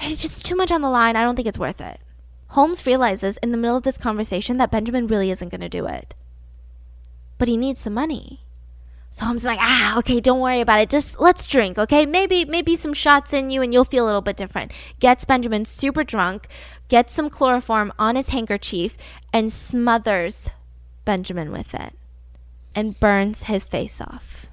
[0.00, 1.16] It's just too much on the line.
[1.16, 1.98] I don't think it's worth it."
[2.48, 5.86] Holmes realizes in the middle of this conversation that Benjamin really isn't going to do
[5.86, 6.14] it.
[7.38, 8.40] But he needs some money.
[9.10, 10.90] So Holmes is like, "Ah, okay, don't worry about it.
[10.90, 12.04] Just let's drink, okay?
[12.04, 15.64] Maybe maybe some shots in you and you'll feel a little bit different." Gets Benjamin
[15.64, 16.48] super drunk,
[16.88, 18.98] gets some chloroform on his handkerchief
[19.32, 20.50] and smothers
[21.04, 21.94] Benjamin with it
[22.74, 24.46] and burns his face off.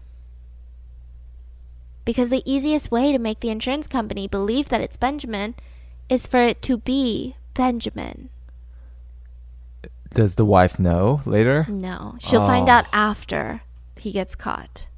[2.05, 5.55] Because the easiest way to make the insurance company believe that it's Benjamin
[6.09, 8.29] is for it to be Benjamin.
[10.13, 11.65] Does the wife know later?
[11.69, 12.15] No.
[12.19, 12.47] She'll oh.
[12.47, 13.61] find out after
[13.97, 14.88] he gets caught.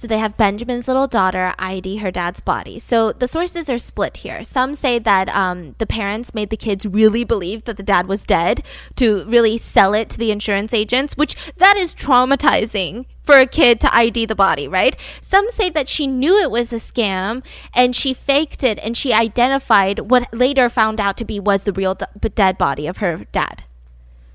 [0.00, 2.78] So they have Benjamin's little daughter ID her dad's body.
[2.78, 4.42] So the sources are split here.
[4.42, 8.24] Some say that um, the parents made the kids really believe that the dad was
[8.24, 8.64] dead
[8.96, 13.78] to really sell it to the insurance agents, which that is traumatizing for a kid
[13.82, 14.96] to ID the body, right?
[15.20, 17.42] Some say that she knew it was a scam
[17.74, 21.74] and she faked it and she identified what later found out to be was the
[21.74, 23.64] real d- dead body of her dad.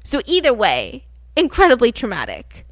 [0.04, 1.06] So either way,
[1.36, 2.65] incredibly traumatic.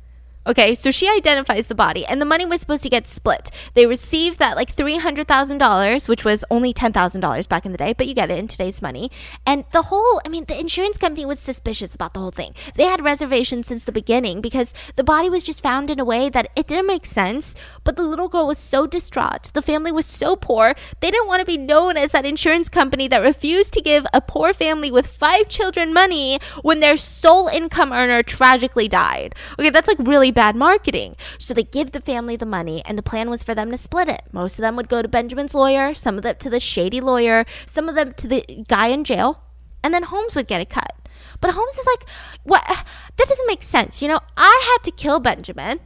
[0.46, 3.50] Okay, so she identifies the body, and the money was supposed to get split.
[3.76, 8.14] They received that like $300,000, which was only $10,000 back in the day, but you
[8.14, 9.10] get it in today's money.
[9.46, 12.54] And the whole, I mean, the insurance company was suspicious about the whole thing.
[12.76, 16.28] They had reservations since the beginning because the body was just found in a way
[16.28, 17.56] that it didn't make sense,
[17.86, 19.50] but the little girl was so distraught.
[19.54, 23.08] The family was so poor, they didn't want to be known as that insurance company
[23.08, 27.94] that refused to give a poor family with five children money when their sole income
[27.94, 29.34] earner tragically died.
[29.58, 31.16] Okay, that's like really bad marketing.
[31.38, 34.10] So they give the family the money, and the plan was for them to split
[34.10, 34.24] it.
[34.32, 37.46] Most of them would go to Benjamin's lawyer, some of them to the shady lawyer,
[37.66, 39.42] some of them to the guy in jail,
[39.84, 40.94] and then Holmes would get a cut.
[41.40, 42.10] But Holmes is like,
[42.44, 42.64] what?
[42.66, 44.02] That doesn't make sense.
[44.02, 45.80] You know, I had to kill Benjamin.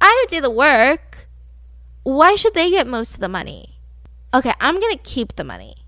[0.00, 1.28] I had to do the work.
[2.02, 3.80] Why should they get most of the money?
[4.34, 5.85] Okay, I'm going to keep the money.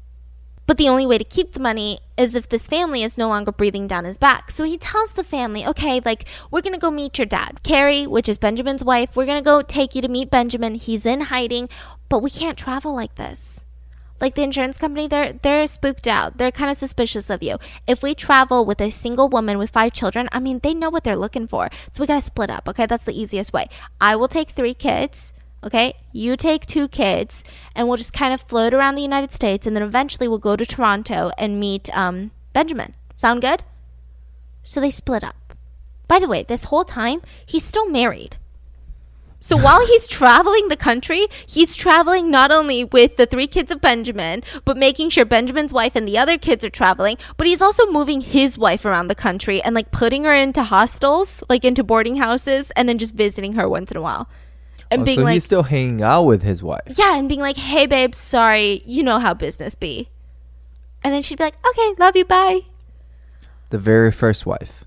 [0.69, 3.51] But the only way to keep the money is if this family is no longer
[3.51, 4.51] breathing down his back.
[4.51, 7.63] So he tells the family, okay, like, we're going to go meet your dad.
[7.63, 10.75] Carrie, which is Benjamin's wife, we're going to go take you to meet Benjamin.
[10.75, 11.71] He's in hiding,
[12.11, 13.65] but we can't travel like this.
[14.21, 16.37] Like the insurance company, they're they're spooked out.
[16.37, 17.57] They're kind of suspicious of you.
[17.87, 21.03] If we travel with a single woman with five children, I mean, they know what
[21.03, 21.71] they're looking for.
[21.93, 22.85] So we got to split up, okay?
[22.85, 23.71] That's the easiest way.
[24.03, 25.33] I will take 3 kids
[25.65, 27.43] Okay, you take two kids,
[27.75, 30.55] and we'll just kind of float around the United States, and then eventually we'll go
[30.55, 32.95] to Toronto and meet um, Benjamin.
[33.17, 33.65] Sound good?
[34.63, 35.55] So they split up.
[36.07, 38.37] By the way, this whole time, he's still married.
[39.41, 43.81] So while he's traveling the country, he's traveling not only with the three kids of
[43.81, 47.85] Benjamin, but making sure Benjamin's wife and the other kids are traveling, but he's also
[47.87, 52.17] moving his wife around the country and like putting her into hostels, like into boarding
[52.17, 54.29] houses, and then just visiting her once in a while
[54.91, 56.97] and oh, being so like, he's still hanging out with his wife.
[56.97, 60.09] Yeah, and being like, "Hey, babe, sorry, you know how business be,"
[61.03, 62.61] and then she'd be like, "Okay, love you, bye."
[63.71, 64.85] The very first wife.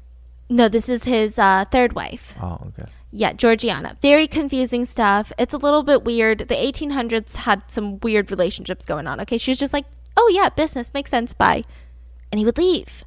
[0.49, 2.35] No, this is his uh, third wife.
[2.41, 2.89] Oh, okay.
[3.11, 3.97] Yeah, Georgiana.
[4.01, 5.31] Very confusing stuff.
[5.37, 6.39] It's a little bit weird.
[6.39, 9.19] The 1800s had some weird relationships going on.
[9.21, 9.85] Okay, she was just like,
[10.17, 11.33] oh, yeah, business makes sense.
[11.33, 11.63] Bye.
[12.31, 13.03] And he would leave.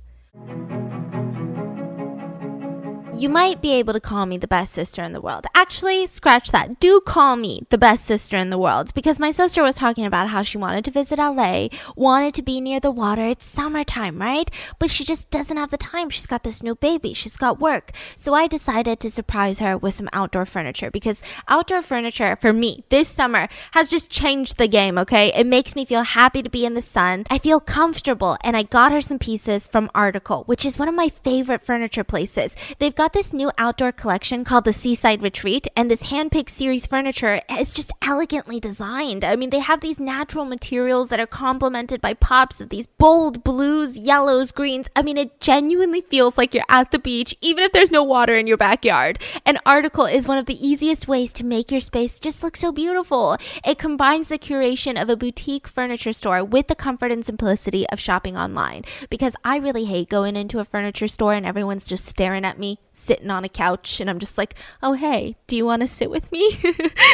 [3.17, 5.47] You might be able to call me the best sister in the world.
[5.55, 6.81] Actually, scratch that.
[6.81, 10.29] Do call me the best sister in the world because my sister was talking about
[10.29, 13.23] how she wanted to visit LA, wanted to be near the water.
[13.23, 14.51] It's summertime, right?
[14.81, 16.11] But she just doesn't have the time.
[16.11, 17.93] She's got this new baby, she's got work.
[18.17, 22.85] So I decided to surprise her with some outdoor furniture because outdoor furniture for me
[22.89, 25.33] this summer has just changed the game, okay?
[25.35, 27.25] It makes me feel happy to be in the sun.
[27.31, 30.95] I feel comfortable and I got her some pieces from Article, which is one of
[30.97, 32.57] my favorite furniture places.
[32.81, 36.87] They've got got this new outdoor collection called the Seaside Retreat, and this handpicked series
[36.87, 39.23] furniture is just elegantly designed.
[39.27, 43.45] I mean, they have these natural materials that are complemented by pops of these bold
[43.45, 44.89] blues, yellows, greens.
[44.97, 48.37] I mean, it genuinely feels like you're at the beach, even if there's no water
[48.37, 49.19] in your backyard.
[49.45, 52.73] An article is one of the easiest ways to make your space just look so
[52.73, 53.37] beautiful.
[53.67, 58.01] It combines the curation of a boutique furniture store with the comfort and simplicity of
[58.01, 58.83] shopping online.
[59.11, 62.79] Because I really hate going into a furniture store and everyone's just staring at me
[62.95, 66.11] sitting on a couch and I'm just like, oh, hey, do you want to sit
[66.11, 66.59] with me?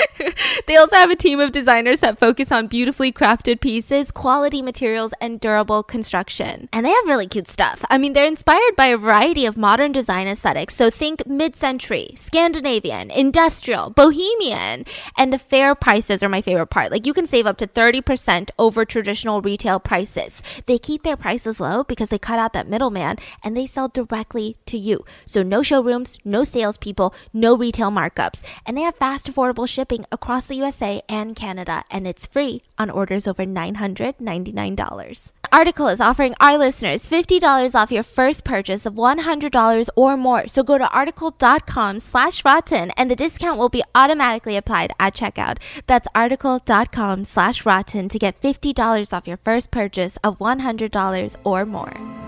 [0.66, 5.14] they also have a team of designers that focus on beautifully crafted pieces, quality materials,
[5.20, 6.68] and durable construction.
[6.72, 7.84] And they have really cute stuff.
[7.90, 10.76] I mean, they're inspired by a variety of modern design aesthetics.
[10.76, 14.84] So think mid century, Scandinavian, industrial, bohemian.
[15.16, 16.90] And the fair prices are my favorite part.
[16.90, 20.42] Like you can save up to 30% over traditional retail prices.
[20.66, 24.56] They keep their prices low because they cut out that middleman and they sell directly
[24.66, 25.04] to you.
[25.24, 28.42] So no showrooms, no salespeople, no retail markups.
[28.66, 32.90] And they have fast, affordable shipping across the USA and Canada, and it's free on
[32.90, 35.32] orders over $999.
[35.52, 40.46] Article is offering our listeners $50 off your first purchase of $100 or more.
[40.46, 45.58] So go to article.com slash rotten and the discount will be automatically applied at checkout.
[45.86, 52.19] That's article.com slash rotten to get $50 off your first purchase of $100 or more.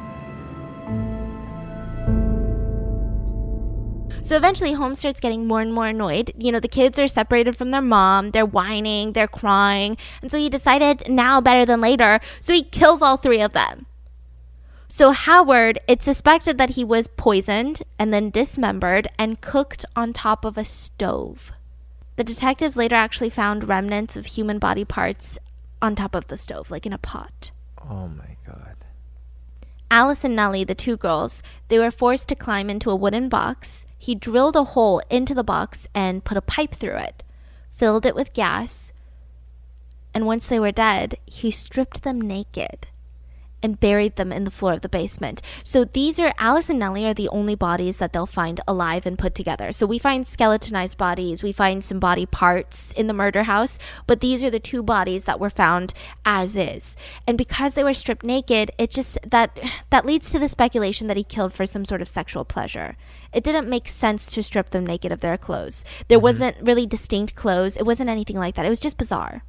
[4.23, 6.33] So eventually, Holmes starts getting more and more annoyed.
[6.39, 9.97] You know, the kids are separated from their mom, they're whining, they're crying.
[10.23, 12.21] And so he decided now better than later.
[12.41, 13.87] So he kills all three of them.
[14.87, 20.45] So Howard, it's suspected that he was poisoned and then dismembered and cooked on top
[20.45, 21.51] of a stove.
[22.17, 25.39] The detectives later actually found remnants of human body parts
[25.81, 27.51] on top of the stove, like in a pot.
[27.81, 28.32] Oh my.
[29.93, 33.85] Alice and Nellie, the two girls, they were forced to climb into a wooden box.
[33.99, 37.23] He drilled a hole into the box and put a pipe through it,
[37.71, 38.95] filled it with gas,
[40.15, 42.87] and once they were dead, he stripped them naked
[43.63, 45.41] and buried them in the floor of the basement.
[45.63, 49.19] So these are Alice and Nellie are the only bodies that they'll find alive and
[49.19, 49.73] put together.
[49.73, 54.21] So we find skeletonized bodies, we find some body parts in the murder house, but
[54.21, 55.95] these are the two bodies that were found
[56.25, 56.97] as is.
[57.27, 59.61] And because they were stripped naked, it just that
[59.91, 62.97] that leads to the speculation that he killed for some sort of sexual pleasure.
[63.33, 65.85] It didn't make sense to strip them naked of their clothes.
[66.09, 66.25] There mm-hmm.
[66.25, 67.77] wasn't really distinct clothes.
[67.77, 68.67] It wasn't anything like that.
[68.67, 69.43] It was just bizarre.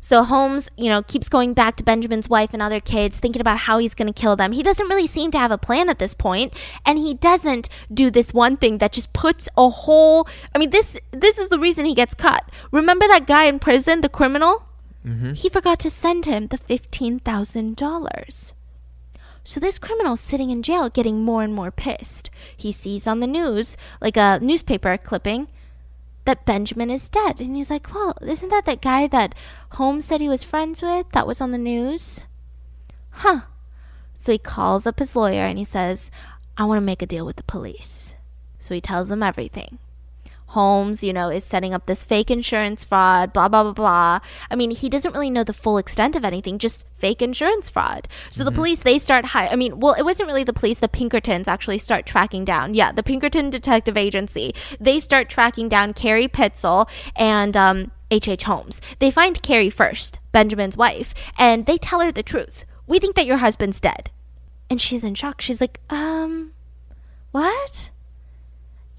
[0.00, 3.58] So Holmes, you know, keeps going back to Benjamin's wife and other kids, thinking about
[3.58, 4.52] how he's going to kill them.
[4.52, 6.54] He doesn't really seem to have a plan at this point,
[6.86, 10.26] and he doesn't do this one thing that just puts a whole.
[10.54, 12.50] I mean, this this is the reason he gets cut.
[12.72, 14.64] Remember that guy in prison, the criminal?
[15.06, 15.32] Mm-hmm.
[15.34, 18.54] He forgot to send him the fifteen thousand dollars.
[19.42, 22.30] So this criminal's sitting in jail, getting more and more pissed.
[22.56, 25.48] He sees on the news, like a newspaper clipping
[26.24, 27.40] that Benjamin is dead.
[27.40, 29.34] And he's like, Well, isn't that that guy that
[29.72, 32.20] Holmes said he was friends with that was on the news?
[33.10, 33.42] Huh.
[34.16, 36.10] So he calls up his lawyer and he says,
[36.56, 38.14] I want to make a deal with the police.
[38.58, 39.78] So he tells them everything.
[40.50, 44.18] Holmes, you know, is setting up this fake insurance fraud, blah, blah, blah, blah.
[44.50, 48.08] I mean, he doesn't really know the full extent of anything, just fake insurance fraud.
[48.30, 48.46] So mm-hmm.
[48.46, 49.46] the police, they start high.
[49.46, 52.74] I mean, well, it wasn't really the police, the Pinkertons actually start tracking down.
[52.74, 54.54] Yeah, the Pinkerton Detective Agency.
[54.80, 58.28] They start tracking down Carrie Pitezel and, um, H.H.
[58.28, 58.42] H.
[58.42, 58.80] Holmes.
[58.98, 62.64] They find Carrie first, Benjamin's wife, and they tell her the truth.
[62.88, 64.10] We think that your husband's dead.
[64.68, 65.40] And she's in shock.
[65.40, 66.52] She's like, um,
[67.30, 67.90] what?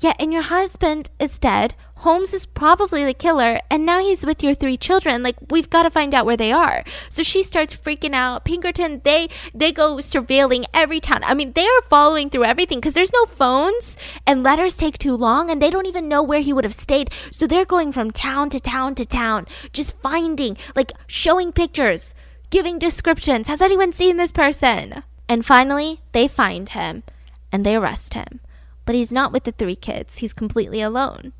[0.01, 1.75] Yeah, and your husband is dead.
[1.97, 5.21] Holmes is probably the killer, and now he's with your three children.
[5.21, 6.83] Like we've got to find out where they are.
[7.11, 8.43] So she starts freaking out.
[8.43, 11.23] Pinkerton, they they go surveilling every town.
[11.23, 13.95] I mean, they are following through everything because there's no phones,
[14.25, 17.11] and letters take too long, and they don't even know where he would have stayed.
[17.31, 22.15] So they're going from town to town to town, just finding, like showing pictures,
[22.49, 23.47] giving descriptions.
[23.47, 25.03] Has anyone seen this person?
[25.29, 27.03] And finally, they find him
[27.51, 28.39] and they arrest him.
[28.85, 31.33] But he's not with the three kids, he's completely alone.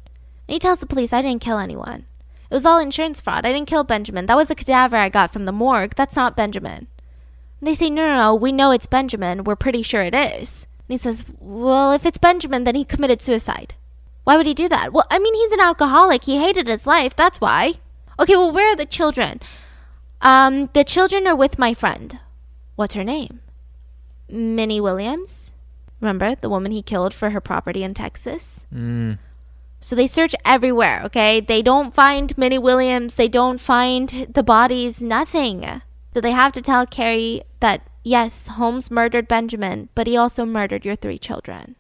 [0.48, 2.06] And he tells the police, I didn't kill anyone.
[2.50, 3.46] It was all insurance fraud.
[3.46, 4.26] I didn't kill Benjamin.
[4.26, 5.96] That was a cadaver I got from the morgue.
[5.96, 6.88] That's not Benjamin.
[7.60, 9.46] And they say, No, no, no, we know it's Benjamin.
[9.46, 10.68] We're pretty sure it is.
[10.88, 13.76] And he says, Well, if it's Benjamin, then he committed suicide.
[14.26, 14.92] Why would he do that?
[14.92, 16.26] Well, I mean, he's an alcoholic.
[16.26, 17.16] He hated his life.
[17.16, 17.76] That's why.
[18.20, 19.40] Okay, well, where are the children?
[20.22, 22.20] Um, the children are with my friend.
[22.76, 23.40] What's her name?
[24.28, 25.51] Minnie Williams.
[26.02, 28.66] Remember the woman he killed for her property in Texas?
[28.74, 29.20] Mm.
[29.80, 31.40] So they search everywhere, okay?
[31.40, 33.16] They don't find Minnie Williams.
[33.16, 35.82] They don't find the bodies, nothing.
[36.14, 40.86] So they have to tell Carrie that, yes, Holmes murdered Benjamin, but he also murdered
[40.86, 41.76] your three children.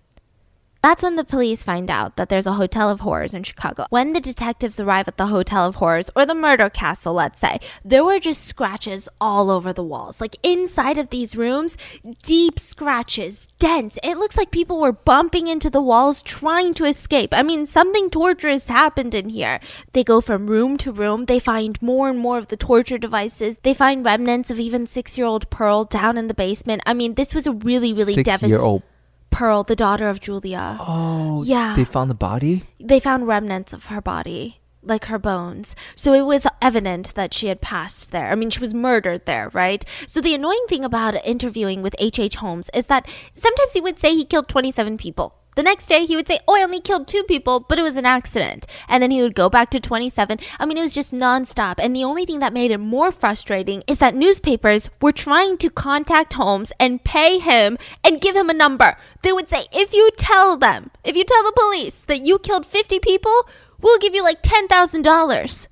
[0.83, 3.85] That's when the police find out that there's a hotel of horrors in Chicago.
[3.91, 7.59] When the detectives arrive at the hotel of horrors, or the murder castle, let's say,
[7.85, 10.19] there were just scratches all over the walls.
[10.19, 11.77] Like inside of these rooms,
[12.23, 13.99] deep scratches, dense.
[14.03, 17.31] It looks like people were bumping into the walls trying to escape.
[17.31, 19.59] I mean, something torturous happened in here.
[19.93, 21.25] They go from room to room.
[21.25, 23.59] They find more and more of the torture devices.
[23.59, 26.81] They find remnants of even six year old Pearl down in the basement.
[26.87, 28.65] I mean, this was a really, really Six year devastating.
[28.65, 28.83] old.
[29.31, 30.77] Pearl, the daughter of Julia.
[30.79, 31.73] Oh, Yeah.
[31.75, 32.63] They found the body.
[32.79, 35.75] They found remnants of her body, like her bones.
[35.95, 38.31] So it was evident that she had passed there.
[38.31, 39.85] I mean, she was murdered there, right?
[40.07, 42.31] So the annoying thing about interviewing with H.H.
[42.31, 42.35] H.
[42.35, 45.37] Holmes is that sometimes he would say he killed 27 people.
[45.57, 47.97] The next day he would say, Oh, I only killed two people, but it was
[47.97, 48.65] an accident.
[48.87, 50.39] And then he would go back to 27.
[50.57, 51.75] I mean, it was just nonstop.
[51.77, 55.69] And the only thing that made it more frustrating is that newspapers were trying to
[55.69, 58.95] contact Holmes and pay him and give him a number.
[59.23, 62.65] They would say, If you tell them, if you tell the police that you killed
[62.65, 63.49] 50 people,
[63.81, 65.67] we'll give you like $10,000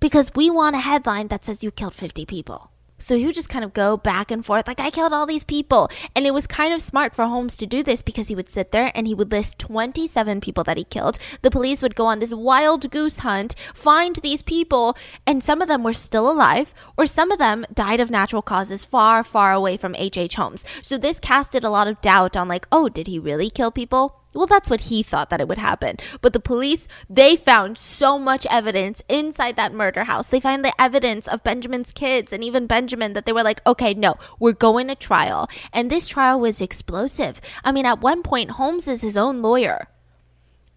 [0.00, 2.70] because we want a headline that says you killed 50 people.
[3.00, 5.42] So he would just kind of go back and forth, like, I killed all these
[5.42, 5.88] people.
[6.14, 8.72] And it was kind of smart for Holmes to do this because he would sit
[8.72, 11.18] there and he would list 27 people that he killed.
[11.40, 14.96] The police would go on this wild goose hunt, find these people,
[15.26, 18.84] and some of them were still alive, or some of them died of natural causes
[18.84, 20.18] far, far away from H.H.
[20.18, 20.34] H.
[20.34, 20.62] Holmes.
[20.82, 24.19] So this casted a lot of doubt on, like, oh, did he really kill people?
[24.32, 25.96] Well, that's what he thought that it would happen.
[26.20, 30.28] But the police, they found so much evidence inside that murder house.
[30.28, 33.92] They found the evidence of Benjamin's kids and even Benjamin that they were like, okay,
[33.92, 35.48] no, we're going to trial.
[35.72, 37.40] And this trial was explosive.
[37.64, 39.88] I mean, at one point, Holmes is his own lawyer.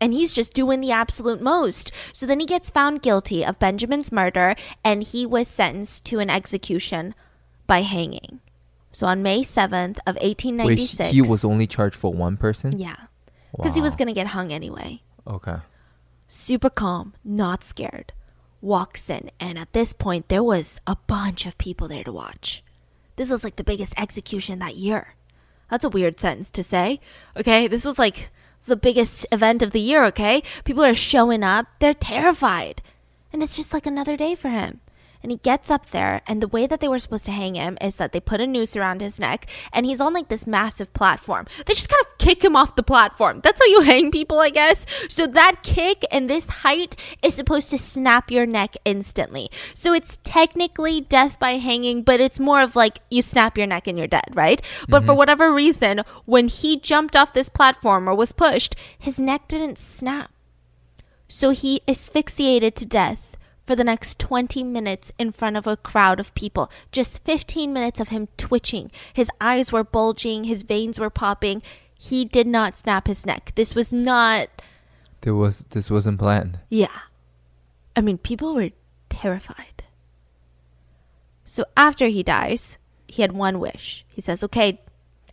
[0.02, 1.92] And he's just doing the absolute most.
[2.12, 6.30] So then he gets found guilty of Benjamin's murder and he was sentenced to an
[6.30, 7.14] execution
[7.68, 8.42] by hanging.
[8.92, 11.12] So on May 7th of Wait, 1896.
[11.12, 12.78] he was only charged for one person.
[12.78, 12.96] Yeah.
[13.56, 15.02] Because he was going to get hung anyway.
[15.28, 15.58] Okay.
[16.28, 18.14] Super calm, not scared.
[18.62, 22.64] Walks in, and at this point, there was a bunch of people there to watch.
[23.16, 25.16] This was like the biggest execution that year.
[25.70, 27.00] That's a weird sentence to say.
[27.38, 30.42] Okay, this was like this the biggest event of the year, okay?
[30.64, 32.82] People are showing up, they're terrified.
[33.32, 34.80] And it's just like another day for him.
[35.24, 37.78] And he gets up there, and the way that they were supposed to hang him
[37.80, 40.94] is that they put a noose around his neck, and he's on like this massive
[40.94, 41.48] platform.
[41.66, 43.40] They just kind of kick him off the platform.
[43.41, 44.86] That's how you hang people, I guess.
[45.08, 49.50] So that kick and this height is supposed to snap your neck instantly.
[49.74, 53.88] So it's technically death by hanging, but it's more of like you snap your neck
[53.88, 54.62] and you're dead, right?
[54.90, 55.18] But for mm-hmm.
[55.18, 60.32] whatever reason, when he jumped off this platform or was pushed, his neck didn't snap.
[61.30, 63.33] So he asphyxiated to death
[63.65, 66.69] for the next 20 minutes in front of a crowd of people.
[66.91, 68.91] Just 15 minutes of him twitching.
[69.14, 71.61] His eyes were bulging, his veins were popping.
[71.98, 73.53] He did not snap his neck.
[73.56, 74.49] This was not,
[75.22, 76.60] There was this wasn't planned.
[76.69, 76.99] yeah.
[77.95, 78.72] I mean, people were
[79.10, 79.84] terrified.
[81.45, 84.03] So after he dies, he had one wish.
[84.07, 84.81] He says, okay,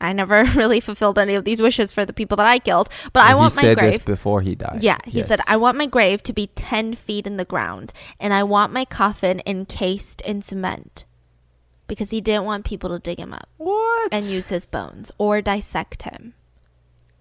[0.01, 3.23] I never really fulfilled any of these wishes for the people that I killed, but
[3.25, 3.93] I And want he my said grave.
[3.93, 4.83] this before he died.
[4.83, 8.33] Yeah, he said, I want my grave to be 10 feet in the ground, and
[8.33, 11.05] I want my coffin encased in cement.
[11.87, 14.09] Because he didn't want people to dig him up what?
[14.13, 16.35] and use his bones or dissect him.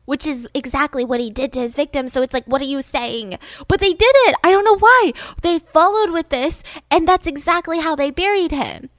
[0.05, 2.13] Which is exactly what he did to his victims.
[2.13, 3.37] So it's like, what are you saying?
[3.67, 4.35] But they did it.
[4.43, 5.13] I don't know why.
[5.41, 8.89] They followed with this, and that's exactly how they buried him.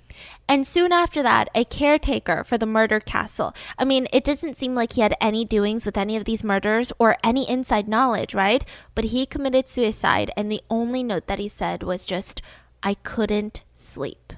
[0.50, 3.54] And soon after that, a caretaker for the murder castle.
[3.78, 6.90] I mean, it doesn't seem like he had any doings with any of these murders
[6.98, 8.64] or any inside knowledge, right?
[8.96, 12.42] But he committed suicide, and the only note that he said was just,
[12.82, 14.32] I couldn't sleep.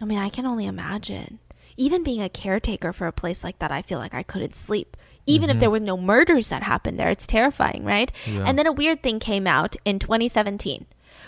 [0.00, 1.40] I mean, I can only imagine.
[1.76, 4.96] Even being a caretaker for a place like that, I feel like I couldn't sleep.
[5.26, 5.60] Even if mm-hmm.
[5.60, 8.12] there were no murders that happened there, it's terrifying, right?
[8.26, 8.44] Yeah.
[8.46, 10.86] And then a weird thing came out in 2017.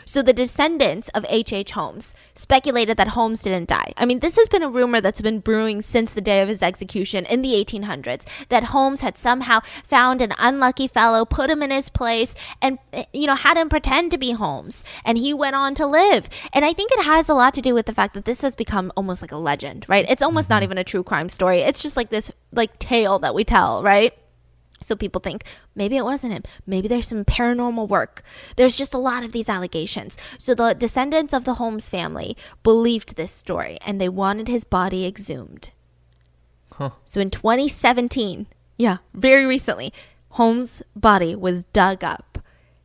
[0.09, 1.53] So the descendants of H.H.
[1.53, 1.73] H.
[1.73, 3.93] Holmes speculated that Holmes didn't die.
[3.99, 6.63] I mean, this has been a rumor that's been brewing since the day of his
[6.63, 11.71] execution in the 1800s that Holmes had somehow found an unlucky fellow, put him in
[11.71, 12.79] his place, and,
[13.13, 14.83] you know, had him pretend to be Holmes.
[15.05, 16.31] And he went on to live.
[16.55, 18.55] And I think it has a lot to do with the fact that this has
[18.55, 20.07] become almost like a legend, right?
[20.09, 20.71] It's almost not mm-hmm.
[20.71, 21.61] even a true crime story.
[21.61, 24.15] It's just like this, like, tale that we tell, right?
[24.81, 25.45] So people think
[25.75, 26.45] maybe it wasn't him.
[26.67, 28.23] Maybe there's some paranormal work.
[28.57, 30.17] There's just a lot of these allegations.
[30.39, 35.07] So the descendants of the Holmes family believed this story and they wanted his body
[35.07, 35.71] exhumed.
[36.73, 36.91] Huh.
[37.05, 38.47] So in 2017,
[38.77, 39.93] yeah, very recently,
[40.31, 42.39] Holmes' body was dug up.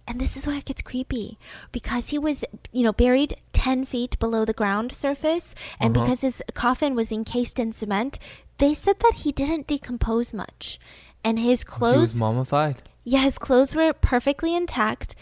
[0.06, 1.38] And this is where it gets creepy
[1.72, 5.56] because he was, you know, buried 10 feet below the ground surface.
[5.80, 6.06] And uh-huh.
[6.06, 8.20] because his coffin was encased in cement,
[8.58, 10.80] they said that he didn't decompose much
[11.24, 12.84] and his clothes he was mummified.
[13.04, 15.16] Yeah, his clothes were perfectly intact,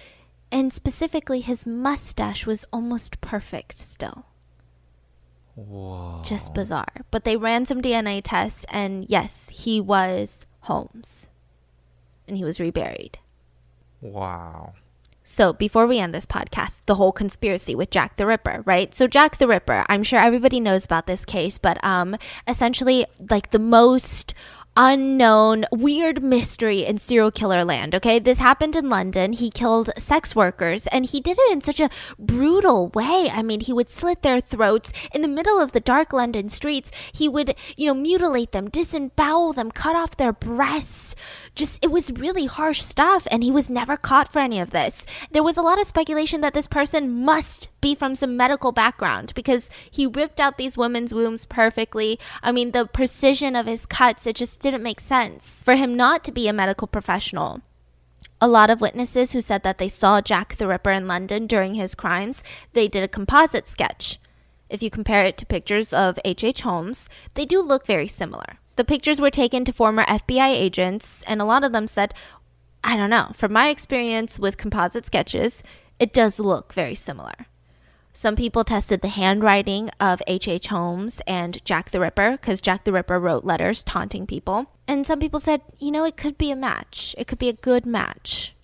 [0.52, 4.26] and specifically his mustache was almost perfect still.
[5.56, 6.22] Whoa.
[6.24, 7.06] Just bizarre.
[7.12, 11.30] But they ran some DNA tests, and yes, he was Holmes.
[12.28, 13.18] And he was reburied.
[14.00, 14.74] Wow.
[15.24, 18.94] So, before we end this podcast, the whole conspiracy with Jack the Ripper, right?
[18.94, 22.18] So, Jack the Ripper, I'm sure everybody knows about this case, but um,
[22.48, 24.34] essentially, like the most
[24.78, 27.94] unknown weird mystery in serial killer land.
[27.94, 29.34] Okay, this happened in London.
[29.34, 33.30] He killed sex workers and he did it in such a brutal way.
[33.32, 36.92] I mean, he would slit their throats in the middle of the dark London streets.
[37.12, 41.16] He would, you know, mutilate them, disembowel them, cut off their breasts.
[41.54, 45.06] Just, it was really harsh stuff and he was never caught for any of this.
[45.32, 49.34] There was a lot of speculation that this person must be from some medical background
[49.36, 52.18] because he ripped out these women's wombs perfectly.
[52.42, 56.24] I mean, the precision of his cuts, it just didn't make sense for him not
[56.24, 57.62] to be a medical professional.
[58.40, 61.76] A lot of witnesses who said that they saw Jack the Ripper in London during
[61.76, 64.20] his crimes, they did a composite sketch.
[64.70, 66.44] If you compare it to pictures of H.H.
[66.46, 66.62] H.
[66.62, 68.58] Holmes, they do look very similar.
[68.82, 72.16] The pictures were taken to former FBI agents, and a lot of them said,
[72.84, 75.62] I don't know, from my experience with composite sketches,
[76.00, 77.46] it does look very similar.
[78.12, 80.48] Some people tested the handwriting of H.H.
[80.48, 80.68] H.
[80.70, 84.66] Holmes and Jack the Ripper because Jack the Ripper wrote letters taunting people.
[84.88, 87.14] And some people said, you know, it could be a match.
[87.20, 88.56] It could be a good match.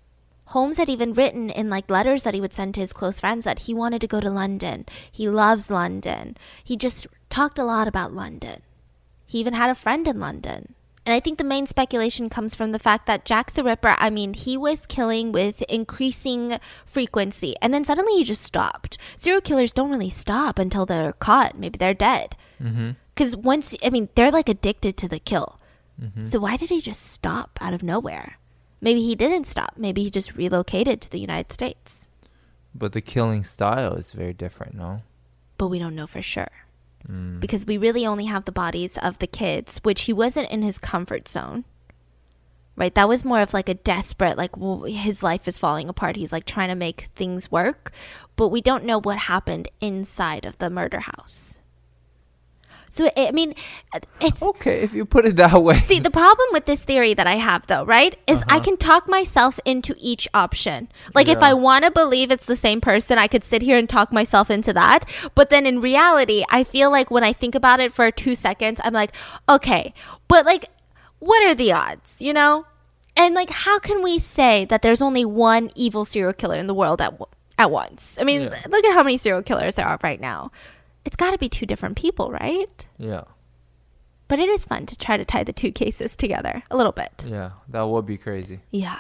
[0.45, 3.45] Holmes had even written in like letters that he would send to his close friends
[3.45, 4.88] that he wanted to go to London.
[5.11, 6.35] He loves London.
[6.64, 8.64] He just talked a lot about London.
[9.28, 10.74] He even had a friend in London.
[11.06, 14.10] And I think the main speculation comes from the fact that Jack the Ripper, I
[14.10, 18.98] mean, he was killing with increasing frequency and then suddenly he just stopped.
[19.16, 21.58] Serial killers don't really stop until they're caught.
[21.58, 22.36] Maybe they're dead.
[22.58, 23.41] Because mm-hmm.
[23.41, 25.60] once, I mean, they're like addicted to the kill.
[26.02, 26.24] Mm-hmm.
[26.24, 28.38] So why did he just stop out of nowhere?
[28.82, 29.76] Maybe he didn't stop.
[29.78, 32.10] Maybe he just relocated to the United States.
[32.76, 35.04] But the killing style is very different, no?
[35.58, 36.66] But we don't know for sure.
[37.10, 37.40] Mm.
[37.40, 40.80] Because we really only have the bodies of the kids, which he wasn't in his
[40.80, 41.66] comfort zone.
[42.76, 42.94] Right?
[42.94, 46.16] That was more of like a desperate, like, well, his life is falling apart.
[46.16, 47.92] He's like trying to make things work.
[48.36, 51.57] But we don't know what happened inside of the murder house.
[52.98, 53.53] So I mean,
[54.19, 55.80] it's okay if you put it that way.
[55.82, 58.56] See, the problem with this theory that I have, though, right, is uh-huh.
[58.56, 60.90] I can talk myself into each option.
[61.14, 61.34] Like, yeah.
[61.34, 64.11] if I want to believe it's the same person, I could sit here and talk
[64.11, 65.07] myself into that.
[65.36, 68.82] But then in reality, I feel like when I think about it for two seconds,
[68.84, 69.11] I'm like,
[69.48, 69.94] okay,
[70.28, 70.65] but like,
[71.19, 72.65] what are the odds, you know?
[73.15, 76.74] And like, how can we say that there's only one evil serial killer in the
[76.74, 77.14] world at
[77.60, 78.18] at once?
[78.19, 78.64] I mean, yeah.
[78.68, 80.52] look at how many serial killers there are right now
[81.08, 82.86] it's got to be two different people, right?
[82.98, 83.24] Yeah.
[84.28, 87.24] But it is fun to try to tie the two cases together a little bit.
[87.26, 88.60] Yeah, that would be crazy.
[88.72, 89.00] Yeah.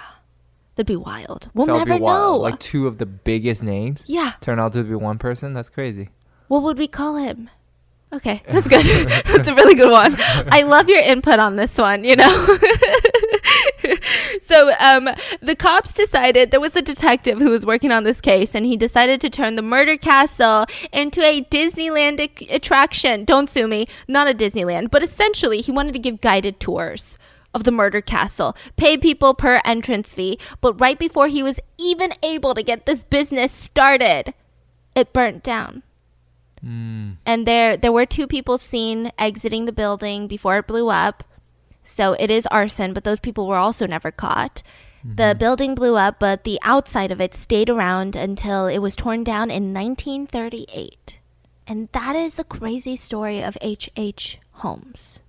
[0.75, 1.49] That'd be wild.
[1.53, 2.37] We'll That'd never know.
[2.37, 4.05] Like two of the biggest names.
[4.07, 4.33] Yeah.
[4.39, 5.51] Turn out to be one person.
[5.51, 6.07] That's crazy.
[6.47, 7.49] What would we call him?
[8.13, 8.85] Okay, that's good.
[9.25, 10.15] that's a really good one.
[10.19, 12.57] I love your input on this one, you know?
[14.41, 15.09] so um,
[15.41, 18.77] the cops decided there was a detective who was working on this case, and he
[18.77, 22.19] decided to turn the murder castle into a Disneyland
[22.51, 23.25] attraction.
[23.25, 27.17] Don't sue me, not a Disneyland, but essentially he wanted to give guided tours
[27.53, 30.39] of the murder castle, pay people per entrance fee.
[30.61, 34.33] But right before he was even able to get this business started,
[34.95, 35.83] it burnt down.
[36.63, 37.17] Mm.
[37.25, 41.23] And there there were two people seen exiting the building before it blew up.
[41.87, 44.61] So it is arson, but those people were also never caught.
[44.99, 45.15] Mm-hmm.
[45.15, 49.23] The building blew up, but the outside of it stayed around until it was torn
[49.23, 51.19] down in 1938.
[51.65, 53.89] And that is the crazy story of H.H.
[53.95, 54.39] H.
[54.51, 55.21] Holmes.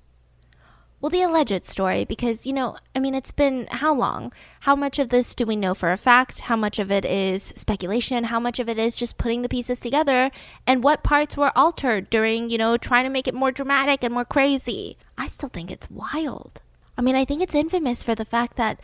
[1.01, 4.33] Well, the alleged story, because, you know, I mean, it's been how long?
[4.61, 6.41] How much of this do we know for a fact?
[6.41, 8.25] How much of it is speculation?
[8.25, 10.33] How much of it is just putting the pieces together?
[10.67, 14.13] And what parts were altered during, you know, trying to make it more dramatic and
[14.13, 14.97] more crazy?
[15.17, 16.61] I still think it's wild.
[16.97, 18.81] I mean, I think it's infamous for the fact that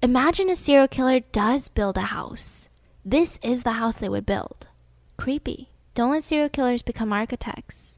[0.00, 2.68] imagine a serial killer does build a house.
[3.04, 4.68] This is the house they would build.
[5.16, 5.70] Creepy.
[5.96, 7.97] Don't let serial killers become architects.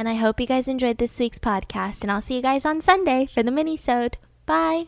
[0.00, 2.80] And I hope you guys enjoyed this week's podcast, and I'll see you guys on
[2.80, 4.16] Sunday for the mini-sode.
[4.46, 4.86] Bye!